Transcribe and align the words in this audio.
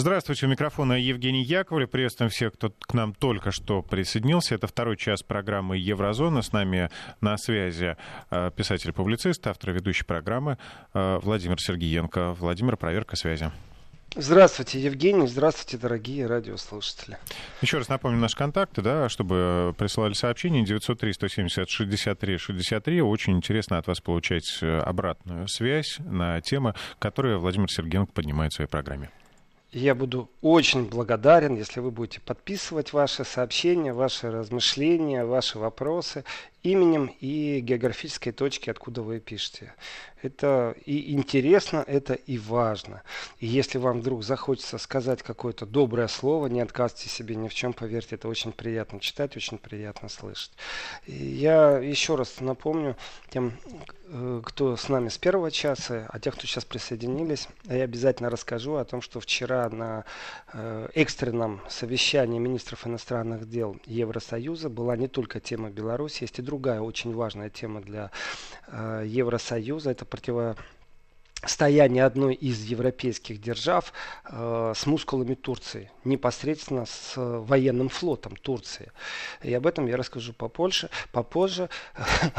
Здравствуйте, 0.00 0.46
у 0.46 0.48
микрофона 0.48 0.92
Евгений 0.92 1.42
Яковлев. 1.42 1.90
Приветствуем 1.90 2.30
всех, 2.30 2.52
кто 2.52 2.70
к 2.70 2.94
нам 2.94 3.14
только 3.14 3.50
что 3.50 3.82
присоединился. 3.82 4.54
Это 4.54 4.68
второй 4.68 4.96
час 4.96 5.24
программы 5.24 5.76
«Еврозона». 5.76 6.42
С 6.42 6.52
нами 6.52 6.88
на 7.20 7.36
связи 7.36 7.96
э, 8.30 8.52
писатель-публицист, 8.54 9.44
автор 9.48 9.72
ведущей 9.72 10.04
программы 10.04 10.56
э, 10.94 11.18
Владимир 11.20 11.60
Сергеенко. 11.60 12.34
Владимир, 12.34 12.76
проверка 12.76 13.16
связи. 13.16 13.50
Здравствуйте, 14.14 14.80
Евгений. 14.80 15.26
Здравствуйте, 15.26 15.78
дорогие 15.78 16.28
радиослушатели. 16.28 17.18
Еще 17.60 17.78
раз 17.78 17.88
напомню 17.88 18.20
наши 18.20 18.36
контакты, 18.36 18.82
да, 18.82 19.08
чтобы 19.08 19.74
присылали 19.76 20.12
сообщения 20.12 20.62
903-170-63-63. 20.62 23.00
Очень 23.00 23.38
интересно 23.38 23.78
от 23.78 23.88
вас 23.88 24.00
получать 24.00 24.60
э, 24.62 24.78
обратную 24.78 25.48
связь 25.48 25.96
на 25.98 26.40
темы, 26.40 26.74
которые 27.00 27.38
Владимир 27.38 27.68
Сергеенко 27.68 28.12
поднимает 28.12 28.52
в 28.52 28.54
своей 28.54 28.68
программе. 28.68 29.10
Я 29.72 29.94
буду 29.94 30.30
очень 30.40 30.88
благодарен, 30.88 31.54
если 31.54 31.80
вы 31.80 31.90
будете 31.90 32.20
подписывать 32.22 32.94
ваши 32.94 33.24
сообщения, 33.24 33.92
ваши 33.92 34.30
размышления, 34.30 35.26
ваши 35.26 35.58
вопросы 35.58 36.24
именем 36.62 37.14
и 37.20 37.60
географической 37.60 38.32
точки, 38.32 38.70
откуда 38.70 39.02
вы 39.02 39.20
пишете. 39.20 39.74
Это 40.22 40.74
и 40.84 41.14
интересно, 41.14 41.84
это 41.86 42.14
и 42.14 42.38
важно. 42.38 43.02
И 43.38 43.46
если 43.46 43.78
вам 43.78 44.00
вдруг 44.00 44.24
захочется 44.24 44.78
сказать 44.78 45.22
какое-то 45.22 45.64
доброе 45.64 46.08
слово, 46.08 46.48
не 46.48 46.60
отказывайте 46.60 47.08
себе 47.08 47.36
ни 47.36 47.46
в 47.48 47.54
чем, 47.54 47.72
поверьте, 47.72 48.16
это 48.16 48.28
очень 48.28 48.50
приятно 48.52 48.98
читать, 48.98 49.36
очень 49.36 49.58
приятно 49.58 50.08
слышать. 50.08 50.50
Я 51.06 51.78
еще 51.78 52.16
раз 52.16 52.40
напомню 52.40 52.96
тем, 53.30 53.52
э, 54.06 54.42
кто 54.44 54.76
с 54.76 54.88
нами 54.88 55.08
с 55.08 55.18
первого 55.18 55.52
часа, 55.52 56.08
а 56.08 56.18
тех, 56.18 56.34
кто 56.34 56.46
сейчас 56.46 56.64
присоединились, 56.64 57.48
я 57.66 57.84
обязательно 57.84 58.28
расскажу 58.28 58.74
о 58.74 58.84
том, 58.84 59.00
что 59.00 59.20
вчера 59.20 59.68
на 59.70 60.04
э, 60.52 60.88
экстренном 60.94 61.60
совещании 61.68 62.40
министров 62.40 62.86
иностранных 62.86 63.48
дел 63.48 63.76
Евросоюза 63.86 64.68
была 64.68 64.96
не 64.96 65.06
только 65.06 65.38
тема 65.38 65.70
Беларуси, 65.70 66.24
есть 66.24 66.40
и 66.40 66.42
другая 66.48 66.80
очень 66.80 67.14
важная 67.14 67.50
тема 67.50 67.82
для 67.82 68.10
э, 68.68 69.04
Евросоюза. 69.06 69.90
Это 69.90 70.06
противо 70.06 70.56
стояние 71.44 72.04
одной 72.04 72.34
из 72.34 72.64
европейских 72.64 73.40
держав 73.40 73.92
э, 74.24 74.72
с 74.74 74.86
мускулами 74.86 75.34
Турции, 75.34 75.90
непосредственно 76.04 76.84
с 76.84 77.14
э, 77.16 77.20
военным 77.38 77.88
флотом 77.88 78.36
Турции. 78.36 78.90
И 79.42 79.54
об 79.54 79.66
этом 79.66 79.86
я 79.86 79.96
расскажу 79.96 80.32
попозже. 80.32 80.90
попозже. 81.12 81.68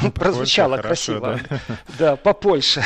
Ну, 0.02 0.12
Прозвучало 0.12 0.78
красиво. 0.78 1.38
Хорошо, 1.38 1.46
да? 1.50 1.78
да, 1.98 2.16
попозже. 2.16 2.84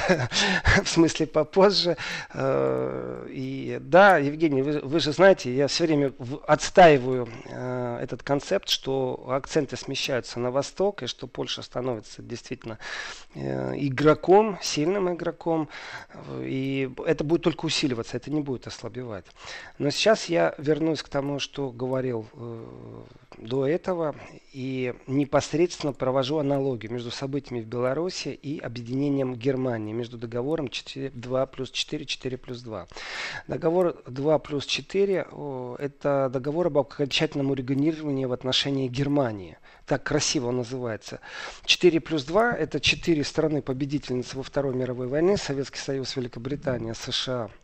В 0.83 0.88
смысле 0.88 1.25
попозже. 1.25 1.97
Э, 2.33 3.27
и 3.30 3.80
да, 3.81 4.17
Евгений, 4.17 4.61
вы, 4.61 4.80
вы 4.80 5.00
же 5.00 5.14
знаете, 5.14 5.53
я 5.53 5.67
все 5.67 5.86
время 5.86 6.14
отстаиваю 6.45 7.27
э, 7.45 8.00
этот 8.02 8.22
концепт, 8.23 8.70
что 8.70 9.25
акценты 9.30 9.77
смещаются 9.77 10.39
на 10.39 10.52
восток, 10.52 11.03
и 11.03 11.08
что 11.08 11.27
Польша 11.27 11.64
становится 11.64 12.22
действительно 12.22 12.77
э, 13.33 13.73
игроком, 13.77 14.59
сильным 14.61 15.14
игроком. 15.14 15.70
И 16.41 16.89
это 17.05 17.23
будет 17.23 17.43
только 17.43 17.65
усиливаться, 17.65 18.17
это 18.17 18.31
не 18.31 18.41
будет 18.41 18.67
ослабевать. 18.67 19.25
Но 19.77 19.89
сейчас 19.89 20.25
я 20.25 20.55
вернусь 20.57 21.01
к 21.01 21.09
тому, 21.09 21.39
что 21.39 21.69
говорил 21.69 22.27
э, 22.33 23.03
до 23.37 23.67
этого, 23.67 24.15
и 24.53 24.93
непосредственно 25.07 25.93
провожу 25.93 26.37
аналогию 26.37 26.91
между 26.91 27.11
событиями 27.11 27.61
в 27.61 27.65
Беларуси 27.65 28.27
и 28.29 28.59
объединением 28.59 29.35
Германии, 29.35 29.93
между 29.93 30.17
договором 30.17 30.67
4, 30.67 31.09
2 31.09 31.45
плюс 31.47 31.71
4, 31.71 32.05
4 32.05 32.37
плюс 32.37 32.61
2. 32.61 32.87
Договор 33.47 34.01
2 34.07 34.39
плюс 34.39 34.65
4– 34.65 35.27
это 35.79 36.29
договор 36.31 36.67
об 36.67 36.77
окончательном 36.77 37.51
урегулировании 37.51 38.25
в 38.25 38.33
отношении 38.33 38.87
Германии 38.87 39.57
так 39.86 40.03
красиво 40.03 40.52
называется. 40.52 41.20
4 41.66 42.00
плюс 42.00 42.23
2– 42.23 42.54
это 42.58 42.80
четыре 42.80 43.23
страны 43.23 43.61
победительницы 43.61 44.38
во 44.38 44.44
Второй 44.44 44.76
мировой 44.76 45.08
войне, 45.08 45.38
Советский 45.38 45.80
Союз, 45.80 46.16
Великобритания, 46.16 46.94
США– 46.94 47.49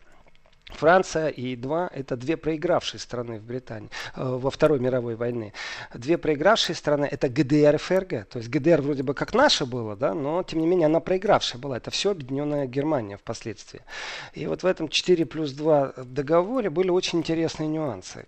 Франция 0.70 1.30
и 1.30 1.56
два– 1.56 1.90
это 1.94 2.16
две 2.16 2.38
проигравшие 2.38 3.00
страны 3.00 3.40
в 3.40 3.44
Британии 3.44 3.90
э, 4.16 4.24
во 4.24 4.50
Второй 4.52 4.80
мировой 4.80 5.16
войне. 5.16 5.54
Две 5.94 6.18
проигравшие 6.18 6.76
страны– 6.76 7.08
это 7.12 7.28
ГДР 7.28 7.76
и 7.76 7.78
ФРГ. 7.78 8.28
То 8.30 8.38
есть 8.38 8.50
ГДР 8.50 8.82
вроде 8.82 9.04
бы 9.04 9.14
как 9.14 9.34
наша 9.34 9.66
была, 9.66 9.96
да, 9.96 10.14
но 10.14 10.44
тем 10.44 10.60
не 10.60 10.68
менее 10.68 10.86
она 10.86 11.00
проигравшая 11.00 11.60
была. 11.60 11.78
Это 11.78 11.92
все 11.92 12.12
объединенная 12.12 12.68
Германия 12.68 13.18
впоследствии. 13.18 13.82
И 14.34 14.46
вот 14.46 14.64
в 14.64 14.66
этом 14.66 14.90
4 14.90 15.26
плюс 15.26 15.52
2 15.52 15.94
договоре 15.98 16.70
были 16.70 16.90
очень 16.90 17.20
интересные 17.20 17.68
нюансы. 17.68 18.26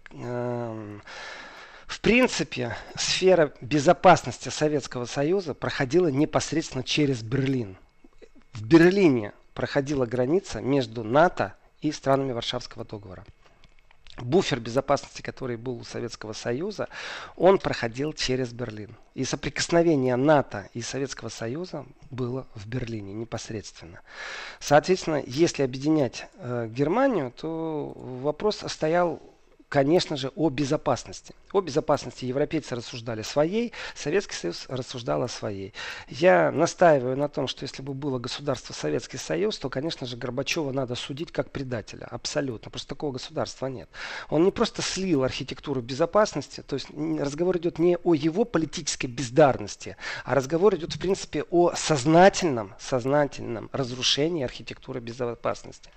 В 1.91 1.99
принципе, 1.99 2.77
сфера 2.95 3.51
безопасности 3.59 4.47
Советского 4.47 5.03
Союза 5.03 5.53
проходила 5.53 6.07
непосредственно 6.07 6.85
через 6.85 7.21
Берлин. 7.21 7.75
В 8.53 8.63
Берлине 8.65 9.33
проходила 9.53 10.05
граница 10.05 10.61
между 10.61 11.03
НАТО 11.03 11.53
и 11.81 11.91
странами 11.91 12.31
Варшавского 12.31 12.85
договора. 12.85 13.25
Буфер 14.17 14.61
безопасности, 14.61 15.21
который 15.21 15.57
был 15.57 15.79
у 15.79 15.83
Советского 15.83 16.31
Союза, 16.31 16.87
он 17.35 17.57
проходил 17.59 18.13
через 18.13 18.53
Берлин. 18.53 18.95
И 19.13 19.25
соприкосновение 19.25 20.15
НАТО 20.15 20.69
и 20.73 20.81
Советского 20.81 21.27
Союза 21.27 21.85
было 22.09 22.47
в 22.55 22.67
Берлине 22.67 23.13
непосредственно. 23.13 23.99
Соответственно, 24.61 25.21
если 25.27 25.63
объединять 25.63 26.27
э, 26.37 26.69
Германию, 26.71 27.31
то 27.31 27.91
вопрос 27.95 28.63
стоял 28.67 29.21
конечно 29.71 30.17
же, 30.17 30.33
о 30.35 30.49
безопасности. 30.49 31.33
О 31.53 31.61
безопасности 31.61 32.25
европейцы 32.25 32.75
рассуждали 32.75 33.21
своей, 33.21 33.71
Советский 33.95 34.35
Союз 34.35 34.65
рассуждал 34.67 35.23
о 35.23 35.29
своей. 35.29 35.73
Я 36.09 36.51
настаиваю 36.51 37.15
на 37.15 37.29
том, 37.29 37.47
что 37.47 37.63
если 37.63 37.81
бы 37.81 37.93
было 37.93 38.19
государство 38.19 38.73
Советский 38.73 39.17
Союз, 39.17 39.57
то, 39.57 39.69
конечно 39.69 40.05
же, 40.05 40.17
Горбачева 40.17 40.73
надо 40.73 40.95
судить 40.95 41.31
как 41.31 41.51
предателя. 41.51 42.05
Абсолютно. 42.11 42.69
Просто 42.69 42.89
такого 42.89 43.13
государства 43.13 43.67
нет. 43.67 43.89
Он 44.29 44.43
не 44.43 44.51
просто 44.51 44.81
слил 44.81 45.23
архитектуру 45.23 45.81
безопасности, 45.81 46.61
то 46.67 46.73
есть 46.73 46.89
разговор 46.89 47.55
идет 47.57 47.79
не 47.79 47.97
о 48.03 48.13
его 48.13 48.43
политической 48.43 49.07
бездарности, 49.07 49.95
а 50.25 50.35
разговор 50.35 50.75
идет, 50.75 50.93
в 50.93 50.99
принципе, 50.99 51.45
о 51.49 51.71
сознательном, 51.75 52.75
сознательном 52.77 53.69
разрушении 53.71 54.43
архитектуры 54.43 54.99
безопасности. 54.99 55.89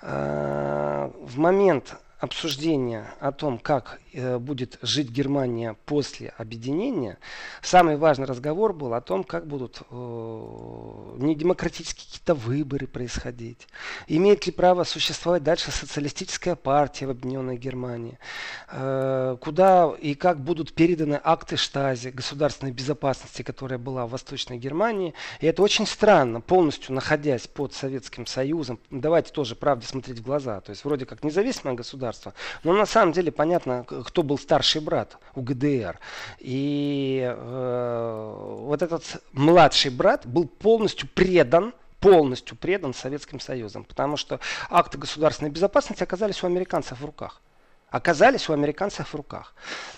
А, 0.00 1.12
в 1.20 1.36
момент 1.36 1.98
обсуждения 2.20 3.14
о 3.18 3.32
том, 3.32 3.58
как 3.58 3.98
будет 4.38 4.78
жить 4.82 5.10
Германия 5.10 5.76
после 5.86 6.32
объединения, 6.36 7.18
самый 7.62 7.96
важный 7.96 8.26
разговор 8.26 8.72
был 8.72 8.94
о 8.94 9.00
том, 9.00 9.24
как 9.24 9.46
будут 9.46 9.82
э, 9.90 9.94
недемократические 11.18 12.06
какие-то 12.06 12.34
выборы 12.34 12.86
происходить, 12.86 13.66
имеет 14.06 14.46
ли 14.46 14.52
право 14.52 14.84
существовать 14.84 15.42
дальше 15.42 15.70
социалистическая 15.70 16.56
партия 16.56 17.06
в 17.06 17.10
объединенной 17.10 17.56
Германии, 17.56 18.18
э, 18.70 19.36
куда 19.40 19.92
и 20.00 20.14
как 20.14 20.40
будут 20.40 20.72
переданы 20.72 21.20
акты 21.22 21.56
штази 21.56 22.08
государственной 22.08 22.72
безопасности, 22.72 23.42
которая 23.42 23.78
была 23.78 24.06
в 24.06 24.10
Восточной 24.10 24.58
Германии. 24.58 25.14
И 25.40 25.46
это 25.46 25.62
очень 25.62 25.86
странно, 25.86 26.40
полностью 26.40 26.94
находясь 26.94 27.46
под 27.46 27.74
Советским 27.74 28.26
Союзом, 28.26 28.78
давайте 28.90 29.32
тоже 29.32 29.54
правде 29.54 29.86
смотреть 29.86 30.18
в 30.18 30.22
глаза, 30.22 30.60
то 30.60 30.70
есть 30.70 30.84
вроде 30.84 31.06
как 31.06 31.24
независимое 31.24 31.74
государство. 31.74 32.34
Но 32.64 32.72
на 32.72 32.86
самом 32.86 33.12
деле 33.12 33.30
понятно, 33.32 33.84
кто 34.04 34.22
был 34.22 34.38
старший 34.38 34.80
брат 34.80 35.18
у 35.34 35.42
ГДР. 35.42 35.98
И 36.38 37.22
э, 37.22 38.34
вот 38.60 38.82
этот 38.82 39.22
младший 39.32 39.90
брат 39.90 40.26
был 40.26 40.46
полностью 40.46 41.08
предан 41.08 41.72
полностью 42.00 42.56
предан 42.56 42.94
Советским 42.94 43.40
Союзом, 43.40 43.84
потому 43.84 44.16
что 44.16 44.40
акты 44.70 44.96
государственной 44.96 45.50
безопасности 45.50 46.02
оказались 46.02 46.42
у 46.42 46.46
американцев 46.46 46.98
в 46.98 47.04
руках 47.04 47.42
оказались 47.90 48.48
у 48.48 48.52
американцев 48.52 49.08
в 49.08 49.14
руках. 49.14 49.54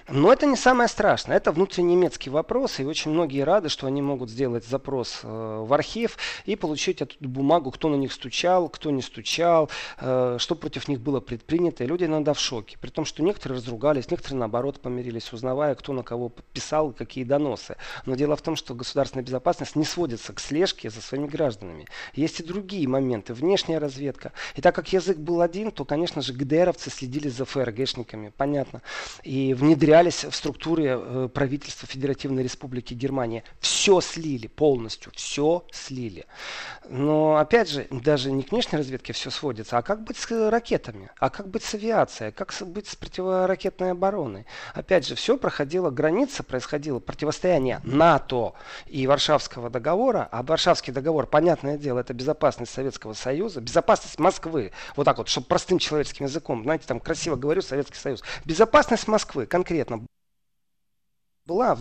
Но 0.09 0.33
это 0.33 0.47
не 0.47 0.57
самое 0.57 0.89
страшное. 0.89 1.37
Это 1.37 1.53
внутреннемецкий 1.53 2.31
вопрос, 2.31 2.81
и 2.81 2.85
очень 2.85 3.11
многие 3.11 3.43
рады, 3.43 3.69
что 3.69 3.87
они 3.87 4.03
могут 4.03 4.31
сделать 4.31 4.67
запрос 4.67 5.21
э, 5.23 5.65
в 5.67 5.73
архив 5.73 6.17
и 6.47 6.57
получить 6.57 7.03
эту 7.03 7.17
бумагу, 7.21 7.71
кто 7.71 7.89
на 7.89 7.97
них 7.97 8.13
стучал, 8.13 8.69
кто 8.69 8.91
не 8.91 9.03
стучал, 9.03 9.71
э, 10.01 10.37
что 10.39 10.55
против 10.55 10.89
них 10.89 11.01
было 11.01 11.21
предпринято. 11.21 11.85
И 11.85 11.87
люди 11.87 12.05
иногда 12.05 12.33
в 12.33 12.41
шоке. 12.41 12.79
При 12.81 12.91
том, 12.91 13.05
что 13.05 13.23
некоторые 13.23 13.59
разругались, 13.59 14.11
некоторые 14.11 14.41
наоборот 14.41 14.81
помирились, 14.81 15.33
узнавая, 15.33 15.75
кто 15.75 15.93
на 15.93 16.03
кого 16.03 16.33
писал, 16.53 16.93
какие 16.93 17.25
доносы. 17.25 17.77
Но 18.07 18.15
дело 18.15 18.37
в 18.37 18.43
том, 18.43 18.57
что 18.57 18.75
государственная 18.75 19.25
безопасность 19.25 19.77
не 19.77 19.85
сводится 19.85 20.33
к 20.33 20.41
слежке 20.41 20.91
за 20.91 21.01
своими 21.01 21.27
гражданами. 21.27 21.87
Есть 22.15 22.41
и 22.41 22.43
другие 22.43 22.89
моменты. 22.89 23.35
Внешняя 23.35 23.79
разведка. 23.79 24.33
И 24.57 24.61
так 24.61 24.75
как 24.75 24.93
язык 24.93 25.19
был 25.19 25.43
один, 25.43 25.71
то, 25.71 25.85
конечно 25.85 26.23
же, 26.23 26.33
ГДРовцы 26.33 26.91
следили 26.91 27.29
за 27.29 27.45
ФРГ 27.45 27.82
ФРГшниками, 27.83 28.33
понятно, 28.37 28.83
и 29.23 29.55
внедрялись 29.55 30.25
в 30.25 30.35
структуры 30.35 31.29
правительства 31.29 31.89
Федеративной 31.89 32.43
Республики 32.43 32.95
Германия. 32.95 33.45
Все 33.61 34.01
слили 34.01 34.47
полностью, 34.47 35.13
все 35.15 35.65
слили. 35.73 36.27
Но, 36.89 37.37
опять 37.37 37.71
же, 37.71 37.87
даже 37.91 38.33
не 38.33 38.43
к 38.43 38.53
внешней 38.53 38.79
разведке 38.79 39.13
все 39.13 39.31
сводится, 39.31 39.79
а 39.79 39.83
как 39.83 40.03
быть 40.03 40.17
с 40.17 40.51
ракетами, 40.51 41.11
а 41.19 41.31
как 41.31 41.49
быть 41.49 41.63
с 41.63 41.75
авиацией, 41.75 42.33
как 42.33 42.53
быть 42.67 42.89
с 42.89 42.97
противоракетной 42.97 43.93
обороной. 43.93 44.47
Опять 44.75 45.07
же, 45.07 45.15
все 45.15 45.37
проходило, 45.37 45.91
граница 45.91 46.43
происходило, 46.43 46.99
противостояние 46.99 47.81
НАТО 47.85 48.55
и 48.87 49.07
Варшавского 49.07 49.71
договора, 49.71 50.29
а 50.31 50.43
Варшавский 50.43 50.93
договор, 50.93 51.27
понятное 51.27 51.79
дело, 51.79 52.01
это 52.01 52.15
безопасность 52.15 52.73
Советского 52.73 53.13
Союза, 53.15 53.61
безопасность 53.61 54.19
Москвы, 54.19 54.73
вот 54.97 55.05
так 55.05 55.19
вот, 55.19 55.29
чтобы 55.29 55.47
простым 55.47 55.79
человеческим 55.79 56.27
языком, 56.27 56.63
знаете, 56.63 56.85
там 56.87 57.01
красиво 57.01 57.37
говорю, 57.37 57.63
Советский 57.73 57.97
Союз. 57.97 58.23
Безопасность 58.45 59.09
Москвы 59.09 59.47
конкретно 59.47 60.05
была, 61.47 61.79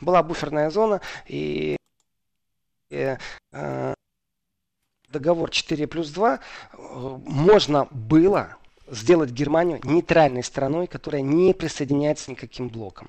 была 0.00 0.24
буферная 0.24 0.70
зона 0.70 1.00
и 1.28 1.76
э, 2.90 3.16
э, 3.52 3.94
договор 5.08 5.50
4 5.50 5.86
плюс 5.86 6.10
2 6.10 6.34
э, 6.34 6.38
можно 6.78 7.86
было 7.92 8.56
сделать 8.88 9.30
Германию 9.30 9.78
нейтральной 9.84 10.42
страной, 10.42 10.88
которая 10.88 11.22
не 11.22 11.54
присоединяется 11.54 12.32
никаким 12.32 12.68
блоком. 12.68 13.08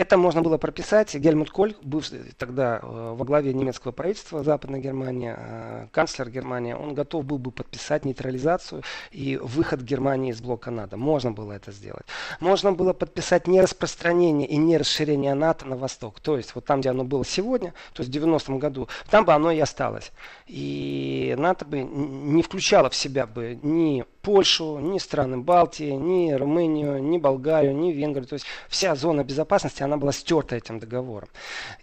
Это 0.00 0.16
можно 0.16 0.40
было 0.40 0.56
прописать. 0.56 1.14
Гельмут 1.14 1.50
Коль, 1.50 1.74
бывший 1.82 2.32
тогда 2.38 2.80
э, 2.82 3.14
во 3.14 3.22
главе 3.26 3.52
немецкого 3.52 3.92
правительства 3.92 4.42
Западной 4.42 4.80
Германии, 4.80 5.34
э, 5.36 5.88
канцлер 5.92 6.30
Германии, 6.30 6.72
он 6.72 6.94
готов 6.94 7.26
был 7.26 7.36
бы 7.36 7.50
подписать 7.50 8.06
нейтрализацию 8.06 8.82
и 9.10 9.36
выход 9.36 9.82
Германии 9.82 10.30
из 10.30 10.40
блока 10.40 10.70
НАТО. 10.70 10.96
Можно 10.96 11.32
было 11.32 11.52
это 11.52 11.70
сделать. 11.70 12.06
Можно 12.40 12.72
было 12.72 12.94
подписать 12.94 13.46
не 13.46 13.60
распространение 13.60 14.48
и 14.48 14.56
не 14.56 14.78
расширение 14.78 15.34
НАТО 15.34 15.66
на 15.66 15.76
восток. 15.76 16.18
То 16.20 16.38
есть 16.38 16.54
вот 16.54 16.64
там, 16.64 16.80
где 16.80 16.88
оно 16.88 17.04
было 17.04 17.22
сегодня, 17.22 17.74
то 17.92 18.02
есть 18.02 18.10
в 18.10 18.18
90-м 18.18 18.58
году, 18.58 18.88
там 19.10 19.26
бы 19.26 19.34
оно 19.34 19.50
и 19.50 19.60
осталось. 19.60 20.12
И 20.46 21.34
НАТО 21.36 21.66
бы 21.66 21.82
не 21.82 22.42
включало 22.42 22.88
в 22.88 22.94
себя 22.94 23.26
бы 23.26 23.58
ни 23.62 24.06
Польшу, 24.22 24.78
ни 24.78 24.98
страны 24.98 25.38
Балтии, 25.38 25.92
ни 25.92 26.32
Румынию, 26.32 27.02
ни 27.02 27.18
Болгарию, 27.18 27.74
ни 27.74 27.92
Венгрию. 27.92 28.26
То 28.26 28.34
есть 28.34 28.46
вся 28.68 28.94
зона 28.94 29.24
безопасности, 29.24 29.82
она 29.82 29.96
была 29.96 30.12
стерта 30.12 30.56
этим 30.56 30.78
договором. 30.78 31.28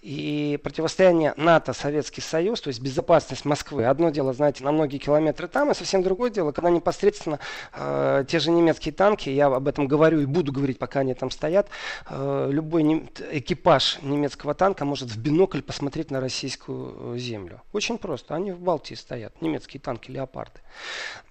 И 0.02 0.60
противостояние 0.64 1.34
НАТО-Советский 1.38 2.22
Союз, 2.22 2.62
то 2.62 2.68
есть 2.68 2.80
безопасность 2.80 3.46
Москвы, 3.46 3.86
одно 3.86 4.10
дело, 4.10 4.34
знаете, 4.34 4.64
на 4.64 4.72
многие 4.72 4.98
километры 4.98 5.48
там, 5.48 5.72
и 5.72 5.74
совсем 5.74 6.04
другое 6.04 6.30
дело, 6.30 6.52
когда 6.52 6.70
непосредственно 6.70 7.40
э, 7.74 8.26
те 8.28 8.40
же 8.40 8.52
немецкие 8.52 8.94
танки, 8.94 9.30
я 9.30 9.48
об 9.48 9.68
этом 9.68 9.88
говорю 9.88 10.22
и 10.22 10.26
буду 10.26 10.52
говорить, 10.52 10.78
пока 10.78 11.00
они 11.00 11.14
там 11.14 11.32
стоят, 11.32 11.70
э, 12.10 12.50
любой 12.52 12.84
не, 12.84 13.08
экипаж 13.32 14.00
немецкого 14.02 14.54
танка 14.54 14.86
может 14.86 15.10
в 15.10 15.18
бинокль 15.18 15.62
посмотреть 15.62 16.12
на 16.12 16.22
российскую 16.22 17.16
э, 17.16 17.18
землю. 17.18 17.62
Очень 17.74 17.98
просто. 17.98 18.36
Они 18.36 18.52
в 18.52 18.60
Балтии 18.60 18.96
стоят, 18.96 19.42
немецкие 19.42 19.82
танки, 19.82 20.12
леопарды. 20.12 20.60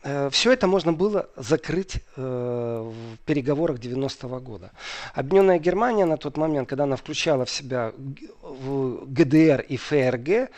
Э, 0.03 0.31
все 0.31 0.53
это 0.53 0.67
можно 0.67 0.93
было 0.97 1.29
закрыть 1.37 1.97
э, 2.17 2.21
в 2.21 3.19
переговорах 3.25 3.79
90-го 3.79 4.41
года. 4.41 4.73
Объединенная 5.15 5.59
Германия 5.59 6.07
на 6.07 6.17
тот 6.17 6.37
момент, 6.37 6.69
когда 6.69 6.85
она 6.85 6.97
включала 6.97 7.45
в 7.45 7.51
себя 7.51 7.93
ГДР 8.43 9.61
и 9.61 9.77
ФРГ, 9.77 10.51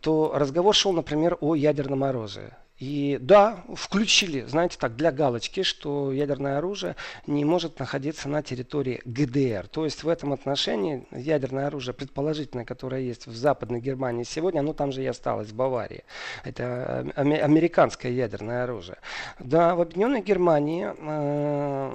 то 0.00 0.32
разговор 0.34 0.74
шел, 0.74 0.92
например, 0.92 1.38
о 1.40 1.54
ядерном 1.54 2.04
оружии. 2.04 2.52
И 2.78 3.16
да, 3.20 3.64
включили, 3.74 4.42
знаете, 4.42 4.76
так, 4.78 4.96
для 4.96 5.10
галочки, 5.10 5.62
что 5.62 6.12
ядерное 6.12 6.58
оружие 6.58 6.94
не 7.26 7.44
может 7.44 7.78
находиться 7.78 8.28
на 8.28 8.42
территории 8.42 9.00
ГДР. 9.06 9.68
То 9.68 9.84
есть 9.84 10.04
в 10.04 10.08
этом 10.08 10.34
отношении 10.34 11.06
ядерное 11.10 11.68
оружие, 11.68 11.94
предположительное, 11.94 12.66
которое 12.66 13.00
есть 13.00 13.26
в 13.26 13.34
Западной 13.34 13.80
Германии 13.80 14.24
сегодня, 14.24 14.60
оно 14.60 14.74
там 14.74 14.92
же 14.92 15.02
и 15.02 15.06
осталось, 15.06 15.48
в 15.48 15.54
Баварии. 15.54 16.04
Это 16.44 17.10
американское 17.16 18.12
ядерное 18.12 18.64
оружие. 18.64 18.98
Да, 19.38 19.74
в 19.74 19.80
Объединенной 19.80 20.20
Германии 20.20 20.86
э, 20.86 21.92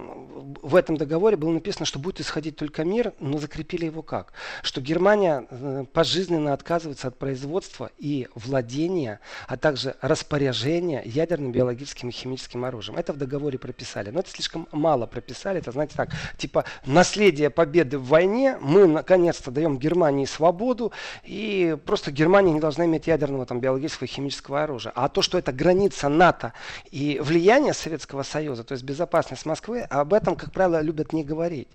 в 0.63 0.75
этом 0.75 0.97
договоре 0.97 1.37
было 1.37 1.51
написано, 1.51 1.85
что 1.85 1.99
будет 1.99 2.19
исходить 2.21 2.55
только 2.55 2.83
мир, 2.83 3.13
но 3.19 3.37
закрепили 3.37 3.85
его 3.85 4.01
как? 4.01 4.33
Что 4.63 4.81
Германия 4.81 5.45
э, 5.51 5.85
пожизненно 5.93 6.53
отказывается 6.53 7.07
от 7.09 7.19
производства 7.19 7.91
и 7.99 8.27
владения, 8.33 9.19
а 9.47 9.57
также 9.57 9.95
распоряжения 10.01 10.70
вооружения 10.71 11.01
ядерным, 11.06 11.51
биологическим 11.51 12.09
и 12.09 12.12
химическим 12.12 12.65
оружием. 12.65 12.97
Это 12.97 13.13
в 13.13 13.18
договоре 13.18 13.57
прописали. 13.57 14.09
Но 14.09 14.19
это 14.19 14.29
слишком 14.29 14.68
мало 14.71 15.06
прописали. 15.06 15.59
Это, 15.59 15.71
знаете, 15.71 15.95
так, 15.95 16.09
типа 16.38 16.65
наследие 16.85 17.50
победы 17.50 17.97
в 17.97 18.07
войне. 18.07 18.57
Мы 18.62 18.88
наконец-то 18.88 19.51
даем 19.51 19.77
Германии 19.77 20.25
свободу. 20.25 20.91
И 21.23 21.77
просто 21.85 22.12
Германия 22.12 22.53
не 22.53 22.59
должна 22.59 22.85
иметь 22.85 23.07
ядерного, 23.07 23.45
там, 23.45 23.59
биологического 23.59 24.06
и 24.06 24.09
химического 24.09 24.63
оружия. 24.63 24.94
А 24.95 25.09
то, 25.09 25.21
что 25.21 25.38
это 25.38 25.51
граница 25.51 26.09
НАТО 26.09 26.53
и 26.91 27.19
влияние 27.21 27.74
Советского 27.74 28.24
Союза, 28.24 28.63
то 28.63 28.74
есть 28.74 28.83
безопасность 28.83 29.45
Москвы, 29.45 29.81
об 29.81 30.13
этом, 30.13 30.35
как 30.35 30.51
правило, 30.51 30.81
любят 30.81 31.13
не 31.13 31.24
говорить. 31.24 31.67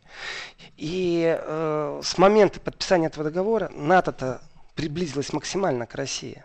И 0.77 1.39
э, 1.39 2.01
с 2.03 2.19
момента 2.19 2.61
подписания 2.61 3.07
этого 3.07 3.25
договора 3.25 3.71
НАТО-то 3.75 4.41
приблизилась 4.75 5.33
максимально 5.33 5.87
к 5.87 5.95
России. 5.95 6.45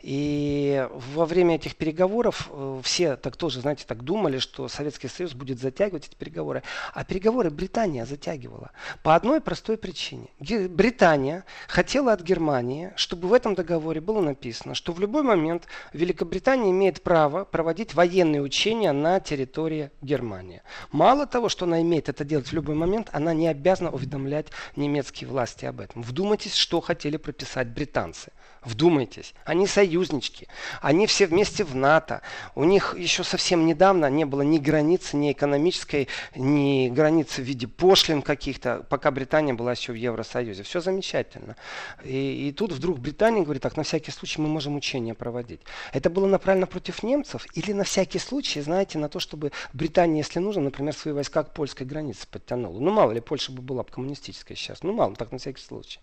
И 0.00 0.86
во 1.14 1.26
время 1.26 1.56
этих 1.56 1.76
переговоров 1.76 2.48
э, 2.50 2.80
все 2.82 3.16
так 3.16 3.36
тоже, 3.36 3.60
знаете, 3.60 3.84
так 3.86 4.02
думали, 4.02 4.38
что 4.38 4.68
Советский 4.68 5.08
Союз 5.08 5.34
будет 5.34 5.60
затягивать 5.60 6.08
эти 6.08 6.14
переговоры. 6.14 6.62
А 6.94 7.04
переговоры 7.04 7.50
Британия 7.50 8.04
затягивала. 8.06 8.70
По 9.02 9.14
одной 9.14 9.40
простой 9.40 9.76
причине. 9.76 10.28
Британия 10.38 11.44
хотела 11.68 12.12
от 12.12 12.22
Германии, 12.22 12.92
чтобы 12.96 13.28
в 13.28 13.32
этом 13.32 13.54
договоре 13.54 14.00
было 14.00 14.20
написано, 14.20 14.74
что 14.74 14.92
в 14.92 15.00
любой 15.00 15.22
момент 15.22 15.66
Великобритания 15.92 16.70
имеет 16.70 17.02
право 17.02 17.44
проводить 17.44 17.94
военные 17.94 18.42
учения 18.42 18.92
на 18.92 19.20
территории 19.20 19.90
Германии. 20.02 20.62
Мало 20.92 21.26
того, 21.26 21.48
что 21.48 21.64
она 21.64 21.80
имеет 21.82 22.08
это 22.08 22.24
делать 22.24 22.48
в 22.48 22.52
любой 22.52 22.74
момент, 22.74 23.08
она 23.12 23.34
не 23.34 23.48
обязана 23.48 23.90
уведомлять 23.90 24.46
немецкие 24.76 25.28
власти 25.28 25.64
об 25.64 25.80
этом. 25.80 26.02
Вдумайтесь, 26.02 26.54
что 26.54 26.80
хотели 26.80 27.16
прописать 27.16 27.68
британцы. 27.68 28.32
Вдумайтесь. 28.62 29.34
Они 29.44 29.59
союзнички. 29.66 30.48
Они 30.80 31.06
все 31.06 31.26
вместе 31.26 31.64
в 31.64 31.74
НАТО. 31.74 32.22
У 32.54 32.64
них 32.64 32.96
еще 32.98 33.24
совсем 33.24 33.66
недавно 33.66 34.10
не 34.10 34.24
было 34.24 34.42
ни 34.42 34.58
границы, 34.58 35.16
ни 35.16 35.32
экономической, 35.32 36.08
ни 36.34 36.88
границы 36.88 37.42
в 37.42 37.44
виде 37.44 37.66
пошлин 37.66 38.22
каких-то, 38.22 38.84
пока 38.88 39.10
Британия 39.10 39.54
была 39.54 39.72
еще 39.72 39.92
в 39.92 39.96
Евросоюзе. 39.96 40.62
Все 40.62 40.80
замечательно. 40.80 41.56
И, 42.04 42.48
и 42.48 42.52
тут 42.52 42.72
вдруг 42.72 42.98
Британия 42.98 43.42
говорит, 43.42 43.62
так, 43.62 43.76
на 43.76 43.82
всякий 43.82 44.10
случай 44.10 44.40
мы 44.40 44.48
можем 44.48 44.76
учения 44.76 45.14
проводить. 45.14 45.60
Это 45.92 46.10
было 46.10 46.26
направлено 46.26 46.66
против 46.66 47.02
немцев 47.02 47.46
или 47.54 47.72
на 47.72 47.84
всякий 47.84 48.18
случай, 48.18 48.60
знаете, 48.60 48.98
на 48.98 49.08
то, 49.08 49.20
чтобы 49.20 49.52
Британия, 49.72 50.18
если 50.18 50.38
нужно, 50.38 50.62
например, 50.62 50.94
свои 50.94 51.14
войска 51.14 51.42
к 51.42 51.52
польской 51.54 51.86
границе 51.86 52.26
подтянула. 52.30 52.78
Ну, 52.78 52.90
мало 52.90 53.12
ли, 53.12 53.20
Польша 53.20 53.52
бы 53.52 53.62
была 53.62 53.82
бы 53.82 53.90
коммунистической 53.90 54.56
сейчас. 54.56 54.82
Ну, 54.82 54.92
мало, 54.92 55.14
так 55.14 55.32
на 55.32 55.38
всякий 55.38 55.62
случай. 55.62 56.00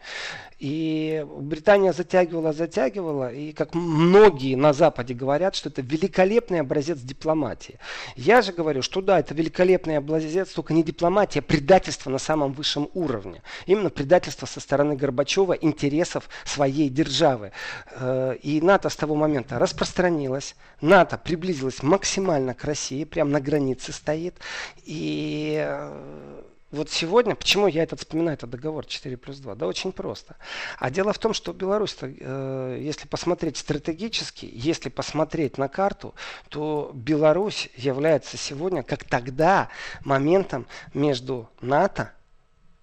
И 0.59 1.25
Британия 1.39 1.93
затягивала, 1.93 2.53
затягивала, 2.53 3.33
и 3.37 3.53
как 3.53 3.73
многие 3.75 4.55
на 4.55 4.73
Западе 4.73 5.13
говорят, 5.13 5.55
что 5.55 5.69
это 5.69 5.81
великолепный 5.81 6.59
образец 6.59 6.99
дипломатии. 6.99 7.79
Я 8.15 8.41
же 8.41 8.51
говорю, 8.51 8.81
что 8.81 9.01
да, 9.01 9.19
это 9.19 9.33
великолепный 9.33 9.97
образец, 9.97 10.49
только 10.49 10.73
не 10.73 10.83
дипломатия, 10.83 11.39
а 11.39 11.43
предательство 11.43 12.09
на 12.09 12.17
самом 12.17 12.53
высшем 12.53 12.89
уровне. 12.93 13.41
Именно 13.65 13.89
предательство 13.89 14.45
со 14.45 14.59
стороны 14.59 14.95
Горбачева 14.95 15.53
интересов 15.53 16.29
своей 16.45 16.89
державы. 16.89 17.51
Э, 17.91 18.35
и 18.41 18.59
НАТО 18.61 18.89
с 18.89 18.95
того 18.95 19.15
момента 19.15 19.59
распространилось, 19.59 20.55
НАТО 20.81 21.17
приблизилось 21.17 21.83
максимально 21.83 22.53
к 22.53 22.63
России, 22.63 23.03
прямо 23.03 23.31
на 23.31 23.41
границе 23.41 23.91
стоит, 23.91 24.35
и 24.83 25.63
э, 25.63 26.41
вот 26.69 26.89
сегодня, 26.89 27.33
почему 27.33 27.67
я 27.67 27.83
этот 27.83 27.99
вспоминаю, 27.99 28.33
этот 28.33 28.49
договор 28.49 28.85
4 28.85 29.15
плюс 29.15 29.37
2? 29.37 29.55
Да 29.55 29.67
очень 29.67 29.93
просто. 29.93 30.35
А 30.77 30.89
дело 30.89 31.13
в 31.13 31.19
том, 31.19 31.33
что 31.33 31.53
Беларусь, 31.53 31.95
э, 32.01 32.79
если 32.81 33.07
посмотреть 33.07 33.55
стратегически, 33.55 34.49
если 34.51 34.89
посмотреть 34.89 35.57
на 35.57 35.69
карту, 35.69 36.13
то 36.49 36.91
Беларусь 36.93 37.69
является 37.75 38.35
сегодня, 38.35 38.83
как 38.83 39.05
тогда, 39.05 39.69
моментом 40.03 40.67
между 40.93 41.49
НАТО 41.61 42.11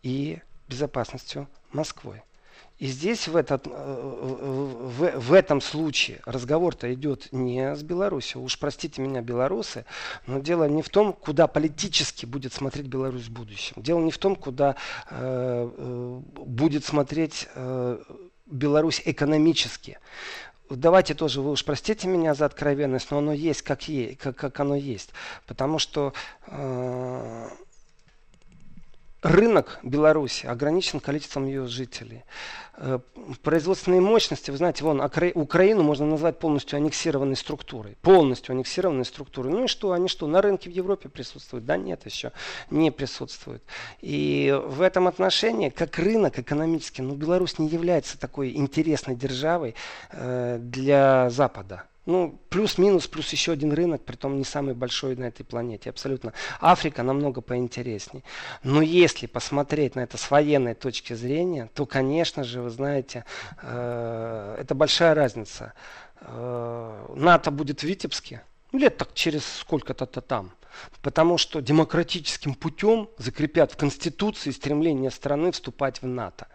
и 0.03 0.39
безопасностью 0.67 1.47
Москвой. 1.71 2.23
И 2.79 2.87
здесь 2.87 3.29
в, 3.29 3.37
этот, 3.37 3.67
э, 3.67 3.71
в, 3.71 5.19
в 5.21 5.33
этом 5.33 5.61
случае 5.61 6.21
разговор-то 6.27 6.93
идет 6.93 7.29
не 7.31 7.75
с 7.75 7.83
Беларусью. 7.85 8.43
Уж 8.43 8.59
простите 8.59 9.01
меня, 9.01 9.23
белорусы, 9.23 9.85
но 10.27 10.41
дело 10.41 10.69
не 10.69 10.83
в 10.83 10.89
том, 10.89 11.13
куда 11.13 11.47
политически 11.47 12.27
будет 12.27 12.53
смотреть 12.53 12.87
Беларусь 12.87 13.27
в 13.27 13.33
будущем. 13.33 13.81
Дело 13.81 14.01
не 14.01 14.11
в 14.11 14.19
том, 14.19 14.35
куда 14.35 14.75
э, 15.11 15.71
э 15.77 16.21
будет 16.45 16.85
смотреть 16.85 17.49
э, 17.55 18.03
Беларусь 18.47 19.03
экономически. 19.05 19.99
давайте 20.69 21.15
тоже, 21.15 21.41
вы 21.41 21.53
уж 21.53 21.65
простите 21.65 22.09
меня 22.09 22.35
за 22.35 22.45
откровенность, 22.45 23.11
но 23.11 23.19
оно 23.19 23.33
есть 23.33 23.63
как, 23.63 23.89
есть, 23.89 24.19
как, 24.19 24.37
как 24.37 24.59
оно 24.59 24.75
есть. 24.75 25.11
Потому 25.47 25.79
что 25.79 26.13
э, 26.49 27.49
рынок 29.25 29.79
Беларуси 29.83 30.47
ограничен 30.47 31.01
количеством 31.01 31.47
ее 31.47 31.67
жителей. 31.67 32.25
Э, 32.77 32.99
производственные 33.43 34.03
мощности, 34.03 34.51
вы 34.51 34.59
знаете, 34.59 34.85
вон 34.85 35.01
Украину 35.35 35.83
можно 35.83 36.05
назвать 36.05 36.39
полностью 36.39 36.77
аннексированной 36.77 37.35
структурой. 37.35 37.97
Полностью 38.03 38.53
аннексированной 38.53 39.07
структурой. 39.07 39.51
Ну 39.51 39.65
и 39.65 39.67
что, 39.67 39.93
они 39.93 40.09
что, 40.09 40.27
на 40.27 40.43
рынке 40.43 40.69
в 40.69 40.75
Европе 40.75 41.09
присутствуют? 41.09 41.65
Да 41.65 41.79
нет, 41.79 42.05
еще 42.05 42.33
не 42.71 42.91
присутствуют. 42.91 43.63
И 44.03 44.55
в 44.67 44.83
этом 44.83 45.09
отношении, 45.09 45.71
как 45.71 45.99
рынок 45.99 46.39
экономический, 46.39 47.01
ну 47.01 47.15
Беларусь 47.15 47.59
не 47.59 47.69
является 47.69 48.19
такой 48.19 48.55
интересной 48.55 49.17
державой 49.17 49.75
э, 50.11 50.59
для 50.61 51.31
Запада. 51.31 51.85
Ну, 52.07 52.39
плюс-минус, 52.51 53.07
плюс 53.07 53.33
еще 53.33 53.53
один 53.53 53.73
рынок, 53.73 54.05
при 54.05 54.17
том 54.17 54.37
не 54.37 54.45
самый 54.45 54.75
большой 54.75 55.17
на 55.17 55.25
этой 55.25 55.43
планете, 55.43 55.89
абсолютно. 55.89 56.35
Африка 56.61 57.03
намного 57.03 57.41
поинтереснее. 57.41 58.23
Но 58.63 58.83
если 58.83 59.27
посмотреть 59.27 59.95
на 59.95 60.01
это 60.01 60.19
с 60.19 60.31
военной 60.31 60.75
точки 60.75 61.15
зрения, 61.15 61.71
то, 61.75 61.87
конечно 61.87 62.45
же, 62.45 62.61
вы 62.61 62.69
знаете, 62.69 63.25
э, 63.63 64.57
это 64.61 64.75
большая 64.75 65.15
разница. 65.15 65.73
Э, 66.21 67.07
НАТО 67.15 67.51
будет 67.51 67.81
в 67.81 67.85
Витебске, 67.85 68.43
лет 68.73 68.99
так 68.99 69.15
через 69.15 69.45
сколько-то 69.45 70.07
там. 70.21 70.53
Потому 71.03 71.39
что 71.39 71.61
демократическим 71.61 72.55
путем 72.55 73.09
закрепят 73.19 73.73
в 73.73 73.77
Конституции 73.77 74.51
стремление 74.51 75.11
страны 75.11 75.53
вступать 75.53 76.03
в 76.03 76.07
НАТО. 76.07 76.47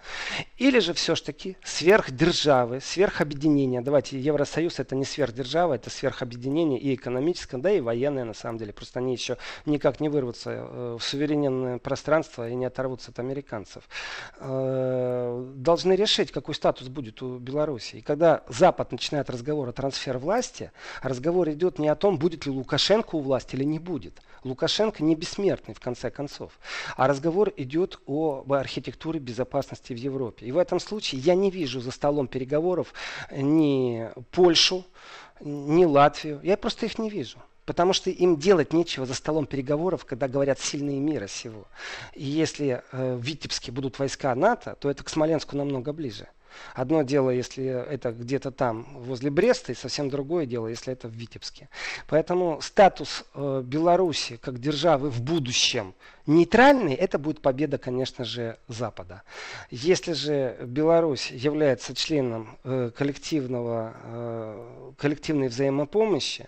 Или 0.57 0.79
же 0.79 0.93
все-таки 0.93 1.57
сверхдержавы, 1.63 2.81
сверхобъединения. 2.81 3.81
Давайте, 3.81 4.19
Евросоюз 4.19 4.79
это 4.79 4.95
не 4.95 5.05
сверхдержава, 5.05 5.75
это 5.75 5.89
сверхобъединение 5.89 6.79
и 6.79 6.95
экономическое, 6.95 7.57
да 7.57 7.71
и 7.71 7.81
военное 7.81 8.25
на 8.25 8.33
самом 8.33 8.57
деле. 8.57 8.73
Просто 8.73 8.99
они 8.99 9.13
еще 9.13 9.38
никак 9.65 9.99
не 9.99 10.09
вырвутся 10.09 10.51
э, 10.51 10.97
в 10.99 11.03
суверенное 11.03 11.77
пространство 11.77 12.49
и 12.49 12.55
не 12.55 12.65
оторвутся 12.65 13.11
от 13.11 13.19
американцев. 13.19 13.83
Э, 14.39 15.51
должны 15.55 15.93
решить, 15.93 16.31
какой 16.31 16.55
статус 16.55 16.88
будет 16.88 17.21
у 17.21 17.38
Беларуси. 17.38 17.97
И 17.97 18.01
когда 18.01 18.43
Запад 18.47 18.91
начинает 18.91 19.29
разговор 19.29 19.69
о 19.69 19.71
трансфер 19.71 20.17
власти, 20.17 20.71
разговор 21.01 21.49
идет 21.49 21.79
не 21.79 21.88
о 21.88 21.95
том, 21.95 22.17
будет 22.17 22.45
ли 22.45 22.51
Лукашенко 22.51 23.15
у 23.15 23.21
власти 23.21 23.55
или 23.55 23.63
не 23.63 23.79
будет 23.79 24.08
будет. 24.09 24.21
Лукашенко 24.43 25.03
не 25.03 25.15
бессмертный 25.15 25.73
в 25.73 25.79
конце 25.79 26.09
концов. 26.09 26.51
А 26.95 27.07
разговор 27.07 27.51
идет 27.57 27.99
о 28.05 28.43
архитектуре 28.49 29.19
безопасности 29.19 29.93
в 29.93 29.97
Европе. 29.97 30.45
И 30.45 30.51
в 30.51 30.57
этом 30.57 30.79
случае 30.79 31.21
я 31.21 31.35
не 31.35 31.51
вижу 31.51 31.81
за 31.81 31.91
столом 31.91 32.27
переговоров 32.27 32.93
ни 33.31 34.09
Польшу, 34.31 34.85
ни 35.41 35.85
Латвию. 35.85 36.39
Я 36.43 36.57
просто 36.57 36.85
их 36.85 36.97
не 36.99 37.09
вижу. 37.09 37.37
Потому 37.65 37.93
что 37.93 38.09
им 38.09 38.37
делать 38.37 38.73
нечего 38.73 39.05
за 39.05 39.13
столом 39.13 39.45
переговоров, 39.45 40.03
когда 40.05 40.27
говорят 40.27 40.59
сильные 40.59 40.99
мира 40.99 41.27
сего. 41.27 41.67
И 42.15 42.23
если 42.23 42.81
э, 42.91 43.15
в 43.15 43.21
Витебске 43.21 43.71
будут 43.71 43.99
войска 43.99 44.33
НАТО, 44.33 44.75
то 44.79 44.89
это 44.89 45.03
к 45.03 45.09
Смоленску 45.09 45.55
намного 45.55 45.93
ближе. 45.93 46.27
Одно 46.74 47.03
дело, 47.03 47.29
если 47.29 47.65
это 47.65 48.12
где-то 48.12 48.51
там, 48.51 48.88
возле 48.94 49.29
Бреста, 49.29 49.72
и 49.72 49.75
совсем 49.75 50.10
другое 50.10 50.46
дело, 50.46 50.68
если 50.68 50.94
это 50.94 51.08
в 51.08 51.13
Витебске. 51.13 51.70
Поэтому 52.08 52.60
статус 52.62 53.25
э, 53.34 53.62
Беларуси 53.65 54.38
как 54.38 54.60
державы 54.60 55.10
в 55.10 55.22
будущем 55.22 55.94
нейтральный, 56.29 56.93
это 56.93 57.17
будет 57.17 57.41
победа, 57.41 57.77
конечно 57.77 58.24
же, 58.24 58.57
Запада. 58.67 59.24
Если 59.71 60.13
же 60.13 60.57
Беларусь 60.62 61.31
является 61.31 61.95
членом 61.95 62.57
э, 62.63 62.91
коллективного, 62.95 63.93
э, 64.03 64.91
коллективной 64.98 65.48
взаимопомощи, 65.48 66.48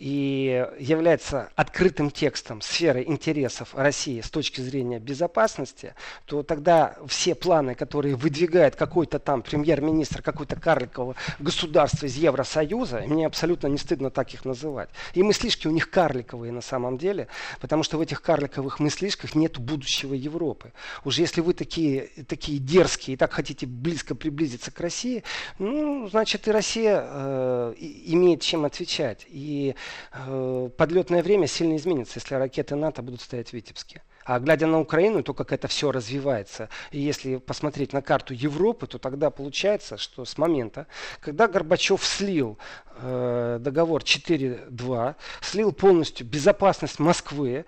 и 0.00 0.66
является 0.78 1.50
открытым 1.56 2.10
текстом 2.10 2.62
сферы 2.62 3.04
интересов 3.06 3.74
России 3.74 4.22
с 4.22 4.30
точки 4.30 4.62
зрения 4.62 4.98
безопасности, 4.98 5.94
то 6.24 6.42
тогда 6.42 6.96
все 7.06 7.34
планы, 7.34 7.74
которые 7.74 8.16
выдвигает 8.16 8.76
какой-то 8.76 9.18
там 9.18 9.42
премьер-министр 9.42 10.22
какой-то 10.22 10.56
карликового 10.56 11.16
государства 11.38 12.06
из 12.06 12.16
Евросоюза, 12.16 13.02
мне 13.06 13.26
абсолютно 13.26 13.66
не 13.66 13.76
стыдно 13.76 14.08
так 14.08 14.32
их 14.32 14.46
называть. 14.46 14.88
И 15.12 15.22
мыслишки 15.22 15.68
у 15.68 15.70
них 15.70 15.90
карликовые 15.90 16.50
на 16.50 16.62
самом 16.62 16.96
деле, 16.96 17.28
потому 17.60 17.82
что 17.82 17.98
в 17.98 18.00
этих 18.00 18.22
карликовых 18.22 18.80
мыслишках 18.80 19.09
нет 19.34 19.58
будущего 19.58 20.14
Европы. 20.14 20.72
Уже 21.04 21.22
если 21.22 21.40
вы 21.40 21.54
такие, 21.54 22.08
такие 22.28 22.58
дерзкие 22.58 23.14
и 23.14 23.16
так 23.16 23.32
хотите 23.32 23.66
близко 23.66 24.14
приблизиться 24.14 24.70
к 24.70 24.80
России, 24.80 25.22
ну, 25.58 26.08
значит 26.08 26.46
и 26.48 26.50
Россия 26.50 27.02
э, 27.04 27.74
имеет 27.78 28.42
чем 28.42 28.64
отвечать. 28.64 29.26
И 29.28 29.74
э, 30.12 30.70
подлетное 30.76 31.22
время 31.22 31.46
сильно 31.46 31.76
изменится, 31.76 32.18
если 32.18 32.34
ракеты 32.34 32.76
НАТО 32.76 33.02
будут 33.02 33.20
стоять 33.20 33.50
в 33.50 33.52
Витебске. 33.52 34.02
А 34.24 34.38
глядя 34.38 34.66
на 34.66 34.78
Украину, 34.78 35.22
то 35.22 35.34
как 35.34 35.52
это 35.52 35.66
все 35.66 35.90
развивается, 35.90 36.68
и 36.90 37.00
если 37.00 37.38
посмотреть 37.38 37.92
на 37.92 38.02
карту 38.02 38.34
Европы, 38.34 38.86
то 38.86 38.98
тогда 38.98 39.30
получается, 39.30 39.96
что 39.96 40.24
с 40.24 40.36
момента, 40.36 40.86
когда 41.20 41.48
Горбачев 41.48 42.04
слил 42.04 42.58
э, 42.98 43.58
договор 43.60 44.02
4.2, 44.02 45.14
слил 45.40 45.72
полностью 45.72 46.26
безопасность 46.26 46.98
Москвы, 46.98 47.64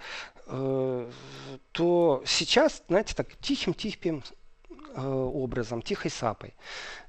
то 0.46 2.22
сейчас, 2.26 2.82
знаете, 2.88 3.14
так 3.14 3.36
тихим-тихим 3.40 4.22
э, 4.94 5.00
образом, 5.02 5.82
тихой 5.82 6.10
сапой, 6.10 6.52
Э, 6.52 7.01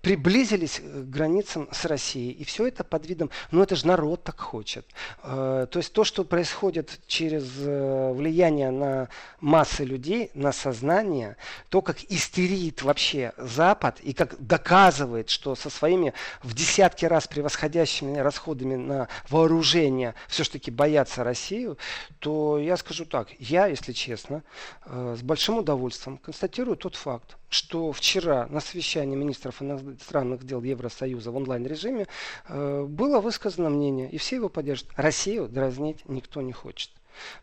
приблизились 0.00 0.80
к 0.80 1.10
границам 1.10 1.68
с 1.72 1.84
Россией. 1.84 2.32
И 2.32 2.44
все 2.44 2.68
это 2.68 2.84
под 2.84 3.06
видом, 3.06 3.30
ну 3.50 3.62
это 3.62 3.76
же 3.76 3.86
народ 3.86 4.22
так 4.22 4.38
хочет. 4.40 4.86
Э, 5.22 5.66
то 5.70 5.78
есть 5.78 5.92
то, 5.92 6.04
что 6.04 6.24
происходит 6.24 7.00
через 7.06 7.44
э, 7.58 8.12
влияние 8.12 8.70
на 8.70 9.08
массы 9.40 9.84
людей, 9.84 10.30
на 10.34 10.52
сознание, 10.52 11.36
то, 11.68 11.82
как 11.82 12.02
истерит 12.04 12.82
вообще 12.82 13.32
Запад 13.36 14.00
и 14.00 14.12
как 14.12 14.40
доказывает, 14.40 15.28
что 15.28 15.54
со 15.54 15.70
своими 15.70 16.14
в 16.42 16.54
десятки 16.54 17.04
раз 17.04 17.26
превосходящими 17.26 18.18
расходами 18.18 18.76
на 18.76 19.08
вооружение 19.28 20.14
все-таки 20.28 20.70
боятся 20.70 21.24
Россию, 21.24 21.76
то 22.20 22.58
я 22.58 22.76
скажу 22.76 23.04
так, 23.04 23.28
я, 23.38 23.66
если 23.66 23.92
честно, 23.92 24.42
с 24.86 25.22
большим 25.22 25.58
удовольствием 25.58 26.18
констатирую 26.18 26.76
тот 26.76 26.96
факт, 26.96 27.36
что 27.50 27.92
вчера 27.92 28.46
на 28.46 28.60
совещании 28.60 29.16
министров 29.16 29.60
иностранных 29.60 30.46
дел 30.46 30.62
Евросоюза 30.62 31.30
в 31.30 31.36
онлайн-режиме 31.36 32.06
э, 32.48 32.84
было 32.88 33.20
высказано 33.20 33.68
мнение, 33.68 34.10
и 34.10 34.16
все 34.18 34.36
его 34.36 34.48
поддержат. 34.48 34.88
Россию 34.96 35.48
дразнить 35.48 36.08
никто 36.08 36.40
не 36.40 36.52
хочет. 36.52 36.90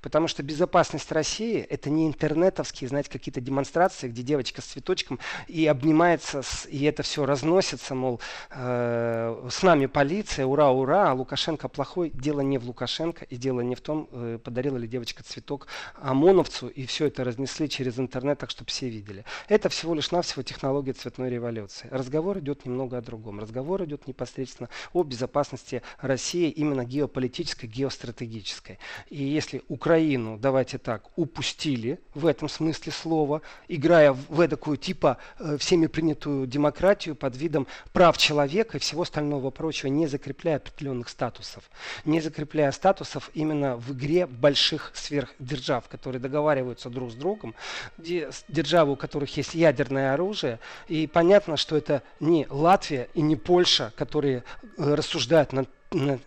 Потому 0.01 0.27
что 0.27 0.43
безопасность 0.43 1.11
России 1.11 1.59
это 1.59 1.89
не 1.89 2.07
интернетовские, 2.07 2.87
знаете, 2.87 3.09
какие-то 3.09 3.41
демонстрации, 3.41 4.09
где 4.09 4.21
девочка 4.21 4.61
с 4.61 4.65
цветочком 4.65 5.19
и 5.47 5.65
обнимается, 5.65 6.41
с, 6.41 6.65
и 6.65 6.83
это 6.83 7.03
все 7.03 7.25
разносится, 7.25 7.95
мол, 7.95 8.19
э, 8.51 9.47
с 9.49 9.63
нами 9.63 9.85
полиция, 9.85 10.45
ура, 10.45 10.69
ура, 10.69 11.11
а 11.11 11.13
Лукашенко 11.13 11.67
плохой. 11.67 12.11
Дело 12.13 12.41
не 12.41 12.57
в 12.57 12.65
Лукашенко 12.65 13.25
и 13.25 13.35
дело 13.35 13.61
не 13.61 13.75
в 13.75 13.81
том, 13.81 14.07
э, 14.11 14.39
подарила 14.43 14.77
ли 14.77 14.87
девочка 14.87 15.23
цветок 15.23 15.67
ОМОНовцу, 16.01 16.67
и 16.67 16.85
все 16.85 17.07
это 17.07 17.23
разнесли 17.23 17.69
через 17.69 17.99
интернет, 17.99 18.39
так 18.39 18.49
чтобы 18.49 18.69
все 18.69 18.89
видели. 18.89 19.25
Это 19.47 19.69
всего 19.69 19.93
лишь 19.93 20.11
навсего 20.11 20.43
технология 20.43 20.93
цветной 20.93 21.29
революции. 21.29 21.87
Разговор 21.91 22.39
идет 22.39 22.65
немного 22.65 22.97
о 22.97 23.01
другом. 23.01 23.39
Разговор 23.39 23.83
идет 23.83 24.07
непосредственно 24.07 24.69
о 24.93 25.03
безопасности 25.03 25.81
России 25.99 26.49
именно 26.49 26.85
геополитической, 26.85 27.67
геостратегической. 27.67 28.79
И 29.09 29.23
если 29.23 29.61
Украину, 29.67 30.37
давайте 30.37 30.77
так, 30.77 31.03
упустили 31.15 31.99
в 32.13 32.25
этом 32.25 32.47
смысле 32.47 32.91
слова, 32.91 33.41
играя 33.67 34.13
в 34.13 34.39
эдакую 34.39 34.77
типа 34.77 35.17
э, 35.39 35.57
всеми 35.57 35.87
принятую 35.87 36.47
демократию 36.47 37.15
под 37.15 37.35
видом 37.35 37.67
прав 37.91 38.17
человека 38.17 38.77
и 38.77 38.79
всего 38.79 39.01
остального 39.01 39.49
прочего, 39.49 39.89
не 39.89 40.07
закрепляя 40.07 40.57
определенных 40.57 41.09
статусов. 41.09 41.69
Не 42.05 42.21
закрепляя 42.21 42.71
статусов 42.71 43.29
именно 43.33 43.75
в 43.75 43.91
игре 43.93 44.25
больших 44.25 44.91
сверхдержав, 44.93 45.89
которые 45.89 46.21
договариваются 46.21 46.89
друг 46.89 47.11
с 47.11 47.15
другом, 47.15 47.53
где 47.97 48.29
державы, 48.47 48.93
у 48.93 48.95
которых 48.95 49.35
есть 49.35 49.53
ядерное 49.53 50.13
оружие, 50.13 50.59
и 50.87 51.07
понятно, 51.07 51.57
что 51.57 51.75
это 51.75 52.03
не 52.19 52.47
Латвия 52.49 53.09
и 53.13 53.21
не 53.21 53.35
Польша, 53.35 53.91
которые 53.97 54.43
э, 54.77 54.93
рассуждают 54.93 55.51
над, 55.51 55.69
над 55.91 56.21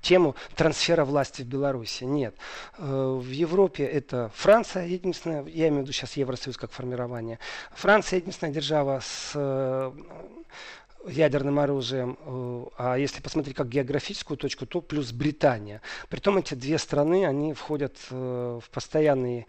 тему 0.00 0.36
трансфера 0.56 1.04
власти 1.04 1.42
в 1.42 1.46
Беларуси. 1.46 2.04
Нет. 2.04 2.34
Э, 2.78 3.18
в 3.20 3.30
Европе 3.30 3.84
это 3.84 4.30
Франция 4.34 4.86
единственная, 4.86 5.44
я 5.46 5.68
имею 5.68 5.80
в 5.80 5.82
виду 5.84 5.92
сейчас 5.92 6.16
Евросоюз 6.16 6.56
как 6.56 6.70
формирование. 6.72 7.38
Франция 7.72 8.18
единственная 8.18 8.52
держава 8.52 9.00
с 9.02 9.32
э, 9.34 9.92
ядерным 11.06 11.58
оружием, 11.58 12.18
э, 12.20 12.64
а 12.78 12.96
если 12.96 13.20
посмотреть 13.20 13.56
как 13.56 13.68
географическую 13.68 14.36
точку, 14.36 14.66
то 14.66 14.80
плюс 14.80 15.12
Британия. 15.12 15.82
Притом 16.08 16.38
эти 16.38 16.54
две 16.54 16.78
страны, 16.78 17.26
они 17.26 17.54
входят 17.54 17.96
в 18.10 18.62
постоянный 18.72 19.46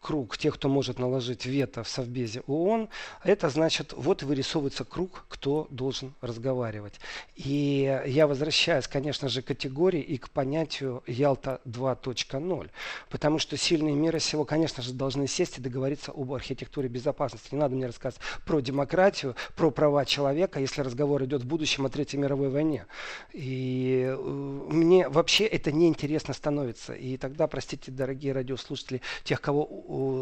круг 0.00 0.36
тех, 0.38 0.54
кто 0.54 0.68
может 0.68 0.98
наложить 0.98 1.46
вето 1.46 1.82
в 1.82 1.88
Совбезе 1.88 2.42
ООН, 2.46 2.88
это 3.24 3.48
значит, 3.48 3.92
вот 3.96 4.22
вырисовывается 4.22 4.84
круг, 4.84 5.24
кто 5.28 5.66
должен 5.70 6.14
разговаривать. 6.20 6.94
И 7.36 8.02
я 8.06 8.26
возвращаюсь, 8.26 8.86
конечно 8.86 9.28
же, 9.28 9.42
к 9.42 9.46
категории 9.46 10.00
и 10.00 10.18
к 10.18 10.30
понятию 10.30 11.02
Ялта 11.06 11.60
2.0, 11.64 12.70
потому 13.08 13.38
что 13.38 13.56
сильные 13.56 13.94
мира 13.94 14.18
сего, 14.18 14.44
конечно 14.44 14.82
же, 14.82 14.92
должны 14.92 15.26
сесть 15.26 15.58
и 15.58 15.60
договориться 15.60 16.12
об 16.12 16.32
архитектуре 16.32 16.88
безопасности. 16.88 17.48
Не 17.52 17.60
надо 17.60 17.74
мне 17.74 17.86
рассказывать 17.86 18.22
про 18.44 18.60
демократию, 18.60 19.36
про 19.56 19.70
права 19.70 20.04
человека, 20.04 20.60
если 20.60 20.82
разговор 20.82 21.24
идет 21.24 21.42
в 21.42 21.46
будущем 21.46 21.86
о 21.86 21.88
Третьей 21.88 22.18
мировой 22.18 22.50
войне. 22.50 22.86
И 23.32 24.04
э, 24.08 24.16
мне 24.16 25.08
вообще 25.08 25.44
это 25.44 25.72
неинтересно 25.72 26.34
становится. 26.34 26.92
И 26.92 27.16
тогда, 27.16 27.46
простите, 27.46 27.90
дорогие 27.90 28.32
радиослушатели, 28.32 29.00
тех, 29.24 29.40
кого 29.40 29.77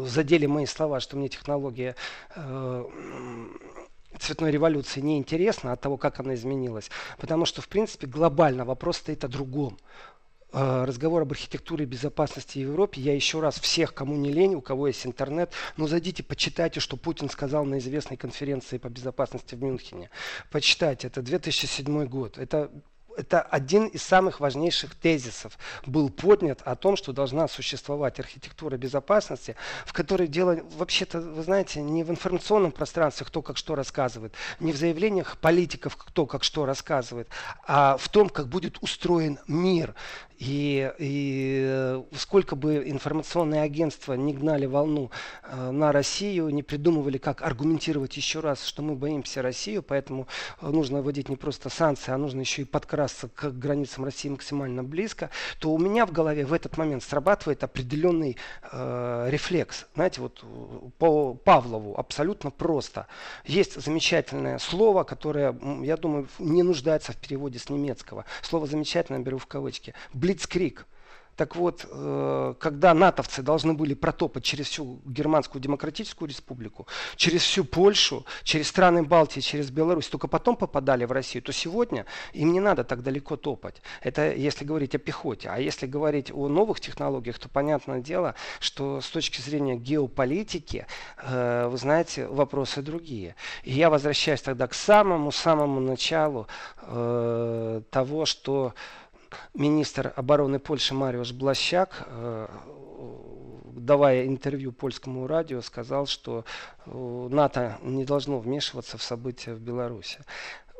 задели 0.07 0.45
мои 0.45 0.65
слова, 0.65 0.99
что 0.99 1.17
мне 1.17 1.29
технология 1.29 1.95
э, 2.35 2.85
цветной 4.19 4.51
революции 4.51 5.01
не 5.01 5.17
интересна 5.17 5.73
от 5.73 5.81
того, 5.81 5.97
как 5.97 6.19
она 6.19 6.35
изменилась. 6.35 6.89
Потому 7.17 7.45
что, 7.45 7.61
в 7.61 7.67
принципе, 7.67 8.07
глобально 8.07 8.65
вопрос 8.65 8.97
стоит 8.97 9.23
о 9.23 9.27
другом 9.27 9.77
э, 10.53 10.83
разговор 10.85 11.21
об 11.23 11.31
архитектуре 11.31 11.85
безопасности 11.85 12.59
в 12.59 12.61
Европе. 12.61 13.01
Я 13.01 13.13
еще 13.13 13.39
раз 13.39 13.59
всех, 13.59 13.93
кому 13.93 14.15
не 14.15 14.31
лень, 14.31 14.55
у 14.55 14.61
кого 14.61 14.87
есть 14.87 15.05
интернет, 15.05 15.51
ну 15.77 15.87
зайдите, 15.87 16.23
почитайте, 16.23 16.79
что 16.79 16.97
Путин 16.97 17.29
сказал 17.29 17.65
на 17.65 17.79
известной 17.79 18.17
конференции 18.17 18.77
по 18.77 18.89
безопасности 18.89 19.55
в 19.55 19.63
Мюнхене. 19.63 20.09
Почитайте, 20.51 21.07
это 21.07 21.21
2007 21.21 22.05
год. 22.05 22.37
Это 22.37 22.71
это 23.17 23.41
один 23.41 23.87
из 23.87 24.03
самых 24.03 24.39
важнейших 24.39 24.95
тезисов 24.95 25.57
был 25.85 26.09
поднят 26.09 26.61
о 26.63 26.75
том, 26.75 26.95
что 26.95 27.13
должна 27.13 27.47
существовать 27.47 28.19
архитектура 28.19 28.77
безопасности, 28.77 29.55
в 29.85 29.93
которой 29.93 30.27
дело 30.27 30.59
вообще-то, 30.77 31.19
вы 31.19 31.43
знаете, 31.43 31.81
не 31.81 32.03
в 32.03 32.11
информационном 32.11 32.71
пространстве, 32.71 33.25
кто 33.25 33.41
как 33.41 33.57
что 33.57 33.75
рассказывает, 33.75 34.33
не 34.59 34.71
в 34.71 34.77
заявлениях 34.77 35.37
политиков, 35.37 35.97
кто 35.97 36.25
как 36.25 36.43
что 36.43 36.65
рассказывает, 36.65 37.27
а 37.65 37.97
в 37.97 38.07
том, 38.09 38.29
как 38.29 38.47
будет 38.47 38.77
устроен 38.81 39.39
мир. 39.47 39.95
И, 40.37 40.93
и 40.99 41.99
сколько 42.15 42.55
бы 42.55 42.83
информационные 42.85 43.63
агентства 43.63 44.13
не 44.13 44.33
гнали 44.33 44.67
волну 44.67 45.09
э, 45.43 45.71
на 45.71 45.91
Россию, 45.91 46.49
не 46.49 46.61
придумывали, 46.61 47.17
как 47.17 47.41
аргументировать 47.41 48.15
еще 48.17 48.39
раз, 48.39 48.63
что 48.63 48.83
мы 48.83 48.93
боимся 48.93 49.41
Россию, 49.41 49.81
поэтому 49.81 50.27
э, 50.61 50.69
нужно 50.69 51.01
вводить 51.01 51.29
не 51.29 51.37
просто 51.37 51.69
санкции, 51.69 52.11
а 52.11 52.17
нужно 52.17 52.41
еще 52.41 52.61
и 52.61 52.65
подкрасться 53.07 53.29
к 53.29 53.57
границам 53.57 54.03
России 54.05 54.29
максимально 54.29 54.83
близко, 54.83 55.29
то 55.59 55.71
у 55.71 55.77
меня 55.77 56.05
в 56.05 56.11
голове 56.11 56.45
в 56.45 56.53
этот 56.53 56.77
момент 56.77 57.03
срабатывает 57.03 57.63
определенный 57.63 58.37
э, 58.71 59.27
рефлекс. 59.29 59.85
Знаете, 59.95 60.21
вот 60.21 60.43
по 60.97 61.33
Павлову 61.33 61.97
абсолютно 61.97 62.51
просто. 62.51 63.07
Есть 63.45 63.81
замечательное 63.81 64.59
слово, 64.59 65.03
которое, 65.03 65.57
я 65.83 65.97
думаю, 65.97 66.27
не 66.39 66.63
нуждается 66.63 67.13
в 67.13 67.17
переводе 67.17 67.59
с 67.59 67.69
немецкого. 67.69 68.25
Слово 68.41 68.67
замечательное 68.67 69.21
беру 69.21 69.37
в 69.37 69.47
кавычки 69.47 69.93
Блицкрик. 70.13 70.85
Так 71.37 71.55
вот, 71.55 71.85
э, 71.89 72.55
когда 72.59 72.93
натовцы 72.95 73.43
должны 73.43 73.73
были 73.73 73.93
протопать 73.93 74.43
через 74.43 74.67
всю 74.67 74.99
Германскую 75.05 75.61
Демократическую 75.61 76.27
Республику, 76.27 76.87
через 77.15 77.43
всю 77.43 77.63
Польшу, 77.63 78.25
через 78.43 78.67
страны 78.67 79.03
Балтии, 79.03 79.39
через 79.39 79.69
Беларусь, 79.69 80.07
только 80.07 80.27
потом 80.27 80.55
попадали 80.55 81.05
в 81.05 81.11
Россию, 81.11 81.43
то 81.43 81.53
сегодня 81.53 82.05
им 82.33 82.51
не 82.51 82.59
надо 82.59 82.83
так 82.83 83.03
далеко 83.03 83.37
топать. 83.37 83.83
Это 84.01 84.33
если 84.33 84.65
говорить 84.65 84.95
о 84.95 84.97
пехоте. 84.97 85.49
А 85.49 85.59
если 85.59 85.85
говорить 85.85 86.31
о 86.33 86.47
новых 86.47 86.79
технологиях, 86.79 87.37
то 87.37 87.49
понятное 87.49 88.01
дело, 88.01 88.33
что 88.59 88.99
с 88.99 89.09
точки 89.09 89.39
зрения 89.39 89.75
геополитики, 89.75 90.87
э, 91.21 91.67
вы 91.67 91.77
знаете, 91.77 92.25
вопросы 92.25 92.81
другие. 92.81 93.35
И 93.63 93.73
я 93.73 93.91
возвращаюсь 93.91 94.41
тогда 94.41 94.67
к 94.67 94.73
самому-самому 94.73 95.79
началу 95.79 96.47
э, 96.81 97.81
того, 97.91 98.25
что 98.25 98.73
министр 99.53 100.13
обороны 100.15 100.59
Польши 100.59 100.93
Мариуш 100.93 101.31
Блащак, 101.31 102.07
э, 102.07 102.47
давая 103.77 104.25
интервью 104.25 104.71
польскому 104.71 105.27
радио, 105.27 105.61
сказал, 105.61 106.07
что 106.07 106.45
э, 106.85 107.27
НАТО 107.31 107.77
не 107.81 108.05
должно 108.05 108.39
вмешиваться 108.39 108.97
в 108.97 109.03
события 109.03 109.53
в 109.53 109.59
Беларуси. 109.59 110.19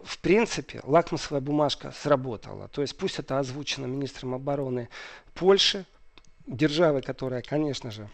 В 0.04 0.20
принципе, 0.20 0.82
лакмусовая 0.84 1.42
бумажка 1.42 1.92
сработала. 1.92 2.68
То 2.68 2.82
есть 2.82 2.98
пусть 2.98 3.20
это 3.20 3.40
озвучено 3.40 3.86
министром 3.86 4.36
обороны 4.36 4.90
Польши, 5.34 5.86
державы, 6.46 7.02
которая, 7.02 7.42
конечно 7.42 7.92
же, 7.92 8.08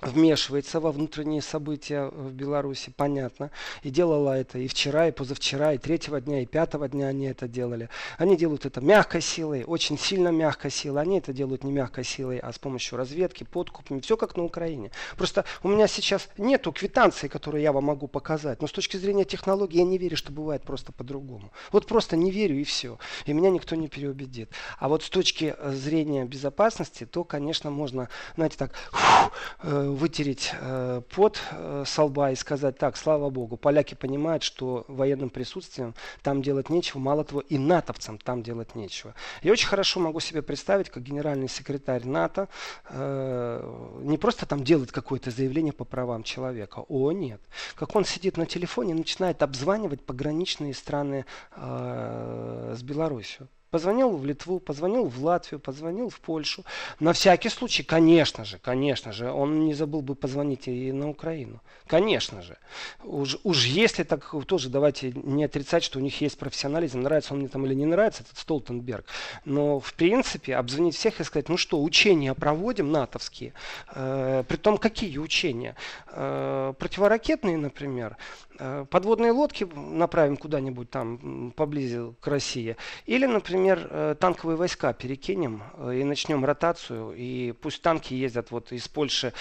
вмешивается 0.00 0.80
во 0.80 0.92
внутренние 0.92 1.42
события 1.42 2.06
в 2.06 2.32
Беларуси, 2.32 2.92
понятно. 2.96 3.50
И 3.82 3.90
делала 3.90 4.38
это 4.38 4.58
и 4.58 4.68
вчера, 4.68 5.08
и 5.08 5.12
позавчера, 5.12 5.72
и 5.72 5.78
третьего 5.78 6.20
дня, 6.20 6.42
и 6.42 6.46
пятого 6.46 6.88
дня 6.88 7.08
они 7.08 7.26
это 7.26 7.48
делали. 7.48 7.88
Они 8.16 8.36
делают 8.36 8.66
это 8.66 8.80
мягкой 8.80 9.20
силой, 9.20 9.64
очень 9.64 9.98
сильно 9.98 10.28
мягкой 10.28 10.70
силой. 10.70 11.02
Они 11.02 11.18
это 11.18 11.32
делают 11.32 11.64
не 11.64 11.72
мягкой 11.72 12.04
силой, 12.04 12.38
а 12.38 12.52
с 12.52 12.58
помощью 12.58 12.96
разведки, 12.98 13.44
подкупами. 13.44 14.00
Все 14.00 14.16
как 14.16 14.36
на 14.36 14.44
Украине. 14.44 14.90
Просто 15.16 15.44
у 15.62 15.68
меня 15.68 15.88
сейчас 15.88 16.28
нету 16.38 16.72
квитанции, 16.72 17.28
которую 17.28 17.62
я 17.62 17.72
вам 17.72 17.84
могу 17.84 18.06
показать. 18.06 18.62
Но 18.62 18.68
с 18.68 18.72
точки 18.72 18.96
зрения 18.96 19.24
технологии 19.24 19.78
я 19.78 19.84
не 19.84 19.98
верю, 19.98 20.16
что 20.16 20.32
бывает 20.32 20.62
просто 20.62 20.92
по-другому. 20.92 21.50
Вот 21.72 21.86
просто 21.86 22.16
не 22.16 22.30
верю 22.30 22.56
и 22.56 22.64
все. 22.64 22.98
И 23.26 23.32
меня 23.32 23.50
никто 23.50 23.74
не 23.74 23.88
переубедит. 23.88 24.50
А 24.78 24.88
вот 24.88 25.02
с 25.02 25.10
точки 25.10 25.56
зрения 25.64 26.24
безопасности, 26.24 27.04
то, 27.04 27.24
конечно, 27.24 27.70
можно, 27.70 28.08
знаете, 28.36 28.56
так 28.56 28.72
фу, 28.92 29.32
э, 29.62 29.87
вытереть 29.94 30.52
э, 30.60 31.02
пот 31.14 31.40
э, 31.50 31.84
со 31.86 32.08
и 32.08 32.34
сказать, 32.34 32.78
так, 32.78 32.96
слава 32.96 33.30
богу, 33.30 33.56
поляки 33.56 33.94
понимают, 33.94 34.42
что 34.42 34.84
военным 34.88 35.30
присутствием 35.30 35.94
там 36.22 36.42
делать 36.42 36.70
нечего, 36.70 36.98
мало 36.98 37.24
того, 37.24 37.40
и 37.40 37.58
натовцам 37.58 38.18
там 38.18 38.42
делать 38.42 38.74
нечего. 38.74 39.14
Я 39.42 39.52
очень 39.52 39.68
хорошо 39.68 40.00
могу 40.00 40.20
себе 40.20 40.42
представить, 40.42 40.90
как 40.90 41.02
генеральный 41.02 41.48
секретарь 41.48 42.04
НАТО 42.04 42.48
э, 42.88 43.98
не 44.02 44.18
просто 44.18 44.46
там 44.46 44.64
делает 44.64 44.92
какое-то 44.92 45.30
заявление 45.30 45.72
по 45.72 45.84
правам 45.84 46.22
человека, 46.22 46.84
о 46.88 47.12
нет, 47.12 47.40
как 47.74 47.94
он 47.94 48.04
сидит 48.04 48.36
на 48.36 48.46
телефоне 48.46 48.92
и 48.92 48.96
начинает 48.96 49.42
обзванивать 49.42 50.04
пограничные 50.04 50.74
страны 50.74 51.24
э, 51.56 52.74
с 52.76 52.82
Беларусью. 52.82 53.48
Позвонил 53.70 54.16
в 54.16 54.24
Литву, 54.24 54.60
позвонил 54.60 55.04
в 55.04 55.24
Латвию, 55.24 55.60
позвонил 55.60 56.08
в 56.08 56.20
Польшу. 56.20 56.64
На 57.00 57.12
всякий 57.12 57.50
случай, 57.50 57.82
конечно 57.82 58.44
же, 58.44 58.58
конечно 58.58 59.12
же, 59.12 59.30
он 59.30 59.66
не 59.66 59.74
забыл 59.74 60.00
бы 60.00 60.14
позвонить 60.14 60.68
и 60.68 60.92
на 60.92 61.10
Украину. 61.10 61.60
Конечно 61.86 62.42
же. 62.42 62.56
Уж, 63.04 63.38
уж 63.44 63.64
если 63.66 64.04
так, 64.04 64.34
тоже 64.46 64.68
давайте 64.68 65.12
не 65.12 65.44
отрицать, 65.44 65.84
что 65.84 65.98
у 65.98 66.02
них 66.02 66.20
есть 66.20 66.38
профессионализм, 66.38 67.00
нравится 67.00 67.34
он 67.34 67.40
мне 67.40 67.48
там 67.48 67.66
или 67.66 67.74
не 67.74 67.86
нравится, 67.86 68.22
этот 68.22 68.38
Столтенберг. 68.38 69.04
Но, 69.44 69.80
в 69.80 69.92
принципе, 69.94 70.56
обзвонить 70.56 70.94
всех 70.94 71.20
и 71.20 71.24
сказать, 71.24 71.48
ну 71.48 71.56
что, 71.56 71.82
учения 71.82 72.34
проводим 72.34 72.90
натовские. 72.90 73.52
Э, 73.94 74.44
том 74.62 74.78
какие 74.78 75.18
учения? 75.18 75.76
Э, 76.08 76.74
противоракетные, 76.78 77.56
например. 77.56 78.16
Э, 78.58 78.84
подводные 78.90 79.30
лодки 79.30 79.68
направим 79.74 80.36
куда-нибудь 80.36 80.90
там 80.90 81.52
поближе 81.56 82.14
к 82.20 82.26
России. 82.26 82.76
Или, 83.06 83.26
например, 83.26 83.86
э, 83.90 84.16
танковые 84.18 84.56
войска 84.56 84.92
перекинем 84.92 85.62
э, 85.74 85.98
и 86.00 86.04
начнем 86.04 86.44
ротацию. 86.44 87.14
И 87.16 87.52
пусть 87.52 87.82
танки 87.82 88.14
ездят 88.14 88.50
вот 88.50 88.72
из 88.72 88.88
Польши 88.88 89.32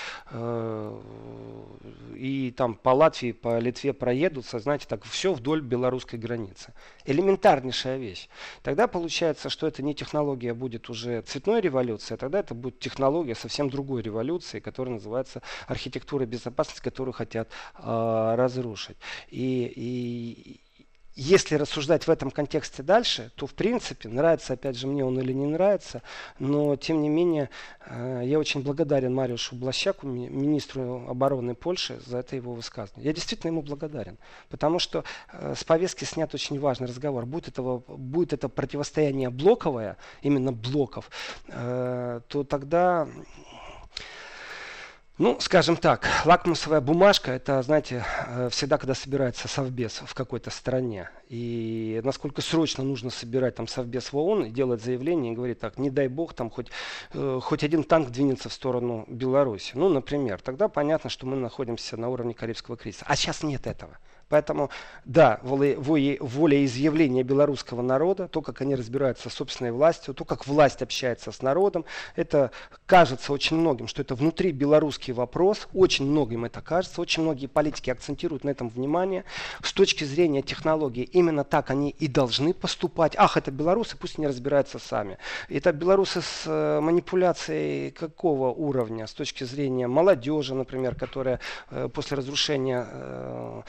и 2.16 2.54
там 2.56 2.76
по 2.76 2.90
Латвии, 2.90 3.32
по 3.32 3.60
Литве 3.60 3.94
проедутся, 3.94 4.60
знаете, 4.60 4.86
так 4.88 5.04
все 5.04 5.34
вдоль 5.34 5.62
белорусской 5.62 6.20
границы. 6.20 6.74
Элементарнейшая 7.08 7.98
вещь. 7.98 8.28
Тогда 8.62 8.88
получается, 8.88 9.50
что 9.50 9.66
это 9.66 9.82
не 9.82 9.96
технология 9.96 10.54
будет 10.54 10.90
уже 10.90 11.22
цветной 11.22 11.62
революции, 11.62 12.14
а 12.14 12.18
тогда 12.18 12.40
это 12.40 12.54
будет 12.54 12.80
технология 12.80 13.34
совсем 13.34 13.70
другой 13.70 14.02
революции, 14.02 14.60
которая 14.60 14.96
называется 14.96 15.42
архитектура 15.68 16.26
безопасности, 16.26 16.84
которую 16.84 17.14
хотят 17.14 17.50
э, 17.80 18.34
разрушить. 18.36 18.98
И, 19.30 19.72
и 19.74 20.60
если 21.18 21.56
рассуждать 21.56 22.06
в 22.06 22.12
этом 22.12 22.30
контексте 22.30 22.84
дальше, 22.84 23.32
то 23.36 23.48
в 23.48 23.56
принципе, 23.56 24.08
нравится 24.08 24.54
опять 24.54 24.78
же 24.78 24.86
мне 24.86 25.04
он 25.04 25.20
или 25.20 25.34
не 25.34 25.48
нравится, 25.48 26.04
но 26.38 26.76
тем 26.76 27.02
не 27.02 27.10
менее 27.10 27.50
э, 27.88 28.22
я 28.24 28.38
очень 28.38 28.62
благодарен 28.62 29.16
Мариушу 29.16 29.56
Блащаку, 29.56 30.06
министру 30.06 31.10
обороны 31.10 31.56
Польши, 31.56 32.00
за 32.06 32.20
это 32.20 32.36
его 32.36 32.54
высказывание. 32.54 33.08
Я 33.08 33.14
действительно 33.14 33.50
ему 33.50 33.64
благодарен, 33.64 34.20
потому 34.50 34.78
что 34.78 35.04
э, 35.34 35.56
с 35.58 35.64
повестки 35.64 36.04
снят 36.04 36.32
очень 36.36 36.60
важный 36.60 36.86
разговор. 36.88 37.26
Будет, 37.26 37.48
этого, 37.48 37.80
будет 37.88 38.34
это 38.34 38.48
противостояние 38.48 39.32
блоковое, 39.32 39.98
именно 40.22 40.52
блоков, 40.52 41.10
э, 41.48 42.22
то 42.28 42.44
тогда 42.44 43.08
Ну, 45.20 45.36
скажем 45.40 45.78
так, 45.78 46.08
лакмусовая 46.26 46.80
бумажка, 46.80 47.32
это, 47.32 47.60
знаете, 47.64 48.06
э, 48.28 48.50
всегда, 48.52 48.78
когда 48.78 48.94
собирается 48.94 49.48
совбез 49.48 50.04
в 50.06 50.14
какой-то 50.14 50.52
стране, 50.52 51.10
и 51.28 52.00
насколько 52.04 52.44
срочно 52.44 52.84
нужно 52.84 53.10
собирать 53.10 53.56
там 53.56 53.68
совбез 53.68 54.14
в 54.14 54.18
ООН 54.18 54.46
и 54.46 54.50
делать 54.52 54.84
заявление 54.84 55.34
и 55.34 55.36
говорить 55.36 55.60
так, 55.60 55.80
не 55.80 55.90
дай 55.90 56.08
бог, 56.08 56.36
там 56.36 56.52
хоть, 56.52 56.68
э, 57.14 57.40
хоть 57.42 57.64
один 57.64 57.84
танк 57.84 58.10
двинется 58.10 58.50
в 58.50 58.54
сторону 58.54 59.06
Беларуси. 59.08 59.72
Ну, 59.74 59.90
например, 59.90 60.40
тогда 60.40 60.68
понятно, 60.68 61.10
что 61.10 61.26
мы 61.26 61.36
находимся 61.36 61.98
на 61.98 62.10
уровне 62.10 62.36
Карибского 62.36 62.78
кризиса. 62.78 63.04
А 63.08 63.16
сейчас 63.16 63.42
нет 63.42 63.66
этого. 63.66 63.98
Поэтому, 64.30 64.70
да, 65.06 65.40
волеизъявление 65.44 67.24
белорусского 67.24 67.82
народа, 67.82 68.28
то, 68.28 68.42
как 68.42 68.62
они 68.62 68.76
разбираются 68.76 69.30
с 69.30 69.34
собственной 69.34 69.72
властью, 69.72 70.14
то, 70.14 70.26
как 70.26 70.48
власть 70.48 70.82
общается 70.82 71.32
с 71.32 71.42
народом, 71.42 71.86
это 72.16 72.52
кажется 72.86 73.32
очень 73.32 73.58
многим, 73.58 73.88
что 73.88 74.02
это 74.02 74.16
внутри 74.16 74.52
белорусский 74.52 75.14
вопрос, 75.14 75.68
очень 75.74 76.06
многим 76.06 76.46
это 76.46 76.62
кажется, 76.62 77.02
очень 77.02 77.24
многие 77.24 77.48
политики 77.48 77.90
акцентируют 77.90 78.44
на 78.44 78.50
этом 78.50 78.70
внимание. 78.70 79.24
С 79.64 79.72
точки 79.72 80.04
зрения 80.04 80.42
технологии, 80.42 81.04
именно 81.04 81.44
так 81.44 81.70
они 81.70 81.90
и 81.90 82.08
должны 82.08 82.54
поступать. 82.54 83.14
Ах, 83.18 83.38
это 83.38 83.52
белорусы, 83.52 83.96
пусть 83.98 84.18
они 84.18 84.28
разбираются 84.28 84.80
сами. 84.80 85.18
Это 85.50 85.72
белорусы 85.72 86.22
с 86.22 86.44
э, 86.46 86.80
манипуляцией 86.82 87.92
какого 87.92 88.50
уровня? 88.50 89.08
С 89.08 89.14
точки 89.14 89.46
зрения 89.46 89.88
молодежи, 89.88 90.54
например, 90.54 90.96
которая 90.96 91.40
э, 91.70 91.88
после 91.94 92.18
разрушения 92.18 92.88
э, 92.90 93.62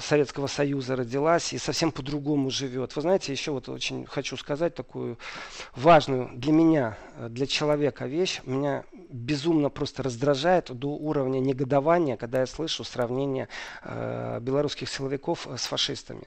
Советского 0.00 0.46
Союза 0.46 0.96
родилась 0.96 1.52
и 1.52 1.58
совсем 1.58 1.92
по-другому 1.92 2.50
живет. 2.50 2.94
Вы 2.96 3.02
знаете, 3.02 3.32
еще 3.32 3.52
вот 3.52 3.68
очень 3.68 4.06
хочу 4.06 4.36
сказать 4.36 4.74
такую 4.74 5.18
важную 5.74 6.30
для 6.34 6.52
меня, 6.52 6.98
э, 7.16 7.28
для 7.28 7.46
человека 7.46 8.06
вещь. 8.06 8.40
Меня 8.44 8.84
безумно 9.10 9.70
просто 9.70 10.02
раздражает 10.02 10.70
до 10.72 10.88
уровня 10.88 11.38
негодования, 11.38 12.16
когда 12.16 12.40
я 12.40 12.46
слышу 12.46 12.84
сравнение 12.84 13.48
э, 13.82 14.38
белорусских 14.40 14.88
силовиков 14.88 15.46
с 15.56 15.66
фашистами. 15.66 16.26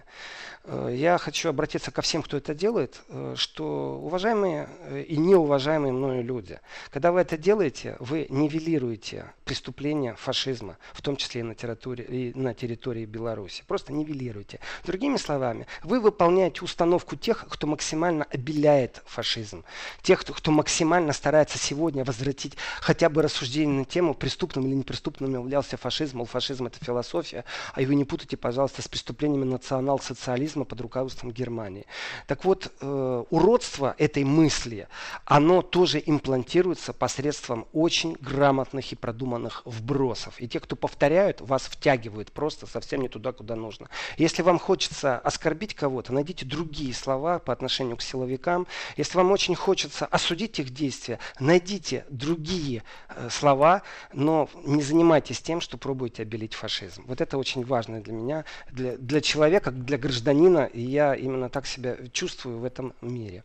Э, 0.66 0.90
я 0.94 1.18
хочу 1.18 1.50
обратиться 1.50 1.92
ко 1.92 2.02
всем, 2.02 2.22
кто 2.22 2.38
это 2.38 2.54
делает, 2.54 3.02
э, 3.10 3.36
что 3.38 4.00
уважаемые 4.04 4.70
э, 4.82 5.02
и 5.04 5.18
неуважаемые 5.18 5.94
мною 5.94 6.24
люди, 6.24 6.60
когда 6.92 7.12
вы 7.12 7.22
это 7.22 7.38
делаете, 7.38 7.96
вы 8.00 8.28
нивелируете 8.30 9.32
преступления 9.46 10.16
фашизма, 10.16 10.78
в 10.94 11.02
том 11.02 11.16
числе 11.16 11.42
и 11.42 11.44
на 11.44 11.56
территории, 11.56 12.04
и 12.04 12.38
на 12.38 12.54
территории 12.54 13.06
Беларуси. 13.06 13.64
Просто 13.68 13.94
нивелируете. 13.94 14.60
Другими 14.84 15.18
словами, 15.18 15.66
вы 15.84 16.00
выполняете 16.00 16.62
установку 16.64 17.16
тех, 17.16 17.46
кто 17.50 17.66
максимально 17.66 18.26
обеляет 18.26 19.02
фашизм, 19.06 19.64
тех, 20.02 20.20
кто, 20.20 20.34
кто 20.34 20.52
максимально 20.52 21.14
старается 21.14 21.58
сегодня 21.58 22.04
возвратить 22.04 22.58
хотя 22.82 23.10
бы 23.10 23.22
рассуждение 23.22 23.80
на 23.80 23.86
тему, 23.86 24.14
преступным 24.14 24.68
или 24.68 24.76
неприступным 24.76 25.34
являлся 25.34 25.78
фашизм, 25.78 26.18
мол, 26.18 26.26
фашизм 26.26 26.68
это 26.68 26.84
философия, 26.84 27.46
а 27.74 27.82
вы 27.82 27.96
не 27.96 28.06
путайте, 28.06 28.38
пожалуйста, 28.38 28.82
с 28.82 28.88
преступлениями 28.88 29.46
национал-социализма, 29.46 30.49
коммунизма 30.50 30.66
под 30.66 30.82
руководством 30.82 31.32
Германии. 31.32 31.86
Так 32.28 32.46
вот, 32.46 32.72
э, 32.82 33.24
уродство 33.30 33.96
этой 33.98 34.24
мысли, 34.24 34.88
оно 35.26 35.62
тоже 35.62 36.02
имплантируется 36.06 36.94
посредством 36.94 37.66
очень 37.74 38.18
грамотных 38.22 38.92
и 38.92 38.96
продуманных 38.96 39.62
вбросов. 39.66 40.42
И 40.42 40.48
те, 40.48 40.60
кто 40.60 40.76
повторяют, 40.76 41.42
вас 41.42 41.64
втягивают 41.64 42.32
просто 42.32 42.68
совсем 42.68 43.02
не 43.02 43.10
туда, 43.10 43.32
куда 43.32 43.56
нужно. 43.56 43.90
Если 44.18 44.44
вам 44.44 44.60
хочется 44.60 45.18
оскорбить 45.18 45.76
кого-то, 45.76 46.14
найдите 46.14 46.46
другие 46.46 46.94
слова 46.94 47.40
по 47.40 47.54
отношению 47.54 47.98
к 47.98 48.02
силовикам. 48.02 48.66
Если 48.98 49.18
вам 49.18 49.32
очень 49.32 49.56
хочется 49.56 50.06
осудить 50.06 50.60
их 50.60 50.70
действия, 50.70 51.20
найдите 51.40 52.06
другие 52.10 52.82
э, 53.10 53.30
слова, 53.30 53.82
но 54.14 54.50
не 54.66 54.82
занимайтесь 54.82 55.42
тем, 55.42 55.62
что 55.62 55.78
пробуете 55.78 56.24
обелить 56.24 56.54
фашизм. 56.54 57.04
Вот 57.08 57.22
это 57.22 57.38
очень 57.38 57.66
важно 57.66 58.02
для 58.02 58.14
меня, 58.14 58.46
для, 58.72 58.98
для 58.98 59.22
человека, 59.22 59.72
для 59.72 59.98
гражданина 59.98 60.39
гражданина, 60.40 60.66
и 60.66 60.82
я 60.82 61.16
именно 61.16 61.50
так 61.50 61.66
себя 61.66 61.98
чувствую 62.12 62.60
в 62.60 62.66
этом 62.66 62.94
мире. 63.02 63.44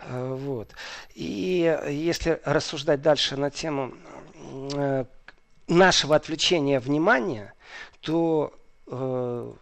Э, 0.00 0.34
вот. 0.34 0.72
И 1.14 1.78
если 1.88 2.40
рассуждать 2.44 3.02
дальше 3.02 3.36
на 3.36 3.50
тему 3.50 3.94
э, 4.74 5.04
нашего 5.68 6.16
отвлечения 6.16 6.80
внимания, 6.80 7.54
то 8.00 8.52
э, 8.86 9.52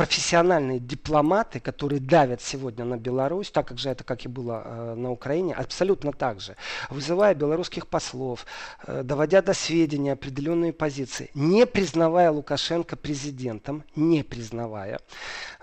профессиональные 0.00 0.78
дипломаты, 0.78 1.60
которые 1.60 2.00
давят 2.00 2.40
сегодня 2.40 2.86
на 2.86 2.96
Беларусь, 2.96 3.50
так 3.50 3.68
как 3.68 3.76
же 3.76 3.90
это, 3.90 4.02
как 4.02 4.24
и 4.24 4.28
было 4.28 4.62
э, 4.64 4.94
на 4.94 5.10
Украине, 5.10 5.52
абсолютно 5.52 6.12
так 6.12 6.40
же, 6.40 6.56
вызывая 6.88 7.34
белорусских 7.34 7.86
послов, 7.86 8.46
э, 8.86 9.02
доводя 9.02 9.42
до 9.42 9.52
сведения 9.52 10.12
определенные 10.12 10.72
позиции, 10.72 11.30
не 11.34 11.66
признавая 11.66 12.30
Лукашенко 12.30 12.96
президентом, 12.96 13.84
не 13.94 14.22
признавая, 14.22 15.00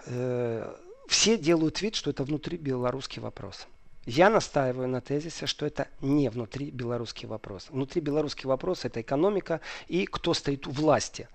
э, 0.06 0.71
все 1.08 1.38
делают 1.39 1.82
вид, 1.82 1.95
что 1.95 2.12
это 2.12 2.23
внутри 2.23 2.58
белорусский 2.58 3.23
вопрос. 3.23 3.65
Я 4.06 4.30
настаиваю 4.30 4.88
на 4.88 5.02
тезисе, 5.02 5.47
что 5.47 5.65
это 5.65 5.88
не 6.00 6.30
внутри 6.30 6.71
белорусский 6.71 7.28
вопрос. 7.28 7.67
Внутри 7.69 8.02
белорусский 8.02 8.47
вопрос 8.47 8.86
это 8.86 9.02
экономика 9.02 9.60
и 9.89 10.06
кто 10.06 10.34
стоит 10.34 10.65
у 10.67 10.71
власти. 10.71 11.28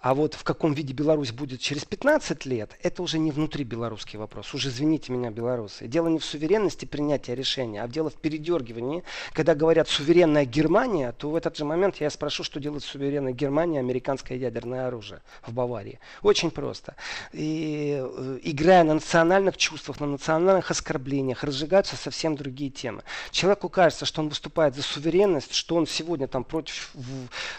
А 0.00 0.14
вот 0.14 0.32
в 0.32 0.44
каком 0.44 0.72
виде 0.72 0.94
Беларусь 0.94 1.30
будет 1.30 1.60
через 1.60 1.84
15 1.84 2.46
лет, 2.46 2.74
это 2.82 3.02
уже 3.02 3.18
не 3.18 3.30
внутри 3.30 3.64
белорусский 3.64 4.18
вопрос. 4.18 4.54
Уже 4.54 4.70
извините 4.70 5.12
меня, 5.12 5.30
белорусы. 5.30 5.86
Дело 5.88 6.08
не 6.08 6.18
в 6.18 6.24
суверенности 6.24 6.86
принятия 6.86 7.34
решения, 7.34 7.82
а 7.82 7.86
в 7.86 7.92
дело 7.92 8.08
в 8.08 8.14
передергивании. 8.14 9.04
Когда 9.34 9.54
говорят 9.54 9.88
суверенная 9.88 10.46
Германия, 10.46 11.12
то 11.12 11.28
в 11.28 11.36
этот 11.36 11.58
же 11.58 11.66
момент 11.66 11.96
я 11.96 12.08
спрошу, 12.08 12.44
что 12.44 12.60
делает 12.60 12.82
суверенная 12.82 13.32
Германия 13.32 13.78
американское 13.78 14.38
ядерное 14.38 14.86
оружие 14.86 15.20
в 15.46 15.52
Баварии. 15.52 16.00
Очень 16.22 16.50
просто. 16.50 16.94
И, 17.32 18.00
э, 18.02 18.38
играя 18.42 18.84
на 18.84 18.94
национальных 18.94 19.58
чувствах, 19.58 20.00
на 20.00 20.06
национальных 20.06 20.70
оскорблениях, 20.70 21.44
разжигаются 21.44 21.96
совсем 21.96 22.36
другие 22.36 22.70
темы. 22.70 23.02
Человеку 23.32 23.68
кажется, 23.68 24.06
что 24.06 24.22
он 24.22 24.30
выступает 24.30 24.74
за 24.74 24.82
суверенность, 24.82 25.52
что 25.52 25.76
он 25.76 25.86
сегодня 25.86 26.26
там 26.26 26.42
против 26.42 26.90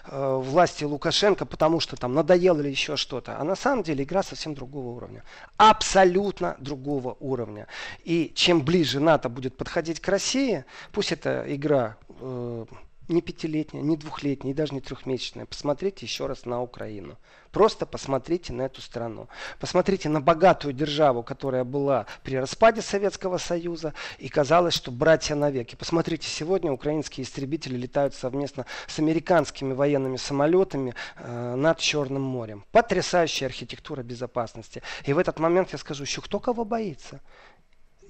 э, 0.08 0.36
власти 0.42 0.86
Лукашенко, 0.86 1.46
потому 1.46 1.80
что 1.80 1.96
там 1.96 2.16
надо 2.16 2.31
надоело 2.32 2.62
или 2.62 2.70
еще 2.70 2.96
что-то. 2.96 3.38
А 3.38 3.44
на 3.44 3.56
самом 3.56 3.84
деле 3.84 4.04
игра 4.04 4.24
совсем 4.24 4.54
другого 4.54 4.90
уровня. 4.96 5.24
Абсолютно 5.58 6.56
другого 6.60 7.18
уровня. 7.20 7.68
И 8.04 8.32
чем 8.36 8.62
ближе 8.62 9.00
НАТО 9.00 9.30
будет 9.30 9.58
подходить 9.58 10.00
к 10.00 10.08
России, 10.08 10.64
пусть 10.92 11.12
эта 11.12 11.44
игра 11.48 11.98
э, 12.20 12.66
не 13.12 13.22
пятилетняя, 13.22 13.84
не 13.84 13.98
двухлетняя 13.98 14.54
и 14.54 14.56
даже 14.56 14.74
не 14.74 14.82
трехмесячная. 14.82 15.46
Посмотрите 15.46 16.06
еще 16.06 16.26
раз 16.26 16.46
на 16.46 16.62
Украину. 16.62 17.18
Просто 17.52 17.86
посмотрите 17.86 18.54
на 18.54 18.64
эту 18.64 18.82
страну. 18.82 19.28
Посмотрите 19.60 20.08
на 20.08 20.22
богатую 20.22 20.74
державу, 20.74 21.22
которая 21.22 21.66
была 21.66 22.06
при 22.24 22.38
распаде 22.38 22.82
Советского 22.82 23.38
Союза 23.38 23.94
и 24.20 24.30
казалось, 24.30 24.74
что 24.74 24.90
братья 24.90 25.36
навеки. 25.36 25.76
Посмотрите, 25.76 26.28
сегодня 26.28 26.72
украинские 26.72 27.26
истребители 27.26 27.76
летают 27.76 28.16
совместно 28.16 28.66
с 28.88 29.00
американскими 29.00 29.74
военными 29.74 30.16
самолетами 30.16 30.96
э, 31.18 31.56
над 31.56 31.78
Черным 31.80 32.22
морем. 32.22 32.64
Потрясающая 32.72 33.48
архитектура 33.48 34.02
безопасности. 34.02 34.82
И 35.06 35.12
в 35.12 35.18
этот 35.18 35.40
момент 35.40 35.74
я 35.74 35.78
скажу, 35.78 36.04
еще 36.04 36.22
кто 36.22 36.40
кого 36.40 36.64
боится? 36.64 37.20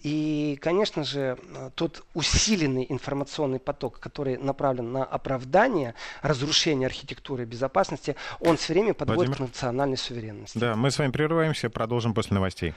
И, 0.03 0.57
конечно 0.61 1.03
же, 1.03 1.37
тот 1.75 2.03
усиленный 2.13 2.85
информационный 2.89 3.59
поток, 3.59 3.99
который 3.99 4.37
направлен 4.37 4.91
на 4.91 5.03
оправдание 5.03 5.93
разрушения 6.21 6.87
архитектуры 6.87 7.45
безопасности, 7.45 8.15
он 8.39 8.57
все 8.57 8.73
время 8.73 8.93
подводит 8.93 9.29
Владимир? 9.29 9.37
к 9.37 9.39
национальной 9.51 9.97
суверенности. 9.97 10.57
Да, 10.57 10.75
мы 10.75 10.89
с 10.89 10.97
вами 10.97 11.11
прерываемся, 11.11 11.69
продолжим 11.69 12.13
после 12.13 12.35
новостей. 12.35 12.73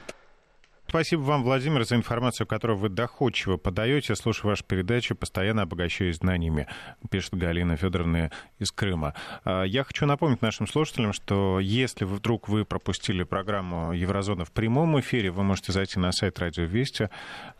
Спасибо 0.95 1.23
вам, 1.23 1.43
Владимир, 1.43 1.85
за 1.85 1.97
информацию, 1.97 2.47
которую 2.47 2.79
вы 2.79 2.89
доходчиво 2.89 3.57
подаете. 3.57 4.15
Слушаю 4.15 4.51
вашу 4.51 4.63
передачу, 4.63 5.17
постоянно 5.17 5.63
обогащаюсь 5.63 6.19
знаниями, 6.19 6.69
пишет 7.11 7.35
Галина 7.35 7.77
Федоровна 7.77 8.31
из 8.61 8.71
Крыма. 8.71 9.13
А, 9.45 9.65
я 9.65 9.83
хочу 9.83 10.07
напомнить 10.07 10.41
нашим 10.41 10.69
слушателям, 10.69 11.13
что 11.13 11.59
если 11.59 12.05
вдруг 12.05 12.49
вы 12.49 12.65
пропустили 12.65 13.25
программу 13.25 13.93
Еврозона 13.93 14.45
в 14.45 14.53
прямом 14.53 15.01
эфире, 15.01 15.33
вы 15.33 15.43
можете 15.43 15.73
зайти 15.73 15.99
на 15.99 16.13
сайт 16.13 16.39
Радио 16.39 16.63
Вести 16.63 17.09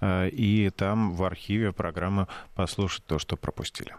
а, 0.01 0.29
и 0.29 0.71
там 0.71 1.17
в 1.17 1.25
архиве 1.25 1.73
программы 1.73 2.29
послушать 2.55 3.05
то, 3.05 3.19
что 3.19 3.37
пропустили. 3.37 3.97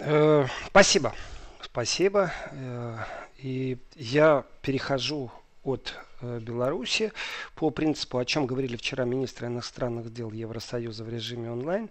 Э, 0.00 0.46
спасибо. 0.68 1.12
Спасибо. 1.60 2.32
Э, 2.52 2.96
и 3.36 3.76
я 3.96 4.44
перехожу 4.62 5.30
от 5.62 5.94
Беларуси 6.22 7.12
по 7.54 7.70
принципу, 7.70 8.18
о 8.18 8.24
чем 8.24 8.46
говорили 8.46 8.76
вчера 8.76 9.04
министры 9.04 9.48
иностранных 9.48 10.12
дел 10.12 10.30
Евросоюза 10.32 11.04
в 11.04 11.08
режиме 11.08 11.50
онлайн, 11.50 11.90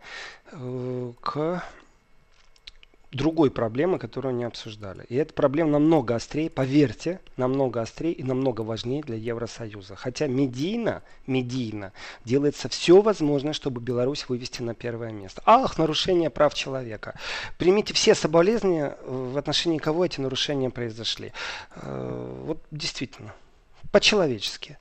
э, 0.51 1.13
к 1.21 1.63
другой 3.15 3.49
проблемы, 3.49 3.97
которую 3.97 4.35
не 4.35 4.43
обсуждали. 4.43 5.05
И 5.07 5.15
эта 5.15 5.33
проблема 5.33 5.71
намного 5.71 6.15
острее, 6.15 6.49
поверьте, 6.49 7.21
намного 7.37 7.81
острее 7.81 8.11
и 8.11 8.23
намного 8.23 8.61
важнее 8.61 9.01
для 9.01 9.15
Евросоюза. 9.15 9.95
Хотя 9.95 10.27
медийно, 10.27 11.01
медийно 11.25 11.93
делается 12.25 12.67
все 12.67 13.01
возможное, 13.01 13.53
чтобы 13.53 13.79
Беларусь 13.79 14.27
вывести 14.27 14.61
на 14.61 14.73
первое 14.73 15.11
место. 15.11 15.41
Ах, 15.45 15.77
нарушение 15.77 16.29
прав 16.29 16.53
человека. 16.53 17.17
Примите 17.57 17.93
все 17.93 18.15
соболезнования, 18.15 18.97
э, 18.99 19.29
в 19.33 19.37
отношении 19.37 19.77
кого 19.77 20.05
эти 20.05 20.19
нарушения 20.19 20.69
произошли. 20.69 21.31
Э, 21.75 22.41
вот 22.45 22.59
действительно, 22.71 23.33
по-человечески. 23.95 24.77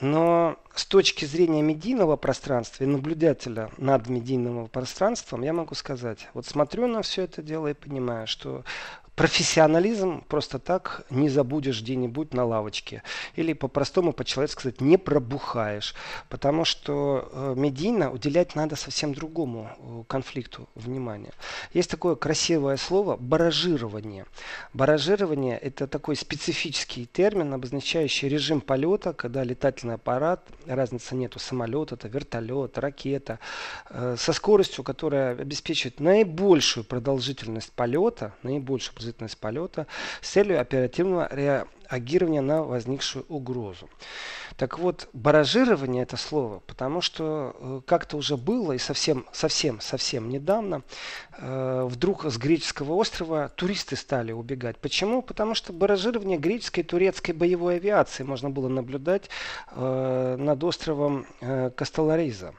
Но 0.00 0.56
с 0.74 0.84
точки 0.84 1.24
зрения 1.24 1.62
медийного 1.62 2.16
пространства 2.16 2.82
и 2.82 2.88
наблюдателя 2.88 3.70
над 3.78 4.08
медийным 4.08 4.66
пространством, 4.66 5.42
я 5.42 5.52
могу 5.52 5.76
сказать, 5.76 6.28
вот 6.34 6.44
смотрю 6.44 6.88
на 6.88 7.02
все 7.02 7.22
это 7.22 7.40
дело 7.40 7.68
и 7.68 7.74
понимаю, 7.74 8.26
что 8.26 8.64
профессионализм 9.14 10.22
просто 10.26 10.58
так 10.58 11.04
не 11.10 11.28
забудешь 11.28 11.82
где-нибудь 11.82 12.32
на 12.32 12.44
лавочке. 12.44 13.02
Или 13.36 13.52
по-простому, 13.52 14.12
по-человечески 14.12 14.60
сказать, 14.60 14.80
не 14.80 14.96
пробухаешь. 14.96 15.94
Потому 16.28 16.64
что 16.64 17.28
э, 17.30 17.54
медийно 17.56 18.10
уделять 18.10 18.54
надо 18.54 18.76
совсем 18.76 19.14
другому 19.14 19.70
э, 19.78 20.04
конфликту 20.08 20.68
внимания. 20.74 21.32
Есть 21.74 21.90
такое 21.90 22.14
красивое 22.14 22.76
слово 22.76 23.16
баражирование. 23.16 24.24
Баражирование– 24.72 25.58
это 25.62 25.86
такой 25.86 26.16
специфический 26.16 27.06
термин, 27.06 27.52
обозначающий 27.52 28.28
режим 28.28 28.60
полета, 28.60 29.12
когда 29.12 29.44
летательный 29.44 29.94
аппарат, 29.94 30.46
разницы 30.66 31.14
нету, 31.14 31.38
самолет, 31.38 31.92
это 31.92 32.08
вертолет, 32.08 32.78
ракета, 32.78 33.38
э, 33.90 34.16
со 34.18 34.32
скоростью, 34.32 34.84
которая 34.84 35.36
обеспечивает 35.36 36.00
наибольшую 36.00 36.84
продолжительность 36.84 37.72
полета, 37.72 38.32
наибольшую 38.42 39.01
продолжительность 39.02 39.38
полета 39.38 39.86
с 40.20 40.30
целью 40.30 40.60
оперативного 40.60 41.28
реагирования 41.32 42.40
на 42.40 42.62
возникшую 42.62 43.24
угрозу. 43.28 43.88
Так 44.56 44.78
вот, 44.78 45.08
баражирование 45.12 46.02
это 46.02 46.16
слово, 46.16 46.60
потому 46.66 47.00
что 47.00 47.56
э, 47.58 47.80
как-то 47.86 48.18
уже 48.18 48.36
было 48.36 48.72
и 48.72 48.78
совсем, 48.78 49.24
совсем, 49.32 49.80
совсем 49.80 50.28
недавно 50.28 50.82
э, 51.38 51.86
вдруг 51.88 52.26
с 52.26 52.36
греческого 52.36 52.92
острова 52.92 53.48
туристы 53.48 53.96
стали 53.96 54.32
убегать. 54.32 54.76
Почему? 54.76 55.22
Потому 55.22 55.54
что 55.54 55.72
баражирование 55.72 56.38
греческой 56.38 56.84
и 56.84 56.86
турецкой 56.86 57.32
боевой 57.32 57.76
авиации 57.76 58.24
можно 58.24 58.50
было 58.50 58.68
наблюдать 58.68 59.30
э, 59.70 60.36
над 60.38 60.62
островом 60.62 61.26
э, 61.40 61.70
Касталариза. 61.74 62.52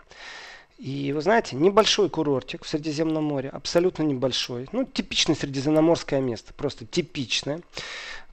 И 0.77 1.13
вы 1.13 1.21
знаете, 1.21 1.55
небольшой 1.55 2.09
курортик 2.09 2.65
в 2.65 2.69
Средиземном 2.69 3.23
море, 3.23 3.49
абсолютно 3.49 4.03
небольшой, 4.03 4.67
ну, 4.71 4.86
типичное 4.86 5.36
средиземноморское 5.36 6.19
место, 6.19 6.53
просто 6.53 6.86
типичное, 6.86 7.62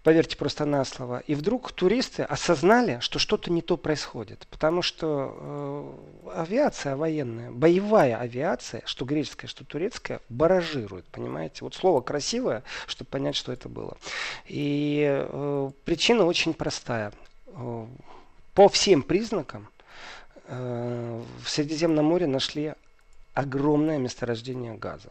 поверьте 0.02 0.36
просто 0.36 0.64
на 0.64 0.84
слово. 0.84 1.22
И 1.26 1.34
вдруг 1.34 1.72
туристы 1.72 2.22
осознали, 2.22 2.98
что 3.00 3.18
что-то 3.18 3.52
не 3.52 3.62
то 3.62 3.76
происходит, 3.76 4.46
потому 4.50 4.82
что 4.82 5.94
э, 6.24 6.30
авиация 6.36 6.96
военная, 6.96 7.50
боевая 7.50 8.16
авиация, 8.16 8.82
что 8.86 9.04
греческая, 9.04 9.48
что 9.48 9.64
турецкая, 9.64 10.20
баражирует, 10.28 11.04
понимаете? 11.06 11.58
Вот 11.60 11.74
слово 11.74 12.00
красивое, 12.00 12.62
чтобы 12.86 13.10
понять, 13.10 13.36
что 13.36 13.52
это 13.52 13.68
было. 13.68 13.98
И 14.46 15.06
э, 15.06 15.70
причина 15.84 16.24
очень 16.24 16.54
простая. 16.54 17.12
Э, 17.48 17.86
по 18.54 18.68
всем 18.68 19.02
признакам 19.02 19.68
в 20.50 21.46
Средиземном 21.46 22.06
море 22.06 22.26
нашли 22.26 22.74
огромное 23.34 23.98
месторождение 23.98 24.74
газа. 24.74 25.10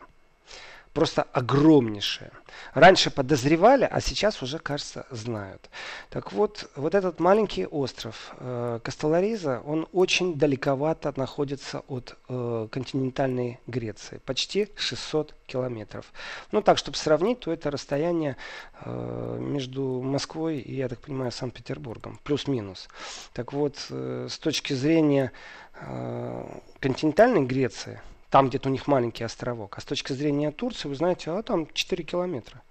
Просто 0.99 1.23
огромнейшее. 1.31 2.31
Раньше 2.73 3.09
подозревали, 3.09 3.87
а 3.89 4.01
сейчас 4.01 4.43
уже, 4.43 4.59
кажется, 4.59 5.05
знают. 5.11 5.69
Так 6.09 6.33
вот, 6.33 6.69
вот 6.75 6.93
этот 6.93 7.21
маленький 7.21 7.65
остров 7.65 8.35
э, 8.37 8.81
Кастелариза, 8.83 9.61
он 9.65 9.87
очень 9.93 10.35
далековато 10.37 11.13
находится 11.15 11.83
от 11.87 12.17
э, 12.27 12.67
континентальной 12.69 13.61
Греции. 13.65 14.19
Почти 14.25 14.67
600 14.75 15.35
километров. 15.45 16.11
Ну 16.51 16.61
так, 16.61 16.77
чтобы 16.77 16.97
сравнить, 16.97 17.39
то 17.39 17.53
это 17.53 17.71
расстояние 17.71 18.35
э, 18.81 19.37
между 19.39 20.01
Москвой 20.01 20.59
и, 20.59 20.75
я 20.75 20.89
так 20.89 20.99
понимаю, 20.99 21.31
Санкт-Петербургом. 21.31 22.19
Плюс-минус. 22.25 22.89
Так 23.31 23.53
вот, 23.53 23.77
э, 23.89 24.27
с 24.29 24.37
точки 24.37 24.73
зрения 24.73 25.31
э, 25.79 26.59
континентальной 26.81 27.45
Греции, 27.45 28.01
там 28.29 28.49
где-то 28.49 28.69
у 28.69 28.71
них 28.71 28.87
маленький 28.87 29.23
островок. 29.23 29.77
А 29.77 29.81
с 29.81 29.85
точки 29.85 30.13
зрения 30.13 30.51
Турции, 30.51 30.87
вы 30.87 30.95
знаете, 30.95 31.31
а 31.31 31.41
там 31.41 31.67
4 31.73 32.03
километра. 32.03 32.61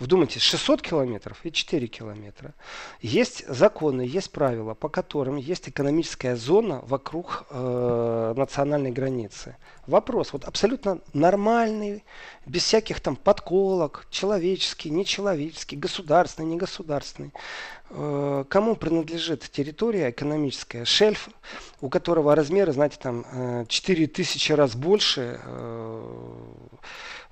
Вдумайтесь, 0.00 0.40
600 0.40 0.80
километров 0.80 1.40
и 1.44 1.52
4 1.52 1.86
километра. 1.86 2.54
Есть 3.02 3.46
законы, 3.46 4.00
есть 4.00 4.32
правила, 4.32 4.72
по 4.72 4.88
которым 4.88 5.36
есть 5.36 5.68
экономическая 5.68 6.36
зона 6.36 6.80
вокруг 6.86 7.44
э, 7.50 8.34
национальной 8.34 8.90
границы. 8.90 9.56
Вопрос 9.90 10.32
вот 10.32 10.44
абсолютно 10.44 11.00
нормальный, 11.12 12.04
без 12.46 12.62
всяких 12.62 13.00
там 13.00 13.16
подколок, 13.16 14.06
человеческий, 14.08 14.88
нечеловеческий, 14.88 15.76
государственный, 15.76 16.46
негосударственный. 16.46 17.32
Э, 17.90 18.44
кому 18.48 18.76
принадлежит 18.76 19.50
территория 19.50 20.10
экономическая? 20.10 20.84
Шельф, 20.84 21.28
у 21.80 21.88
которого 21.88 22.36
размеры, 22.36 22.72
знаете, 22.72 22.98
там 23.02 23.26
э, 23.32 23.64
4000 23.68 24.52
раз 24.52 24.76
больше. 24.76 25.40
Э, 25.44 26.36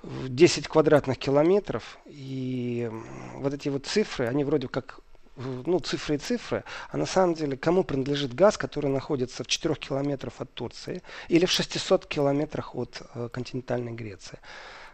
10 0.03 0.67
квадратных 0.67 1.17
километров. 1.17 1.97
И 2.05 2.89
вот 3.35 3.53
эти 3.53 3.69
вот 3.69 3.85
цифры, 3.85 4.27
они 4.27 4.43
вроде 4.43 4.67
как 4.67 4.99
ну, 5.39 5.79
цифры 5.79 6.15
и 6.15 6.17
цифры, 6.17 6.63
а 6.91 6.97
на 6.97 7.05
самом 7.05 7.33
деле 7.33 7.57
кому 7.57 7.83
принадлежит 7.83 8.33
газ, 8.33 8.57
который 8.57 8.89
находится 8.89 9.43
в 9.43 9.47
4 9.47 9.75
километрах 9.75 10.33
от 10.39 10.53
Турции 10.53 11.01
или 11.29 11.45
в 11.45 11.51
600 11.51 12.05
километрах 12.05 12.75
от 12.75 13.01
э, 13.13 13.29
континентальной 13.31 13.93
Греции. 13.93 14.39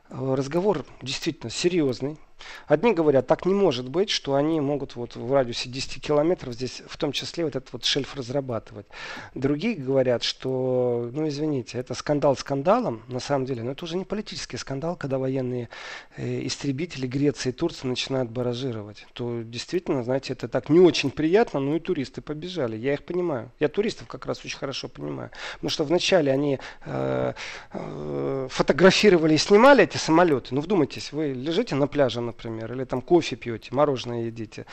Э, 0.09 0.35
разговор 0.35 0.85
действительно 1.01 1.49
серьезный, 1.49 2.17
Одни 2.67 2.93
говорят, 2.93 3.27
так 3.27 3.45
не 3.45 3.53
может 3.53 3.89
быть, 3.89 4.09
что 4.09 4.35
они 4.35 4.59
могут 4.59 4.95
вот 4.95 5.15
в 5.15 5.31
радиусе 5.31 5.69
10 5.69 6.01
километров 6.01 6.53
здесь 6.53 6.81
в 6.87 6.97
том 6.97 7.11
числе 7.11 7.45
вот 7.45 7.55
этот 7.55 7.71
вот 7.73 7.85
шельф 7.85 8.15
разрабатывать. 8.15 8.87
Другие 9.33 9.75
говорят, 9.75 10.23
что, 10.23 11.09
ну 11.13 11.27
извините, 11.27 11.77
это 11.77 11.93
скандал 11.93 12.35
скандалом, 12.35 13.03
на 13.07 13.19
самом 13.19 13.45
деле, 13.45 13.63
но 13.63 13.71
это 13.71 13.85
уже 13.85 13.97
не 13.97 14.05
политический 14.05 14.57
скандал, 14.57 14.95
когда 14.95 15.17
военные 15.17 15.69
э, 16.17 16.45
истребители 16.45 17.07
Греции 17.07 17.49
и 17.49 17.51
Турции 17.51 17.87
начинают 17.87 18.29
баражировать. 18.29 19.05
То 19.13 19.41
действительно, 19.43 20.03
знаете, 20.03 20.33
это 20.33 20.47
так 20.47 20.69
не 20.69 20.79
очень 20.79 21.11
приятно, 21.11 21.59
но 21.59 21.75
и 21.75 21.79
туристы 21.79 22.21
побежали. 22.21 22.75
Я 22.75 22.93
их 22.93 23.03
понимаю. 23.03 23.51
Я 23.59 23.69
туристов 23.69 24.07
как 24.07 24.25
раз 24.25 24.43
очень 24.43 24.57
хорошо 24.57 24.87
понимаю. 24.87 25.29
Потому 25.55 25.69
что 25.69 25.83
вначале 25.83 26.31
они 26.31 26.59
э, 26.85 27.33
э, 27.71 28.47
фотографировали 28.49 29.35
и 29.35 29.37
снимали 29.37 29.83
эти 29.83 29.97
самолеты. 29.97 30.53
Ну 30.55 30.61
вдумайтесь, 30.61 31.11
вы 31.11 31.33
лежите 31.33 31.75
на 31.75 31.87
пляже 31.87 32.21
например, 32.25 32.73
или 32.73 32.83
там 32.83 33.01
кофе 33.01 33.35
пьете, 33.35 33.73
мороженое 33.73 34.23
едите, 34.23 34.65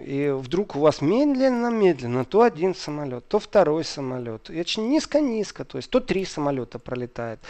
и 0.00 0.34
вдруг 0.36 0.76
у 0.76 0.80
вас 0.80 1.00
медленно-медленно 1.00 2.24
то 2.24 2.42
один 2.42 2.74
самолет, 2.74 3.28
то 3.28 3.38
второй 3.38 3.84
самолет, 3.84 4.50
и 4.50 4.60
очень 4.60 4.88
низко-низко, 4.88 5.64
то 5.64 5.78
есть 5.78 5.90
то 5.90 6.00
три 6.00 6.24
самолета 6.24 6.78
пролетает. 6.78 7.40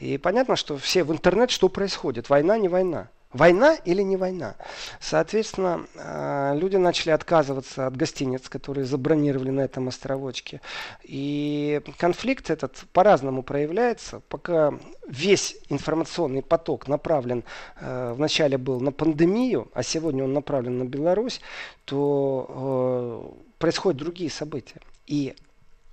И 0.00 0.18
понятно, 0.18 0.56
что 0.56 0.76
все 0.76 1.04
в 1.04 1.12
интернет, 1.12 1.50
что 1.50 1.68
происходит, 1.68 2.30
война, 2.30 2.58
не 2.58 2.68
война. 2.68 3.08
Война 3.34 3.74
или 3.74 4.02
не 4.02 4.16
война? 4.16 4.54
Соответственно, 5.00 5.86
э, 5.96 6.56
люди 6.56 6.76
начали 6.76 7.10
отказываться 7.10 7.88
от 7.88 7.96
гостиниц, 7.96 8.48
которые 8.48 8.84
забронировали 8.84 9.50
на 9.50 9.62
этом 9.62 9.88
островочке. 9.88 10.60
И 11.02 11.82
конфликт 11.98 12.48
этот 12.48 12.84
по-разному 12.92 13.42
проявляется. 13.42 14.20
Пока 14.28 14.72
весь 15.08 15.56
информационный 15.68 16.42
поток 16.42 16.86
направлен, 16.86 17.42
э, 17.80 18.12
вначале 18.16 18.56
был 18.56 18.80
на 18.80 18.92
пандемию, 18.92 19.68
а 19.74 19.82
сегодня 19.82 20.22
он 20.22 20.32
направлен 20.32 20.78
на 20.78 20.84
Беларусь, 20.84 21.40
то 21.86 22.46
э, 22.48 23.58
происходят 23.58 23.98
другие 23.98 24.30
события. 24.30 24.80
И 25.08 25.34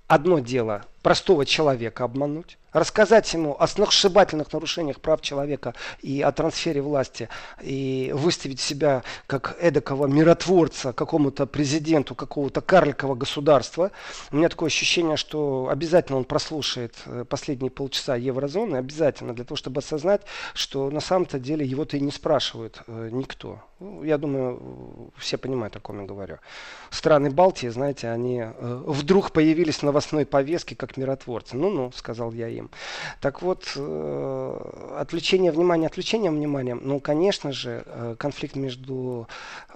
одно 0.06 0.38
дело 0.38 0.84
простого 1.02 1.44
человека 1.44 2.04
обмануть, 2.04 2.58
рассказать 2.72 3.32
ему 3.34 3.56
о 3.58 3.66
сногсшибательных 3.66 4.52
нарушениях 4.52 5.00
прав 5.00 5.20
человека 5.20 5.74
и 6.00 6.22
о 6.22 6.32
трансфере 6.32 6.80
власти, 6.80 7.28
и 7.60 8.12
выставить 8.14 8.60
себя 8.60 9.02
как 9.26 9.56
эдакого 9.60 10.06
миротворца 10.06 10.92
какому-то 10.92 11.46
президенту 11.46 12.14
какого-то 12.14 12.60
карликового 12.60 13.14
государства. 13.14 13.90
У 14.30 14.36
меня 14.36 14.48
такое 14.48 14.68
ощущение, 14.68 15.16
что 15.16 15.68
обязательно 15.70 16.18
он 16.18 16.24
прослушает 16.24 16.94
э, 17.06 17.24
последние 17.28 17.70
полчаса 17.70 18.16
еврозоны, 18.16 18.76
обязательно, 18.76 19.34
для 19.34 19.44
того, 19.44 19.56
чтобы 19.56 19.80
осознать, 19.80 20.22
что 20.54 20.90
на 20.90 21.00
самом-то 21.00 21.38
деле 21.38 21.66
его-то 21.66 21.96
и 21.96 22.00
не 22.00 22.10
спрашивает 22.10 22.82
э, 22.86 23.10
никто. 23.12 23.60
Ну, 23.80 24.04
я 24.04 24.16
думаю, 24.16 25.10
все 25.16 25.36
понимают, 25.36 25.74
о 25.74 25.80
ком 25.80 26.00
я 26.00 26.06
говорю. 26.06 26.38
Страны 26.90 27.30
Балтии, 27.30 27.66
знаете, 27.66 28.08
они 28.08 28.40
э, 28.40 28.82
вдруг 28.86 29.32
появились 29.32 29.78
в 29.78 29.82
новостной 29.82 30.24
повестке 30.24 30.76
как 30.76 30.91
как 30.92 30.96
миротворцы. 30.96 31.56
Ну-ну, 31.56 31.90
сказал 31.92 32.32
я 32.32 32.48
им. 32.48 32.70
Так 33.20 33.42
вот, 33.42 33.72
э, 33.76 34.96
отвлечение 34.98 35.50
внимания 35.52 35.86
отвлечением 35.86 36.36
внимания, 36.36 36.74
ну, 36.74 37.00
конечно 37.00 37.52
же, 37.52 37.82
э, 37.86 38.16
конфликт 38.18 38.56
между 38.56 39.26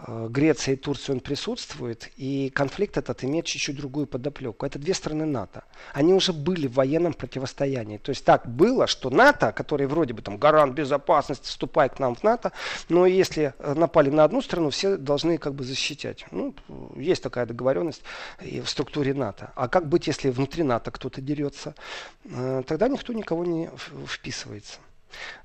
э, 0.06 0.28
Грецией 0.30 0.76
и 0.76 0.80
Турцией, 0.80 1.16
он 1.16 1.20
присутствует, 1.20 2.10
и 2.16 2.50
конфликт 2.54 2.96
этот 2.96 3.24
имеет 3.24 3.46
чуть-чуть 3.46 3.76
другую 3.76 4.06
подоплеку. 4.06 4.66
Это 4.66 4.78
две 4.78 4.94
страны 4.94 5.24
НАТО. 5.24 5.62
Они 5.94 6.12
уже 6.12 6.32
были 6.32 6.66
в 6.66 6.74
военном 6.74 7.12
противостоянии. 7.12 7.98
То 7.98 8.10
есть 8.10 8.24
так 8.24 8.46
было, 8.46 8.86
что 8.86 9.10
НАТО, 9.10 9.52
который 9.52 9.86
вроде 9.86 10.12
бы 10.12 10.22
там 10.22 10.36
гарант 10.38 10.74
безопасности, 10.74 11.46
вступает 11.46 11.94
к 11.94 11.98
нам 11.98 12.14
в 12.14 12.22
НАТО, 12.22 12.52
но 12.88 13.06
если 13.06 13.54
напали 13.76 14.10
на 14.10 14.24
одну 14.24 14.42
страну, 14.42 14.70
все 14.70 14.96
должны 14.96 15.38
как 15.38 15.54
бы 15.54 15.64
защищать. 15.64 16.26
Ну, 16.30 16.54
есть 16.96 17.22
такая 17.22 17.46
договоренность 17.46 18.02
и 18.42 18.60
в 18.60 18.68
структуре 18.68 19.14
НАТО. 19.14 19.50
А 19.54 19.68
как 19.68 19.88
быть, 19.88 20.06
если 20.06 20.30
внутри 20.30 20.62
НАТО 20.62 20.90
кто-то 21.06 21.20
дерется? 21.20 21.74
Э, 22.24 22.62
тогда 22.66 22.88
никто 22.88 23.12
никого 23.12 23.44
не 23.44 23.70
вписывается. 24.06 24.78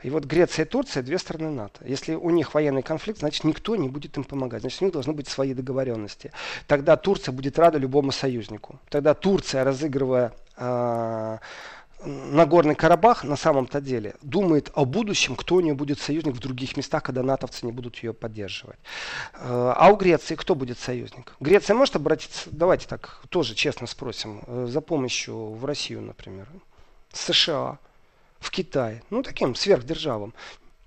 И 0.04 0.10
вот 0.10 0.26
Греция 0.26 0.66
и 0.66 0.68
Турция 0.68 1.04
две 1.04 1.18
страны 1.18 1.50
НАТО. 1.50 1.86
Если 1.86 2.16
у 2.16 2.30
них 2.32 2.54
военный 2.54 2.82
конфликт, 2.82 3.20
значит 3.20 3.44
никто 3.44 3.76
не 3.76 3.90
будет 3.90 4.18
им 4.18 4.24
помогать. 4.24 4.62
Значит 4.62 4.82
у 4.82 4.86
них 4.86 4.94
должны 4.94 5.14
быть 5.14 5.28
свои 5.28 5.54
договоренности. 5.54 6.32
Тогда 6.68 6.98
Турция 6.98 7.32
будет 7.32 7.60
рада 7.60 7.78
любому 7.78 8.12
союзнику. 8.12 8.80
Тогда 8.90 9.14
Турция, 9.14 9.64
разыгрывая 9.64 10.34
э, 10.58 11.38
Нагорный 12.04 12.76
Карабах 12.76 13.24
на 13.24 13.36
самом-то 13.36 13.80
деле 13.80 14.16
думает 14.22 14.72
о 14.74 14.86
будущем, 14.86 15.36
кто 15.36 15.56
у 15.56 15.60
нее 15.60 15.74
будет 15.74 16.00
союзник 16.00 16.34
в 16.34 16.40
других 16.40 16.76
местах, 16.76 17.04
когда 17.04 17.22
натовцы 17.22 17.66
не 17.66 17.72
будут 17.72 17.98
ее 17.98 18.14
поддерживать. 18.14 18.80
Э, 19.34 19.74
а 19.76 19.92
у 19.92 19.96
Греции 19.96 20.36
кто 20.36 20.56
будет 20.56 20.80
союзник? 20.80 21.36
Греция 21.40 21.76
может 21.76 21.96
обратиться, 21.96 22.50
давайте 22.52 22.88
так 22.88 23.22
тоже 23.30 23.54
честно 23.54 23.88
спросим, 23.88 24.42
э, 24.48 24.68
за 24.68 24.82
помощью 24.82 25.54
в 25.54 25.66
Россию, 25.66 26.02
например, 26.02 26.48
США, 27.14 27.78
в 28.40 28.50
Китай, 28.50 29.04
ну 29.10 29.22
таким 29.22 29.54
сверхдержавам. 29.54 30.34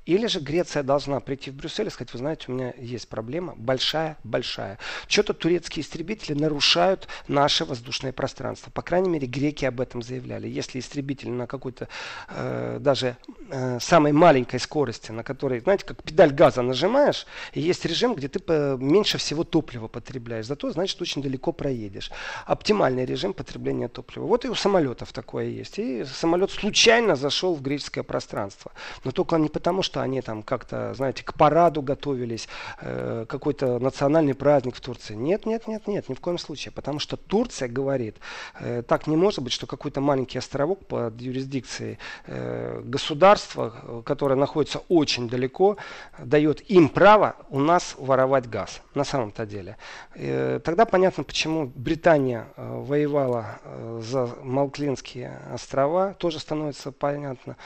Или 0.07 0.27
же 0.27 0.41
Греция 0.41 0.83
должна 0.83 1.21
прийти 1.21 1.51
в 1.51 1.55
Брюссель 1.55 1.87
и 1.87 1.91
сказать, 1.91 2.13
вы 2.13 2.19
знаете, 2.19 2.45
у 2.49 2.53
меня 2.53 2.75
есть 2.77 3.09
проблема, 3.09 3.55
большая-большая. 3.57 4.79
Что-то 5.09 5.33
турецкие 5.33 5.83
истребители 5.83 6.35
нарушают 6.35 7.09
наше 7.27 7.65
воздушное 7.65 8.13
пространство. 8.13 8.71
По 8.71 8.83
крайней 8.83 9.09
мере, 9.09 9.27
греки 9.27 9.65
об 9.65 9.81
этом 9.81 10.03
заявляли. 10.03 10.47
Если 10.47 10.79
истребитель 10.79 11.31
на 11.31 11.47
какой-то 11.47 11.89
э, 12.29 12.79
даже 12.81 13.17
э, 13.49 13.79
самой 13.81 14.13
маленькой 14.13 14.61
скорости, 14.61 15.11
на 15.11 15.23
которой, 15.23 15.61
знаете, 15.61 15.87
как 15.87 16.03
педаль 16.03 16.33
газа 16.33 16.61
нажимаешь, 16.61 17.27
и 17.55 17.61
есть 17.61 17.85
режим, 17.87 18.15
где 18.15 18.29
ты 18.29 18.41
по, 18.41 18.77
меньше 18.77 19.17
всего 19.17 19.43
топлива 19.43 19.89
потребляешь. 19.89 20.47
Зато, 20.47 20.71
значит, 20.71 21.01
очень 21.01 21.23
далеко 21.23 21.53
проедешь. 21.53 22.11
Оптимальный 22.45 23.07
режим 23.07 23.33
потребления 23.33 23.89
топлива. 23.89 24.27
Вот 24.27 24.45
и 24.45 24.49
у 24.49 24.55
самолетов 24.55 25.13
такое 25.13 25.47
есть. 25.47 25.79
И 25.79 26.05
самолет 26.05 26.51
случайно 26.51 27.17
зашел 27.17 27.55
в 27.55 27.63
греческое 27.63 28.05
пространство. 28.05 28.71
Но 29.05 29.11
только 29.11 29.37
не 29.37 29.49
потому, 29.49 29.83
что 29.83 29.94
что 29.95 30.03
они 30.03 30.21
там 30.23 30.43
как-то, 30.43 30.93
знаете, 30.95 31.23
к 31.23 31.35
параду 31.35 31.81
готовились, 31.81 32.49
э, 32.81 33.27
какой-то 33.29 33.79
национальный 33.79 34.35
праздник 34.35 34.75
в 34.75 34.81
Турции. 34.81 35.15
Нет, 35.15 35.47
нет, 35.47 35.69
нет, 35.69 35.87
нет, 35.87 36.09
ни 36.09 36.15
в 36.15 36.21
коем 36.21 36.37
случае. 36.37 36.73
Потому 36.73 36.99
что 36.99 37.17
Турция 37.17 37.69
говорит, 37.69 38.17
э, 38.59 38.83
так 38.83 39.07
не 39.07 39.17
может 39.17 39.39
быть, 39.45 39.53
что 39.53 39.69
какой-то 39.69 40.01
маленький 40.01 40.39
островок 40.39 40.85
под 40.89 41.21
юрисдикцией 41.21 41.99
э, 42.27 42.83
государства, 42.85 44.03
которое 44.05 44.35
находится 44.35 44.81
очень 44.89 45.29
далеко, 45.29 45.77
дает 46.19 46.69
им 46.69 46.89
право 46.89 47.37
у 47.49 47.61
нас 47.61 47.95
воровать 47.97 48.51
газ. 48.51 48.81
На 48.95 49.05
самом-то 49.05 49.47
деле. 49.47 49.77
Э, 50.17 50.59
тогда 50.65 50.87
понятно, 50.87 51.23
почему 51.23 51.71
Британия 51.73 52.49
э, 52.57 52.81
воевала 52.81 53.61
э, 53.63 54.01
за 54.03 54.29
Малклинские 54.43 55.39
острова, 55.53 56.15
тоже 56.15 56.41
становится 56.41 56.91
понятно. 56.91 57.57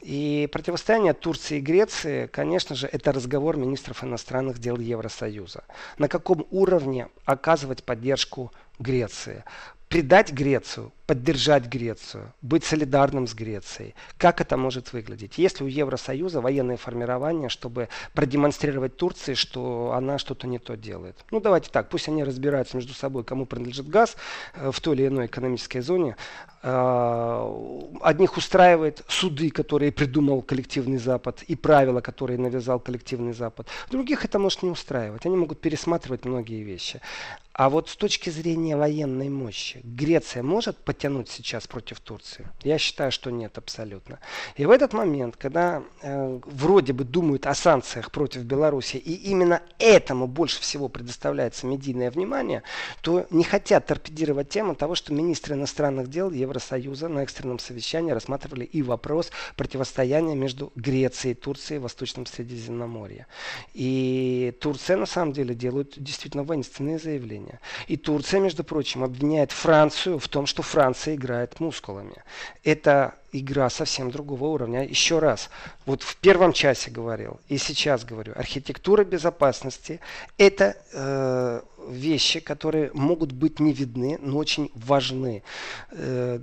И 0.00 0.48
противостояние 0.52 1.12
Турции 1.12 1.58
и 1.58 1.60
Греции, 1.72 2.26
конечно 2.26 2.76
же, 2.76 2.86
это 2.86 3.12
разговор 3.12 3.56
министров 3.56 4.04
иностранных 4.04 4.58
дел 4.58 4.76
Евросоюза. 4.78 5.64
На 5.96 6.06
каком 6.06 6.46
уровне 6.50 7.08
оказывать 7.24 7.82
поддержку 7.82 8.52
Греции? 8.78 9.42
Предать 9.92 10.32
Грецию, 10.32 10.90
поддержать 11.06 11.66
Грецию, 11.66 12.32
быть 12.40 12.64
солидарным 12.64 13.26
с 13.26 13.34
Грецией. 13.34 13.94
Как 14.16 14.40
это 14.40 14.56
может 14.56 14.94
выглядеть? 14.94 15.36
Есть 15.36 15.60
ли 15.60 15.66
у 15.66 15.68
Евросоюза 15.68 16.40
военные 16.40 16.78
формирования, 16.78 17.50
чтобы 17.50 17.90
продемонстрировать 18.14 18.96
Турции, 18.96 19.34
что 19.34 19.92
она 19.94 20.16
что-то 20.16 20.46
не 20.46 20.58
то 20.58 20.78
делает? 20.78 21.22
Ну 21.30 21.40
давайте 21.40 21.68
так, 21.68 21.90
пусть 21.90 22.08
они 22.08 22.24
разбираются 22.24 22.78
между 22.78 22.94
собой, 22.94 23.22
кому 23.22 23.44
принадлежит 23.44 23.86
газ 23.86 24.16
э, 24.54 24.70
в 24.72 24.80
той 24.80 24.94
или 24.94 25.08
иной 25.08 25.26
экономической 25.26 25.80
зоне. 25.80 26.16
Э, 26.62 27.90
одних 28.00 28.38
устраивает 28.38 29.04
суды, 29.08 29.50
которые 29.50 29.92
придумал 29.92 30.40
коллективный 30.40 30.96
Запад, 30.96 31.42
и 31.42 31.54
правила, 31.54 32.00
которые 32.00 32.38
навязал 32.38 32.80
коллективный 32.80 33.34
Запад. 33.34 33.66
Других 33.90 34.24
это 34.24 34.38
может 34.38 34.62
не 34.62 34.70
устраивать. 34.70 35.26
Они 35.26 35.36
могут 35.36 35.60
пересматривать 35.60 36.24
многие 36.24 36.62
вещи. 36.62 37.02
А 37.54 37.68
вот 37.68 37.90
с 37.90 37.96
точки 37.96 38.30
зрения 38.30 38.76
военной 38.76 39.28
мощи, 39.28 39.80
Греция 39.84 40.42
может 40.42 40.78
потянуть 40.78 41.28
сейчас 41.28 41.66
против 41.66 42.00
Турции? 42.00 42.48
Я 42.62 42.78
считаю, 42.78 43.12
что 43.12 43.30
нет 43.30 43.58
абсолютно. 43.58 44.20
И 44.56 44.64
в 44.64 44.70
этот 44.70 44.94
момент, 44.94 45.36
когда 45.36 45.82
э, 46.00 46.40
вроде 46.46 46.94
бы 46.94 47.04
думают 47.04 47.46
о 47.46 47.54
санкциях 47.54 48.10
против 48.10 48.42
Беларуси, 48.44 48.96
и 48.96 49.12
именно 49.30 49.60
этому 49.78 50.26
больше 50.26 50.60
всего 50.62 50.88
предоставляется 50.88 51.66
медийное 51.66 52.10
внимание, 52.10 52.62
то 53.02 53.26
не 53.28 53.44
хотят 53.44 53.86
торпедировать 53.86 54.48
тему 54.48 54.74
того, 54.74 54.94
что 54.94 55.12
министры 55.12 55.54
иностранных 55.54 56.08
дел 56.08 56.30
Евросоюза 56.30 57.08
на 57.08 57.20
экстренном 57.20 57.58
совещании 57.58 58.12
рассматривали 58.12 58.64
и 58.64 58.80
вопрос 58.80 59.30
противостояния 59.56 60.34
между 60.34 60.72
Грецией 60.74 61.32
и 61.32 61.34
Турцией 61.34 61.80
в 61.80 61.82
Восточном 61.82 62.24
Средиземноморье. 62.24 63.26
И 63.74 64.54
Турция 64.60 64.96
на 64.96 65.06
самом 65.06 65.34
деле 65.34 65.54
делает 65.54 66.02
действительно 66.02 66.44
воинственные 66.44 66.98
заявления 66.98 67.41
положение. 67.42 67.60
И 67.88 67.96
Турция, 67.96 68.40
между 68.40 68.64
прочим, 68.64 69.02
обвиняет 69.04 69.52
Францию 69.52 70.18
в 70.18 70.28
том, 70.28 70.46
что 70.46 70.62
Франция 70.62 71.14
играет 71.14 71.60
мускулами. 71.60 72.14
Это 72.64 73.14
игра 73.32 73.70
совсем 73.70 74.10
другого 74.10 74.44
уровня. 74.46 74.84
Еще 74.84 75.18
раз, 75.18 75.50
вот 75.86 76.02
в 76.02 76.16
первом 76.16 76.52
часе 76.52 76.90
говорил, 76.90 77.40
и 77.48 77.58
сейчас 77.58 78.04
говорю, 78.04 78.32
архитектура 78.36 79.04
безопасности– 79.04 80.00
это 80.38 80.76
э, 80.92 81.60
вещи, 81.88 82.40
которые 82.40 82.90
могут 82.94 83.32
быть 83.32 83.60
не 83.60 83.72
видны, 83.72 84.18
но 84.20 84.38
очень 84.38 84.70
важны. 84.74 85.42
Э, 85.90 86.40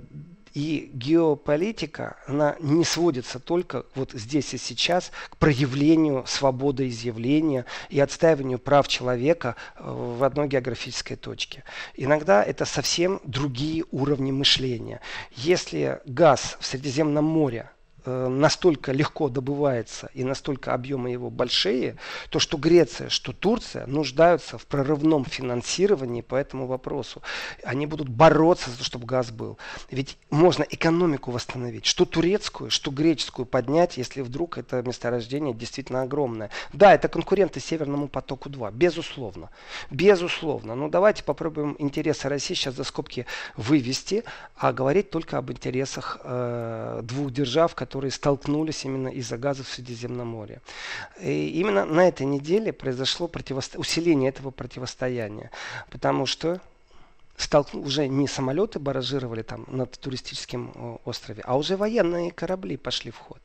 и 0.54 0.90
геополитика, 0.92 2.16
она 2.26 2.56
не 2.60 2.84
сводится 2.84 3.38
только 3.38 3.86
вот 3.94 4.12
здесь 4.12 4.54
и 4.54 4.58
сейчас 4.58 5.12
к 5.28 5.36
проявлению 5.36 6.24
свободы 6.26 6.88
изъявления 6.88 7.66
и 7.88 8.00
отстаиванию 8.00 8.58
прав 8.58 8.88
человека 8.88 9.56
э, 9.76 9.82
в 9.84 10.24
одной 10.24 10.48
географической 10.48 11.16
точке. 11.16 11.64
Иногда 11.94 12.42
это 12.42 12.64
совсем 12.64 13.20
другие 13.24 13.84
уровни 13.90 14.32
мышления. 14.32 15.00
Если 15.36 16.00
газ 16.04 16.56
в 16.60 16.66
Средиземном 16.66 17.24
море 17.24 17.70
настолько 18.06 18.92
легко 18.92 19.28
добывается 19.28 20.10
и 20.14 20.24
настолько 20.24 20.74
объемы 20.74 21.10
его 21.10 21.30
большие, 21.30 21.96
то 22.30 22.38
что 22.38 22.56
Греция, 22.56 23.08
что 23.08 23.32
Турция 23.32 23.86
нуждаются 23.86 24.58
в 24.58 24.66
прорывном 24.66 25.24
финансировании 25.24 26.22
по 26.22 26.34
этому 26.34 26.66
вопросу. 26.66 27.22
Они 27.64 27.86
будут 27.86 28.08
бороться 28.08 28.70
за 28.70 28.78
то, 28.78 28.84
чтобы 28.84 29.06
газ 29.06 29.30
был. 29.30 29.58
Ведь 29.90 30.16
можно 30.30 30.62
экономику 30.62 31.30
восстановить, 31.30 31.86
что 31.86 32.04
турецкую, 32.04 32.70
что 32.70 32.90
греческую 32.90 33.46
поднять, 33.46 33.96
если 33.96 34.22
вдруг 34.22 34.58
это 34.58 34.82
месторождение 34.82 35.54
действительно 35.54 36.02
огромное. 36.02 36.50
Да, 36.72 36.94
это 36.94 37.08
конкуренты 37.08 37.60
Северному 37.60 38.08
потоку-2, 38.08 38.72
безусловно. 38.72 39.50
Безусловно. 39.90 40.74
Но 40.74 40.88
давайте 40.88 41.24
попробуем 41.24 41.76
интересы 41.78 42.28
России 42.28 42.54
сейчас 42.54 42.74
за 42.74 42.84
скобки 42.84 43.26
вывести, 43.56 44.24
а 44.56 44.72
говорить 44.72 45.10
только 45.10 45.38
об 45.38 45.50
интересах 45.50 46.20
э, 46.22 47.00
двух 47.02 47.32
держав, 47.32 47.74
которые 47.74 47.89
которые 47.90 48.12
столкнулись 48.12 48.84
именно 48.84 49.08
из-за 49.08 49.36
газа 49.36 49.64
в 49.64 49.68
Средиземном 49.68 50.28
море. 50.28 50.60
И 51.20 51.60
именно 51.60 51.84
на 51.84 52.06
этой 52.06 52.24
неделе 52.24 52.72
произошло 52.72 53.26
противосто... 53.26 53.80
усиление 53.80 54.28
этого 54.28 54.52
противостояния, 54.52 55.50
потому 55.90 56.24
что 56.24 56.60
столк... 57.40 57.74
уже 57.74 58.08
не 58.08 58.28
самолеты 58.28 58.78
баражировали 58.78 59.42
там 59.42 59.64
над 59.68 59.98
туристическим 59.98 60.98
острове, 61.04 61.42
а 61.44 61.56
уже 61.56 61.76
военные 61.76 62.30
корабли 62.30 62.76
пошли 62.76 63.10
в 63.10 63.16
ход. 63.16 63.40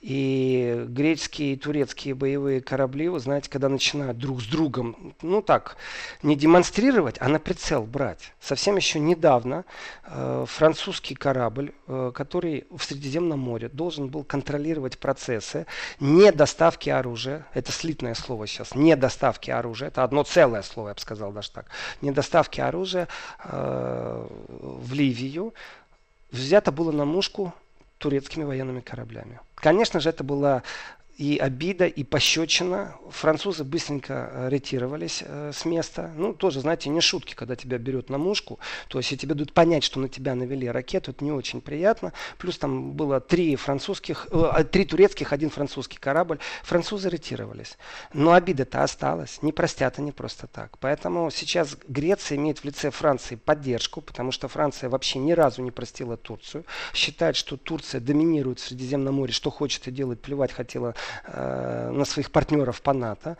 И 0.00 0.84
греческие 0.88 1.54
и 1.54 1.56
турецкие 1.56 2.14
боевые 2.14 2.60
корабли, 2.60 3.08
вы 3.08 3.20
знаете, 3.20 3.50
когда 3.50 3.68
начинают 3.68 4.18
друг 4.18 4.42
с 4.42 4.46
другом, 4.46 5.14
ну 5.22 5.42
так, 5.42 5.76
не 6.22 6.36
демонстрировать, 6.36 7.16
а 7.20 7.28
на 7.28 7.38
прицел 7.38 7.84
брать. 7.84 8.32
Совсем 8.40 8.76
еще 8.76 8.98
недавно 8.98 9.64
э, 10.04 10.44
французский 10.48 11.14
корабль, 11.14 11.72
э, 11.86 12.12
который 12.14 12.66
в 12.70 12.82
Средиземном 12.82 13.40
море 13.40 13.68
должен 13.68 14.08
был 14.08 14.24
контролировать 14.24 14.98
процессы 14.98 15.66
не 16.00 16.32
доставки 16.32 16.90
оружия, 16.90 17.46
это 17.54 17.72
слитное 17.72 18.14
слово 18.14 18.46
сейчас, 18.46 18.74
не 18.74 18.96
доставки 18.96 19.50
оружия, 19.50 19.88
это 19.88 20.04
одно 20.04 20.22
целое 20.22 20.62
слово, 20.62 20.88
я 20.88 20.94
бы 20.94 21.00
сказал 21.00 21.32
даже 21.32 21.50
так, 21.50 21.66
не 22.00 22.10
доставки 22.10 22.60
оружия, 22.60 23.08
Э, 23.44 24.26
в 24.28 24.92
Ливию 24.92 25.54
взято 26.30 26.72
было 26.72 26.92
на 26.92 27.04
мушку 27.04 27.52
турецкими 27.98 28.44
военными 28.44 28.80
кораблями. 28.80 29.40
Конечно 29.54 30.00
же, 30.00 30.08
это 30.08 30.24
была 30.24 30.62
и 31.18 31.36
обида, 31.36 31.86
и 31.86 32.04
пощечина. 32.04 32.96
Французы 33.10 33.64
быстренько 33.64 34.30
э, 34.32 34.48
ретировались 34.48 35.22
э, 35.24 35.52
с 35.54 35.64
места. 35.64 36.10
Ну, 36.16 36.32
тоже, 36.32 36.60
знаете, 36.60 36.88
не 36.88 37.00
шутки, 37.00 37.34
когда 37.34 37.54
тебя 37.54 37.78
берет 37.78 38.08
на 38.08 38.16
мушку. 38.16 38.58
То 38.88 38.98
есть, 38.98 39.12
и 39.12 39.16
тебе 39.16 39.34
дают 39.34 39.52
понять, 39.52 39.84
что 39.84 40.00
на 40.00 40.08
тебя 40.08 40.34
навели 40.34 40.68
ракету, 40.68 41.10
это 41.10 41.22
не 41.22 41.32
очень 41.32 41.60
приятно. 41.60 42.12
Плюс 42.38 42.58
там 42.58 42.92
было 42.92 43.20
три 43.20 43.56
французских, 43.56 44.26
э, 44.30 44.42
а, 44.52 44.64
три 44.64 44.86
турецких, 44.86 45.32
один 45.32 45.50
французский 45.50 45.98
корабль. 45.98 46.38
Французы 46.62 47.10
ретировались. 47.10 47.76
Но 48.14 48.32
обида-то 48.32 48.82
осталась. 48.82 49.42
Не 49.42 49.52
простят 49.52 49.98
они 49.98 50.12
просто 50.12 50.46
так. 50.46 50.78
Поэтому 50.78 51.30
сейчас 51.30 51.76
Греция 51.88 52.36
имеет 52.36 52.60
в 52.60 52.64
лице 52.64 52.90
Франции 52.90 53.36
поддержку, 53.36 54.00
потому 54.00 54.32
что 54.32 54.48
Франция 54.48 54.88
вообще 54.88 55.18
ни 55.18 55.32
разу 55.32 55.60
не 55.62 55.70
простила 55.70 56.16
Турцию. 56.16 56.64
Считает, 56.94 57.36
что 57.36 57.58
Турция 57.58 58.00
доминирует 58.00 58.60
в 58.60 58.66
Средиземном 58.66 59.16
море, 59.16 59.32
что 59.32 59.50
хочет 59.50 59.86
и 59.88 59.90
делает, 59.90 60.22
плевать 60.22 60.52
хотела 60.52 60.94
на 61.26 62.04
своих 62.04 62.30
партнеров 62.30 62.80
по 62.82 62.92
НАТО. 62.92 63.36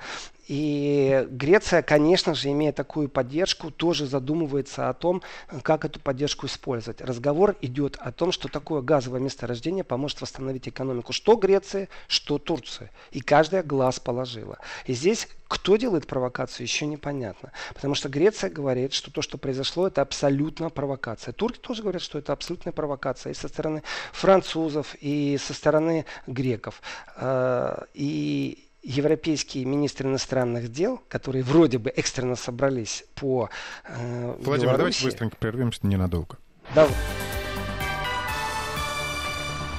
И 0.49 1.26
Греция, 1.30 1.82
конечно 1.82 2.34
же, 2.34 2.51
имея 2.51 2.72
такую 2.72 3.09
поддержку, 3.09 3.70
тоже 3.70 4.07
задумывается 4.07 4.88
о 4.88 4.95
том, 4.95 5.22
как 5.62 5.84
эту 5.84 6.01
поддержку 6.01 6.47
использовать. 6.47 7.01
Разговор 7.01 7.57
идет 7.61 7.97
о 8.01 8.12
том, 8.12 8.32
что 8.32 8.49
такое 8.49 8.82
газовое 8.82 9.20
месторождение 9.20 9.84
поможет 9.84 10.20
восстановить 10.20 10.68
экономику 10.68 11.12
что 11.12 11.36
Греции, 11.36 11.88
что 12.09 12.38
Турции. 12.38 12.90
И 13.12 13.20
каждая 13.20 13.62
глаз 13.62 14.01
положила. 14.01 14.59
И 14.86 14.95
здесь 14.95 15.28
кто 15.53 15.76
делает 15.76 16.07
провокацию, 16.07 16.64
еще 16.64 16.86
непонятно. 16.86 17.53
Потому 17.74 17.95
что 17.95 18.09
Греция 18.09 18.49
говорит, 18.49 18.95
что 18.95 19.11
то, 19.12 19.20
что 19.20 19.36
произошло, 19.36 19.86
это 19.86 20.01
абсолютно 20.01 20.70
провокация. 20.70 21.32
Турки 21.32 21.59
тоже 21.59 21.82
говорят, 21.82 22.01
что 22.01 22.18
это 22.18 22.32
абсолютная 22.32 22.72
провокация 22.72 23.32
и 23.32 23.34
со 23.34 23.49
стороны 23.49 23.82
французов, 24.12 24.97
и 24.99 25.38
со 25.38 25.53
стороны 25.53 26.07
греков. 26.26 26.80
Э, 27.16 27.84
и 27.93 28.66
европейские 28.83 29.64
министры 29.64 30.09
иностранных 30.09 30.70
дел, 30.70 31.01
которые 31.09 31.45
вроде 31.45 31.78
бы 31.78 31.91
экстренно 31.91 32.37
собрались 32.37 33.05
по 33.14 33.49
э, 33.85 34.35
Владимир, 34.41 34.74
Беларуси. 34.74 34.76
давайте 34.78 35.05
быстренько 35.05 35.37
прервемся 35.37 35.87
ненадолго. 35.87 36.39
Да. 36.74 36.89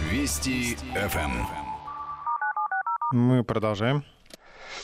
Вести 0.10 0.76
ФМ. 0.96 1.46
Мы 3.12 3.44
продолжаем. 3.44 4.04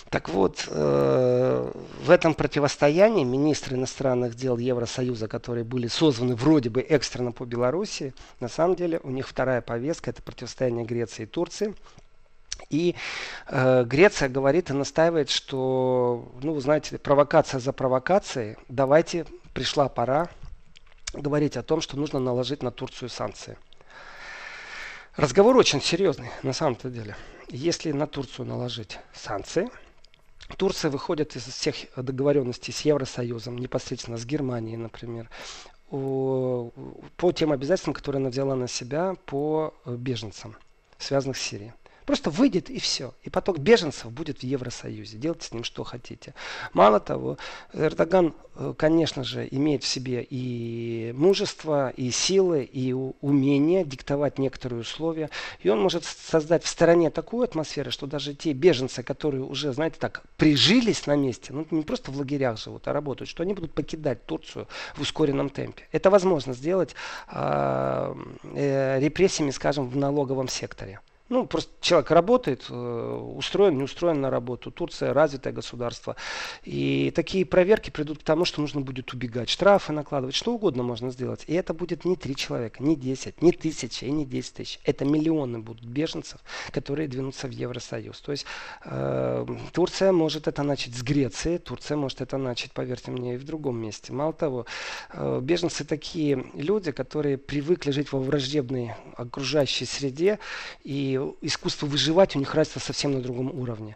Так 0.10 0.30
вот, 0.30 0.68
э, 0.68 1.72
в 2.04 2.10
этом 2.10 2.34
противостоянии 2.34 3.24
министры 3.24 3.76
иностранных 3.76 4.34
дел 4.36 4.58
Евросоюза, 4.58 5.28
которые 5.28 5.64
были 5.64 5.88
созваны 5.88 6.36
вроде 6.36 6.70
бы 6.70 6.82
экстренно 6.82 7.32
по 7.32 7.46
Беларуси, 7.46 8.14
на 8.40 8.48
самом 8.48 8.76
деле 8.76 9.00
у 9.04 9.12
них 9.12 9.28
вторая 9.28 9.62
повестка– 9.62 10.10
это 10.12 10.24
противостояние 10.24 10.86
Греции 10.86 11.24
и 11.24 11.26
Турции. 11.28 11.76
И 12.70 12.95
э, 13.47 13.84
Греция 13.86 14.30
говорит 14.30 14.70
и 14.70 14.74
настаивает, 14.74 15.30
что, 15.30 16.32
ну, 16.41 16.53
вы 16.53 16.62
знаете, 16.62 16.97
провокация 16.97 17.60
за 17.60 17.74
провокацией. 17.74 18.57
Давайте, 18.68 19.26
пришла 19.53 19.89
пора 19.89 20.30
говорить 21.14 21.57
о 21.57 21.64
том, 21.64 21.82
что 21.82 21.97
нужно 21.97 22.20
наложить 22.20 22.62
на 22.62 22.72
Турцию 22.72 23.10
санкции. 23.10 23.57
Разговор 25.16 25.57
очень 25.57 25.82
серьезный, 25.82 26.30
на 26.43 26.53
самом-то 26.53 26.89
деле. 26.89 27.16
Если 27.49 27.91
на 27.91 28.07
Турцию 28.07 28.45
наложить 28.45 28.99
санкции, 29.14 29.70
Турция 30.57 30.91
выходит 30.91 31.36
из 31.36 31.43
всех 31.43 31.76
договоренностей 31.95 32.72
с 32.72 32.82
Евросоюзом, 32.82 33.57
непосредственно 33.57 34.18
с 34.18 34.26
Германией, 34.26 34.78
например, 34.78 35.30
по 35.89 36.72
тем 37.36 37.51
обязательствам, 37.51 37.93
которые 37.93 38.20
она 38.20 38.30
взяла 38.30 38.55
на 38.55 38.68
себя 38.68 39.16
по 39.26 39.74
беженцам, 39.86 40.55
связанных 40.99 41.38
с 41.38 41.41
Сирией. 41.41 41.74
Просто 42.10 42.32
выйдет 42.32 42.72
и 42.72 42.80
все. 42.80 43.14
И 43.22 43.30
поток 43.30 43.60
беженцев 43.60 44.12
будет 44.12 44.39
в 44.39 44.43
Евросоюзе. 44.43 45.20
Делайте 45.20 45.45
с 45.45 45.51
ним 45.51 45.64
что 45.64 45.84
хотите. 45.84 46.34
Мало 46.74 46.99
того, 46.99 47.38
Эрдоган, 47.72 48.34
э, 48.55 48.74
конечно 48.76 49.24
же, 49.24 49.47
имеет 49.51 49.84
в 49.84 49.88
себе 49.88 50.26
и 50.28 51.14
мужество, 51.16 51.91
и 51.91 52.10
силы, 52.10 52.64
и 52.64 52.93
умение 52.93 53.86
диктовать 53.86 54.39
некоторые 54.39 54.82
условия. 54.82 55.30
И 55.62 55.70
он 55.70 55.80
может 55.80 56.03
создать 56.03 56.64
в 56.64 56.68
стороне 56.68 57.12
такую 57.12 57.43
атмосферу, 57.43 57.91
что 57.91 58.07
даже 58.07 58.34
те 58.34 58.53
беженцы, 58.53 59.03
которые 59.03 59.43
уже, 59.43 59.72
знаете, 59.72 59.97
так, 59.99 60.24
прижились 60.36 61.05
на 61.05 61.16
месте, 61.16 61.53
ну 61.53 61.68
не 61.70 61.84
просто 61.84 62.10
в 62.10 62.18
лагерях 62.18 62.57
живут, 62.57 62.88
а 62.88 62.93
работают, 62.93 63.30
что 63.30 63.43
они 63.43 63.53
будут 63.53 63.76
покидать 63.76 64.26
Турцию 64.26 64.68
в 64.95 65.01
ускоренном 65.01 65.51
темпе. 65.51 65.84
Это 65.91 66.10
возможно 66.10 66.55
сделать 66.55 66.95
э, 67.32 68.16
э, 68.55 68.99
репрессиями, 68.99 69.51
скажем, 69.51 69.88
в 69.88 69.95
налоговом 69.95 70.47
секторе. 70.47 71.01
Ну, 71.30 71.46
просто 71.46 71.72
человек 71.80 72.10
работает, 72.10 72.66
э, 72.70 73.34
устроен, 73.36 73.78
не 73.78 73.84
устроен 73.84 74.20
на 74.20 74.32
работу. 74.32 74.72
Турция 74.72 75.14
развитое 75.14 75.54
государство. 75.54 76.16
И 76.64 77.12
такие 77.16 77.46
проверки 77.46 77.92
придут 77.92 78.20
к 78.20 78.24
тому, 78.24 78.46
что 78.46 78.62
нужно 78.62 78.82
будет 78.82 79.14
убегать, 79.14 79.48
штрафы 79.50 79.94
накладывать, 79.94 80.36
что 80.36 80.54
угодно 80.54 80.82
можно 80.82 81.12
сделать. 81.12 81.44
И 81.46 81.54
это 81.54 81.76
будет 81.76 82.04
не 82.04 82.16
три 82.16 82.36
человека, 82.36 82.82
не 82.82 82.96
десять, 82.96 83.44
не 83.44 83.52
тысячи 83.52 84.06
и 84.06 84.12
не 84.12 84.26
десять 84.26 84.56
тысяч. 84.56 84.80
Это 84.84 85.06
миллионы 85.06 85.60
будут 85.60 85.86
беженцев, 85.86 86.40
которые 86.72 87.08
двинутся 87.08 87.48
в 87.48 87.52
Евросоюз. 87.52 88.20
То 88.22 88.32
есть 88.32 88.46
э, 88.86 89.46
Турция 89.72 90.12
может 90.12 90.48
это 90.48 90.64
начать 90.64 90.96
с 90.96 91.04
Греции, 91.04 91.58
Турция 91.58 91.96
может 91.98 92.22
это 92.22 92.38
начать, 92.38 92.72
поверьте 92.72 93.12
мне, 93.12 93.36
и 93.36 93.38
в 93.38 93.44
другом 93.46 93.78
месте. 93.78 94.14
Мало 94.14 94.34
того, 94.34 94.66
э, 95.14 95.40
беженцы 95.44 95.86
такие 95.86 96.44
люди, 96.56 96.92
которые 96.92 97.38
привыкли 97.38 97.92
жить 97.92 98.12
во 98.12 98.20
враждебной 98.20 98.96
окружающей 99.16 99.86
среде 99.86 100.40
и 100.84 101.19
искусство 101.42 101.86
выживать 101.86 102.36
у 102.36 102.40
них 102.40 102.54
развито 102.54 102.80
совсем 102.80 103.14
на 103.14 103.22
другом 103.22 103.52
уровне. 103.52 103.96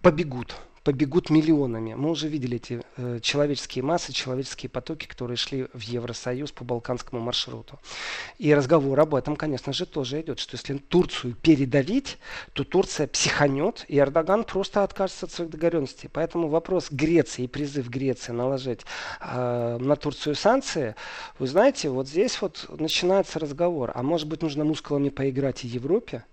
Побегут 0.00 0.56
побегут 0.84 1.28
миллионами. 1.30 1.94
Мы 1.94 2.10
уже 2.10 2.28
видели 2.28 2.56
эти 2.56 2.82
э, 2.96 3.18
человеческие 3.20 3.84
массы, 3.84 4.12
человеческие 4.12 4.70
потоки, 4.70 5.06
которые 5.06 5.36
шли 5.36 5.66
в 5.74 5.80
Евросоюз 5.80 6.52
по 6.52 6.64
балканскому 6.64 7.20
маршруту. 7.20 7.78
И 8.38 8.54
разговор 8.54 8.98
об 9.00 9.14
этом, 9.14 9.36
конечно 9.36 9.72
же, 9.72 9.84
тоже 9.84 10.20
идет, 10.22 10.38
что 10.38 10.56
если 10.56 10.78
Турцию 10.78 11.34
передавить, 11.34 12.18
то 12.54 12.64
Турция 12.64 13.06
психанет, 13.06 13.84
и 13.88 13.98
Эрдоган 13.98 14.44
просто 14.44 14.82
откажется 14.82 15.26
от 15.26 15.32
своих 15.32 15.50
договоренностей. 15.50 16.08
Поэтому 16.10 16.48
вопрос 16.48 16.90
Греции 16.90 17.44
и 17.44 17.48
призыв 17.48 17.88
Греции 17.88 18.32
наложить 18.32 18.80
э, 19.20 19.78
на 19.78 19.96
Турцию 19.96 20.34
санкции, 20.34 20.94
вы 21.38 21.46
знаете, 21.46 21.90
вот 21.90 22.08
здесь 22.08 22.40
вот 22.40 22.66
начинается 22.78 23.38
разговор. 23.38 23.92
А 23.94 24.02
может 24.02 24.28
быть, 24.28 24.42
нужно 24.42 24.64
мускулами 24.64 25.10
поиграть 25.10 25.64
и 25.64 25.68
Европе? 25.68 26.24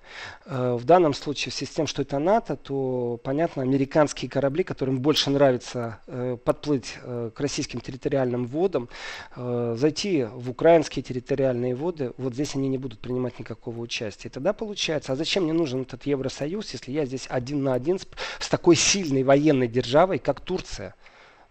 Э, 0.45 0.77
в 0.79 0.85
данном 0.85 1.13
случае, 1.13 1.51
в 1.51 1.55
с 1.55 1.69
тем, 1.69 1.85
что 1.85 2.01
это 2.01 2.17
НАТО, 2.19 2.55
то, 2.55 3.19
понятно, 3.23 3.63
американские 3.63 4.29
корабли, 4.37 4.63
которым 4.63 4.99
больше 4.99 5.31
нравится 5.31 5.99
э, 6.05 6.37
подплыть 6.45 6.93
э, 7.01 7.31
к 7.33 7.39
российским 7.39 7.81
территориальным 7.81 8.45
водам, 8.45 8.87
э, 9.35 9.75
зайти 9.75 10.25
в 10.31 10.51
украинские 10.51 11.01
территориальные 11.01 11.73
воды, 11.73 12.11
вот 12.17 12.35
здесь 12.35 12.53
они 12.53 12.69
не 12.69 12.77
будут 12.77 12.99
принимать 12.99 13.39
никакого 13.39 13.79
участия. 13.79 14.27
И 14.27 14.31
тогда 14.31 14.53
получается, 14.53 15.13
а 15.13 15.15
зачем 15.15 15.45
мне 15.45 15.53
нужен 15.53 15.81
этот 15.81 16.05
Евросоюз, 16.05 16.71
если 16.71 16.91
я 16.91 17.07
здесь 17.07 17.25
один 17.29 17.63
на 17.63 17.73
один 17.73 17.97
с, 17.97 18.07
с 18.39 18.47
такой 18.47 18.75
сильной 18.75 19.23
военной 19.23 19.67
державой, 19.67 20.19
как 20.19 20.39
Турция? 20.39 20.93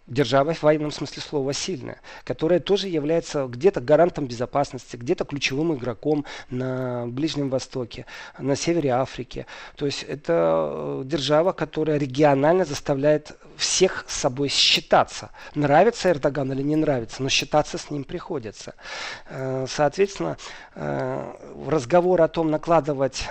Держава 0.07 0.55
в 0.55 0.63
военном 0.63 0.91
смысле 0.91 1.23
слова 1.23 1.53
сильная, 1.53 2.01
которая 2.25 2.61
тоже 2.61 2.89
является 2.89 3.47
где-то 3.47 3.81
гарантом 3.81 4.27
безопасности, 4.27 4.97
где-то 4.97 5.25
ключевым 5.25 5.75
игроком 5.75 6.25
на 6.51 7.07
Ближнем 7.07 7.51
Востоке, 7.51 8.07
на 8.39 8.57
севере 8.57 8.91
Африки. 8.91 9.47
То 9.77 9.87
есть 9.87 10.03
это 10.03 10.71
э, 10.71 11.03
держава, 11.05 11.53
которая 11.53 11.99
регионально 11.99 12.65
заставляет 12.65 13.37
всех 13.57 14.05
с 14.09 14.17
собой 14.17 14.49
считаться. 14.49 15.31
Нравится 15.55 16.11
Эрдоган 16.11 16.53
или 16.53 16.63
не 16.63 16.77
нравится, 16.77 17.23
но 17.23 17.29
считаться 17.29 17.79
с 17.79 17.91
ним 17.91 18.05
приходится. 18.05 18.75
Э, 19.29 19.67
соответственно, 19.69 20.37
э, 20.75 21.33
разговор 21.67 22.23
о 22.23 22.29
том, 22.29 22.51
накладывать 22.51 23.29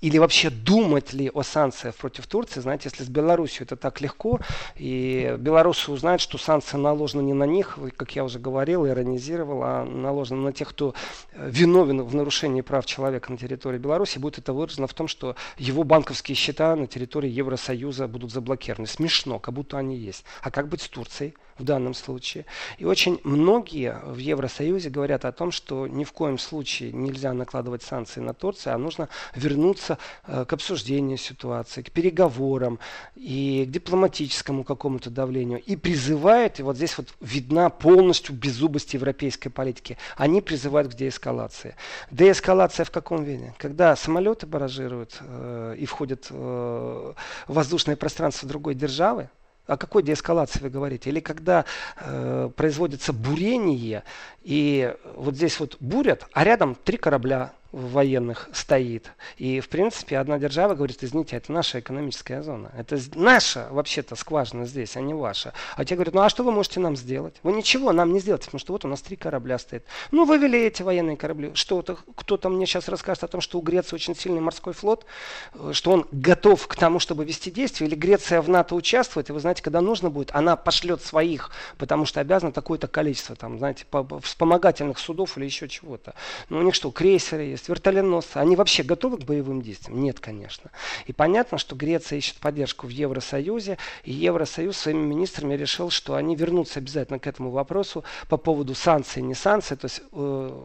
или 0.00 0.18
вообще 0.18 0.50
думать 0.50 1.12
ли 1.12 1.30
о 1.32 1.42
санкциях 1.42 1.94
против 1.94 2.26
Турции, 2.26 2.60
знаете, 2.60 2.88
если 2.90 3.04
с 3.04 3.08
Беларусью 3.08 3.64
это 3.64 3.76
так 3.76 4.00
легко, 4.00 4.40
и 4.76 5.36
белорусы 5.38 5.90
узнают, 5.90 6.20
что 6.20 6.38
санкции 6.38 6.76
наложены 6.76 7.22
не 7.22 7.34
на 7.34 7.44
них, 7.44 7.78
как 7.96 8.14
я 8.14 8.24
уже 8.24 8.38
говорил, 8.38 8.86
иронизировал, 8.86 9.62
а 9.62 9.84
наложены 9.84 10.42
на 10.42 10.52
тех, 10.52 10.68
кто 10.68 10.94
э, 11.32 11.48
виновен 11.50 12.02
в 12.02 12.14
нарушении 12.14 12.60
прав 12.60 12.86
человека 12.86 13.32
на 13.32 13.38
территории 13.38 13.78
Беларуси, 13.78 14.18
будет 14.18 14.38
это 14.38 14.52
выражено 14.52 14.86
в 14.86 14.94
том, 14.94 15.08
что 15.08 15.36
его 15.56 15.84
банковские 15.84 16.34
счета 16.36 16.76
на 16.76 16.86
территории 16.86 17.30
Евросоюза 17.30 18.08
будут 18.08 18.30
заблокированы. 18.30 18.86
Смешно, 18.86 19.38
как 19.38 19.54
будто 19.54 19.78
они 19.78 19.96
есть. 19.96 20.24
А 20.42 20.50
как 20.50 20.68
быть 20.68 20.82
с 20.82 20.88
Турцией? 20.88 21.34
В 21.58 21.64
данном 21.64 21.94
случае. 21.94 22.46
И 22.78 22.84
очень 22.84 23.20
многие 23.24 24.00
в 24.04 24.18
Евросоюзе 24.18 24.90
говорят 24.90 25.24
о 25.24 25.32
том, 25.32 25.50
что 25.50 25.86
ни 25.86 26.04
в 26.04 26.12
коем 26.12 26.38
случае 26.38 26.92
нельзя 26.92 27.32
накладывать 27.32 27.82
санкции 27.82 28.20
на 28.20 28.34
Турцию, 28.34 28.74
а 28.74 28.78
нужно 28.78 29.08
вернуться 29.34 29.98
э, 30.26 30.44
к 30.44 30.52
обсуждению 30.52 31.18
ситуации, 31.18 31.82
к 31.82 31.90
переговорам 31.90 32.78
и 33.16 33.64
к 33.66 33.70
дипломатическому 33.70 34.64
какому-то 34.64 35.10
давлению. 35.10 35.60
И 35.62 35.76
призывают, 35.76 36.60
и 36.60 36.62
вот 36.62 36.76
здесь 36.76 36.96
вот 36.96 37.08
видна 37.20 37.70
полностью 37.70 38.34
беззубость 38.34 38.94
европейской 38.94 39.48
политики, 39.48 39.98
они 40.16 40.40
призывают 40.40 40.92
к 40.92 40.96
деэскалации. 40.96 41.74
Деэскалация 42.10 42.84
в 42.84 42.90
каком 42.90 43.24
виде? 43.24 43.54
Когда 43.58 43.96
самолеты 43.96 44.46
баражируют 44.46 45.18
э, 45.20 45.76
и 45.78 45.86
входят 45.86 46.28
э, 46.30 46.34
в 46.34 47.14
воздушное 47.52 47.96
пространство 47.96 48.48
другой 48.48 48.74
державы, 48.74 49.28
о 49.68 49.76
какой 49.76 50.02
деэскалации 50.02 50.60
вы 50.60 50.70
говорите? 50.70 51.10
Или 51.10 51.20
когда 51.20 51.64
э, 52.00 52.50
производится 52.56 53.12
бурение, 53.12 54.02
и 54.42 54.94
вот 55.14 55.36
здесь 55.36 55.60
вот 55.60 55.76
бурят, 55.78 56.26
а 56.32 56.42
рядом 56.42 56.74
три 56.74 56.96
корабля 56.96 57.52
военных 57.72 58.48
стоит. 58.52 59.12
И, 59.36 59.60
в 59.60 59.68
принципе, 59.68 60.18
одна 60.18 60.38
держава 60.38 60.74
говорит, 60.74 60.98
извините, 61.02 61.36
это 61.36 61.52
наша 61.52 61.80
экономическая 61.80 62.42
зона. 62.42 62.72
Это 62.76 62.98
наша, 63.14 63.68
вообще-то, 63.70 64.16
скважина 64.16 64.64
здесь, 64.64 64.96
а 64.96 65.00
не 65.00 65.12
ваша. 65.12 65.52
А 65.76 65.84
те 65.84 65.94
говорят, 65.94 66.14
ну 66.14 66.22
а 66.22 66.30
что 66.30 66.44
вы 66.44 66.52
можете 66.52 66.80
нам 66.80 66.96
сделать? 66.96 67.34
Вы 67.42 67.52
ничего 67.52 67.92
нам 67.92 68.12
не 68.12 68.20
сделаете, 68.20 68.46
потому 68.46 68.60
что 68.60 68.72
вот 68.72 68.84
у 68.86 68.88
нас 68.88 69.02
три 69.02 69.16
корабля 69.16 69.58
стоит. 69.58 69.84
Ну, 70.12 70.24
вывели 70.24 70.58
эти 70.58 70.82
военные 70.82 71.16
корабли. 71.16 71.50
Что-то, 71.54 71.98
кто-то 72.14 72.48
мне 72.48 72.64
сейчас 72.64 72.88
расскажет 72.88 73.24
о 73.24 73.28
том, 73.28 73.40
что 73.42 73.58
у 73.58 73.62
Греции 73.62 73.96
очень 73.96 74.16
сильный 74.16 74.40
морской 74.40 74.72
флот, 74.72 75.04
э, 75.52 75.72
что 75.74 75.92
он 75.92 76.06
готов 76.10 76.66
к 76.68 76.74
тому, 76.74 77.00
чтобы 77.00 77.26
вести 77.26 77.50
действия, 77.50 77.86
или 77.86 77.94
Греция 77.94 78.40
в 78.40 78.48
НАТО 78.48 78.76
участвует, 78.76 79.28
и 79.28 79.32
вы 79.32 79.40
знаете, 79.40 79.62
когда 79.62 79.82
нужно 79.82 80.08
будет, 80.08 80.30
она 80.32 80.56
пошлет 80.56 81.02
своих, 81.02 81.50
потому 81.76 82.06
что 82.06 82.20
обязана 82.20 82.52
такое-то 82.52 82.88
количество, 82.88 83.36
там, 83.36 83.58
знаете, 83.58 83.84
вспомогательных 84.22 84.98
судов 84.98 85.36
или 85.36 85.44
еще 85.44 85.68
чего-то. 85.68 86.14
Ну, 86.48 86.60
у 86.60 86.62
них 86.62 86.74
что, 86.74 86.90
крейсеры 86.90 87.57
есть, 87.58 87.68
вертоленосцы, 87.68 88.38
они 88.38 88.56
вообще 88.56 88.82
готовы 88.82 89.18
к 89.18 89.24
боевым 89.24 89.62
действиям? 89.62 90.00
Нет, 90.00 90.20
конечно. 90.20 90.70
И 91.06 91.12
понятно, 91.12 91.58
что 91.58 91.76
Греция 91.76 92.18
ищет 92.18 92.36
поддержку 92.36 92.86
в 92.86 92.90
Евросоюзе, 92.90 93.78
и 94.04 94.12
Евросоюз 94.12 94.76
своими 94.76 95.04
министрами 95.04 95.54
решил, 95.54 95.90
что 95.90 96.14
они 96.14 96.36
вернутся 96.36 96.78
обязательно 96.78 97.18
к 97.18 97.26
этому 97.26 97.50
вопросу 97.50 98.04
по 98.28 98.36
поводу 98.36 98.74
санкций, 98.74 99.22
не 99.22 99.34
санкций, 99.34 99.76
то 99.76 99.84
есть 99.86 100.02
э, 100.12 100.62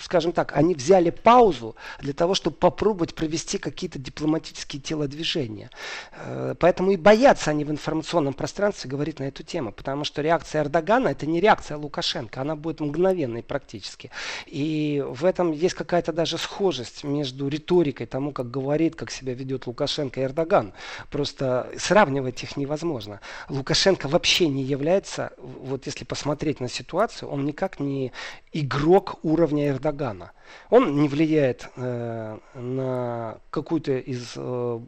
скажем 0.00 0.32
так, 0.32 0.56
они 0.56 0.74
взяли 0.74 1.10
паузу 1.10 1.76
для 2.00 2.12
того, 2.12 2.34
чтобы 2.34 2.56
попробовать 2.56 3.14
провести 3.14 3.58
какие-то 3.58 3.98
дипломатические 3.98 4.82
телодвижения. 4.82 5.70
Э, 6.12 6.54
поэтому 6.58 6.92
и 6.92 6.96
боятся 6.96 7.50
они 7.50 7.64
в 7.64 7.70
информационном 7.70 8.34
пространстве 8.34 8.90
говорить 8.90 9.18
на 9.18 9.24
эту 9.24 9.42
тему, 9.42 9.72
потому 9.72 10.04
что 10.04 10.22
реакция 10.22 10.62
Эрдогана 10.62 11.08
это 11.08 11.26
не 11.26 11.40
реакция 11.40 11.76
Лукашенко, 11.76 12.40
она 12.40 12.56
будет 12.56 12.80
мгновенной 12.80 13.42
практически. 13.42 14.10
И 14.46 15.04
в 15.06 15.24
этом 15.24 15.52
есть 15.52 15.74
какая-то 15.74 16.12
даже 16.12 16.38
схожесть 16.38 17.04
между 17.04 17.48
риторикой, 17.48 18.06
тому, 18.06 18.32
как 18.32 18.50
говорит, 18.50 18.96
как 18.96 19.10
себя 19.10 19.34
ведет 19.34 19.66
Лукашенко 19.66 20.20
и 20.20 20.24
Эрдоган. 20.24 20.72
Просто 21.10 21.70
сравнивать 21.78 22.42
их 22.42 22.56
невозможно. 22.56 23.20
Лукашенко 23.48 24.08
вообще 24.08 24.48
не 24.48 24.62
является, 24.62 25.32
вот 25.38 25.86
если 25.86 26.04
посмотреть 26.04 26.60
на 26.60 26.68
ситуацию, 26.68 27.28
он 27.28 27.44
никак 27.44 27.80
не 27.80 28.12
игрок 28.52 29.18
уровня 29.22 29.68
Эрдогана. 29.68 29.89
Он 30.70 31.00
не 31.00 31.08
влияет 31.08 31.68
э, 31.76 32.38
на 32.54 33.38
какую-то 33.50 33.98
из 33.98 34.32
э, 34.36 34.80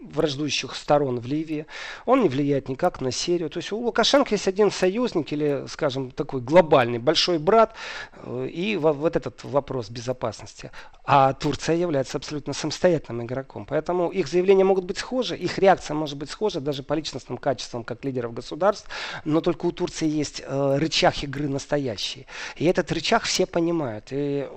враждующих 0.00 0.74
сторон 0.74 1.20
в 1.20 1.26
Ливии. 1.26 1.66
Он 2.06 2.22
не 2.22 2.28
влияет 2.28 2.68
никак 2.68 3.00
на 3.00 3.12
Сирию. 3.12 3.50
То 3.50 3.58
есть 3.58 3.72
у 3.72 3.78
Лукашенко 3.78 4.34
есть 4.34 4.48
один 4.48 4.70
союзник 4.70 5.32
или, 5.32 5.64
скажем, 5.68 6.10
такой 6.10 6.40
глобальный 6.40 6.98
большой 6.98 7.38
брат 7.38 7.74
э, 8.14 8.48
и 8.52 8.76
вот 8.76 9.16
этот 9.16 9.44
вопрос 9.44 9.90
безопасности. 9.90 10.70
А 11.04 11.32
Турция 11.34 11.76
является 11.76 12.18
абсолютно 12.18 12.52
самостоятельным 12.52 13.26
игроком. 13.26 13.66
Поэтому 13.66 14.08
их 14.08 14.28
заявления 14.28 14.64
могут 14.64 14.84
быть 14.84 14.98
схожи, 14.98 15.36
их 15.36 15.58
реакция 15.58 15.94
может 15.94 16.16
быть 16.16 16.30
схожа 16.30 16.60
даже 16.60 16.82
по 16.82 16.94
личностным 16.94 17.36
качествам 17.38 17.84
как 17.84 18.04
лидеров 18.04 18.32
государств, 18.32 18.88
но 19.24 19.40
только 19.40 19.66
у 19.66 19.72
Турции 19.72 20.08
есть 20.08 20.42
э, 20.44 20.76
рычаг 20.78 21.22
игры 21.22 21.48
настоящий. 21.48 22.26
И 22.56 22.64
этот 22.64 22.90
рычаг 22.92 23.24
все 23.24 23.46
понимают. 23.46 24.06
И 24.10 24.48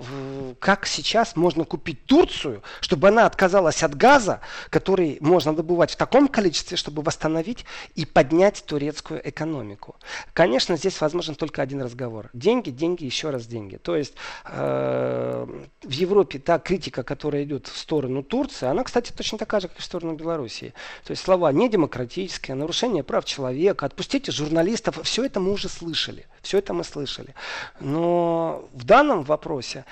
как 0.58 0.86
сейчас 0.86 1.36
можно 1.36 1.64
купить 1.64 2.04
Турцию, 2.06 2.62
чтобы 2.80 3.08
она 3.08 3.26
отказалась 3.26 3.82
от 3.82 3.94
газа, 3.94 4.40
который 4.70 5.18
можно 5.34 5.52
добывать 5.52 5.90
в 5.90 5.96
таком 5.96 6.28
количестве, 6.28 6.76
чтобы 6.76 7.02
восстановить 7.02 7.64
и 7.96 8.06
поднять 8.06 8.62
турецкую 8.64 9.28
экономику. 9.28 9.96
Конечно, 10.32 10.76
здесь 10.76 11.00
возможен 11.00 11.34
только 11.34 11.60
один 11.60 11.82
разговор. 11.82 12.30
Деньги, 12.32 12.70
деньги, 12.70 13.04
еще 13.04 13.30
раз 13.30 13.46
деньги. 13.46 13.76
То 13.76 13.96
есть 13.96 14.14
э, 14.44 15.46
в 15.82 15.90
Европе 15.90 16.38
та 16.38 16.60
критика, 16.60 17.02
которая 17.02 17.42
идет 17.42 17.66
в 17.66 17.76
сторону 17.76 18.22
Турции, 18.22 18.68
она, 18.68 18.84
кстати, 18.84 19.10
точно 19.10 19.38
такая 19.38 19.60
же, 19.60 19.66
как 19.68 19.78
и 19.78 19.80
в 19.80 19.84
сторону 19.84 20.14
Белоруссии. 20.14 20.72
То 21.04 21.10
есть 21.10 21.24
слова 21.24 21.50
недемократические, 21.52 22.54
нарушение 22.54 23.02
прав 23.02 23.24
человека, 23.24 23.86
отпустите 23.86 24.30
журналистов, 24.30 25.00
все 25.02 25.24
это 25.24 25.40
мы 25.40 25.50
уже 25.50 25.68
слышали. 25.68 26.26
Все 26.42 26.58
это 26.58 26.74
мы 26.74 26.84
слышали. 26.84 27.34
Но 27.80 28.68
в 28.72 28.84
данном 28.84 29.24
вопросе 29.24 29.84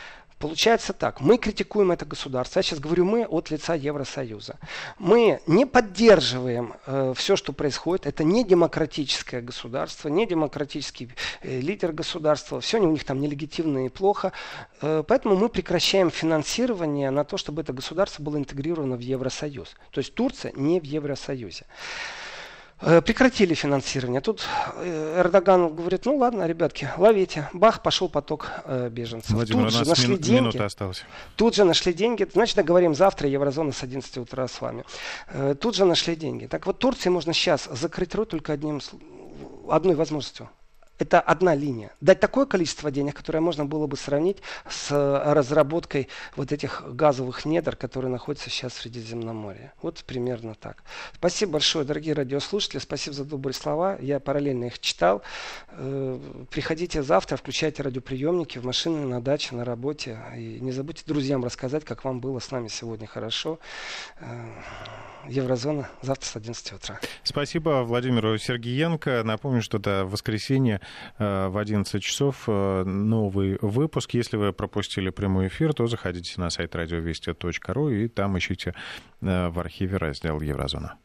Получается 0.42 0.92
так, 0.92 1.20
мы 1.20 1.38
критикуем 1.38 1.92
это 1.92 2.04
государство, 2.04 2.58
я 2.58 2.64
сейчас 2.64 2.80
говорю 2.80 3.04
мы 3.04 3.24
от 3.26 3.52
лица 3.52 3.74
Евросоюза. 3.74 4.56
Мы 4.98 5.40
не 5.46 5.66
поддерживаем 5.66 6.74
э, 6.84 7.14
все, 7.16 7.36
что 7.36 7.52
происходит, 7.52 8.08
это 8.08 8.24
не 8.24 8.42
демократическое 8.42 9.40
государство, 9.40 10.08
не 10.08 10.26
демократический 10.26 11.10
э, 11.42 11.60
лидер 11.60 11.92
государства, 11.92 12.60
все 12.60 12.80
у 12.80 12.90
них 12.90 13.04
там 13.04 13.20
нелегитимно 13.20 13.86
и 13.86 13.88
плохо, 13.88 14.32
э, 14.80 15.04
поэтому 15.06 15.36
мы 15.36 15.48
прекращаем 15.48 16.10
финансирование 16.10 17.10
на 17.10 17.22
то, 17.22 17.36
чтобы 17.36 17.62
это 17.62 17.72
государство 17.72 18.24
было 18.24 18.36
интегрировано 18.36 18.96
в 18.96 19.00
Евросоюз. 19.00 19.76
То 19.92 20.00
есть 20.00 20.12
Турция 20.16 20.50
не 20.56 20.80
в 20.80 20.84
Евросоюзе. 20.84 21.66
Э, 22.84 23.00
прекратили 23.00 23.54
финансирование. 23.54 24.20
Тут 24.20 24.44
э, 24.76 25.20
Эрдоган 25.20 25.72
говорит, 25.74 26.04
ну 26.04 26.16
ладно, 26.16 26.46
ребятки, 26.46 26.88
ловите. 26.96 27.48
Бах, 27.52 27.80
пошел 27.80 28.08
поток 28.08 28.50
э, 28.64 28.88
беженцев. 28.90 29.30
Владимир, 29.30 29.70
тут 29.70 29.72
же 29.74 29.88
нашли 29.88 30.08
мин- 30.08 30.18
деньги. 30.18 30.58
осталась. 30.58 31.04
Тут 31.36 31.54
же 31.54 31.64
нашли 31.64 31.92
деньги. 31.92 32.26
Значит, 32.32 32.56
договорим 32.56 32.96
завтра 32.96 33.28
Еврозона 33.28 33.70
с 33.70 33.84
11 33.84 34.18
утра 34.18 34.48
с 34.48 34.60
вами. 34.60 34.84
Тут 35.60 35.76
же 35.76 35.84
нашли 35.84 36.16
деньги. 36.16 36.46
Так 36.46 36.66
вот, 36.66 36.78
Турции 36.80 37.08
можно 37.08 37.32
сейчас 37.32 37.68
закрыть 37.70 38.14
рот 38.16 38.30
только 38.30 38.52
одним, 38.52 38.80
одной 39.68 39.94
возможностью 39.94 40.48
это 40.98 41.20
одна 41.20 41.54
линия. 41.54 41.90
Дать 42.00 42.20
такое 42.20 42.46
количество 42.46 42.90
денег, 42.90 43.16
которое 43.16 43.40
можно 43.40 43.64
было 43.64 43.86
бы 43.86 43.96
сравнить 43.96 44.38
с 44.68 44.90
э, 44.90 45.32
разработкой 45.32 46.08
вот 46.36 46.52
этих 46.52 46.82
газовых 46.94 47.44
недр, 47.44 47.76
которые 47.76 48.10
находятся 48.10 48.50
сейчас 48.50 48.72
в 48.72 48.82
Средиземноморье. 48.82 49.72
Вот 49.82 50.04
примерно 50.04 50.54
так. 50.54 50.84
Спасибо 51.14 51.52
большое, 51.52 51.84
дорогие 51.84 52.14
радиослушатели. 52.14 52.78
Спасибо 52.78 53.16
за 53.16 53.24
добрые 53.24 53.54
слова. 53.54 53.96
Я 54.00 54.20
параллельно 54.20 54.66
их 54.66 54.78
читал. 54.78 55.22
Э, 55.70 56.18
приходите 56.50 57.02
завтра, 57.02 57.36
включайте 57.36 57.82
радиоприемники 57.82 58.58
в 58.58 58.64
машине, 58.64 59.06
на 59.06 59.20
даче, 59.20 59.54
на 59.56 59.64
работе. 59.64 60.18
И 60.36 60.58
не 60.60 60.72
забудьте 60.72 61.04
друзьям 61.06 61.42
рассказать, 61.42 61.84
как 61.84 62.04
вам 62.04 62.20
было 62.20 62.38
с 62.38 62.50
нами 62.50 62.68
сегодня 62.68 63.06
хорошо. 63.06 63.58
Э, 64.20 64.26
Еврозона 65.28 65.88
завтра 66.02 66.26
с 66.26 66.36
11 66.36 66.72
утра. 66.72 67.00
Спасибо 67.22 67.82
Владимиру 67.84 68.36
Сергеенко. 68.38 69.22
Напомню, 69.24 69.62
что 69.62 69.78
до 69.78 70.04
воскресенья 70.04 70.80
в 71.18 71.58
11 71.58 72.02
часов 72.02 72.44
э, 72.46 72.84
новый 72.84 73.58
выпуск. 73.60 74.14
Если 74.14 74.36
вы 74.36 74.52
пропустили 74.52 75.10
прямой 75.10 75.48
эфир, 75.48 75.72
то 75.72 75.86
заходите 75.86 76.40
на 76.40 76.50
сайт 76.50 76.74
радиовести.ру 76.74 77.88
и 77.88 78.08
там 78.08 78.38
ищите 78.38 78.74
э, 79.20 79.48
в 79.48 79.58
архиве 79.58 79.96
раздел 79.96 80.40
Еврозона. 80.40 80.96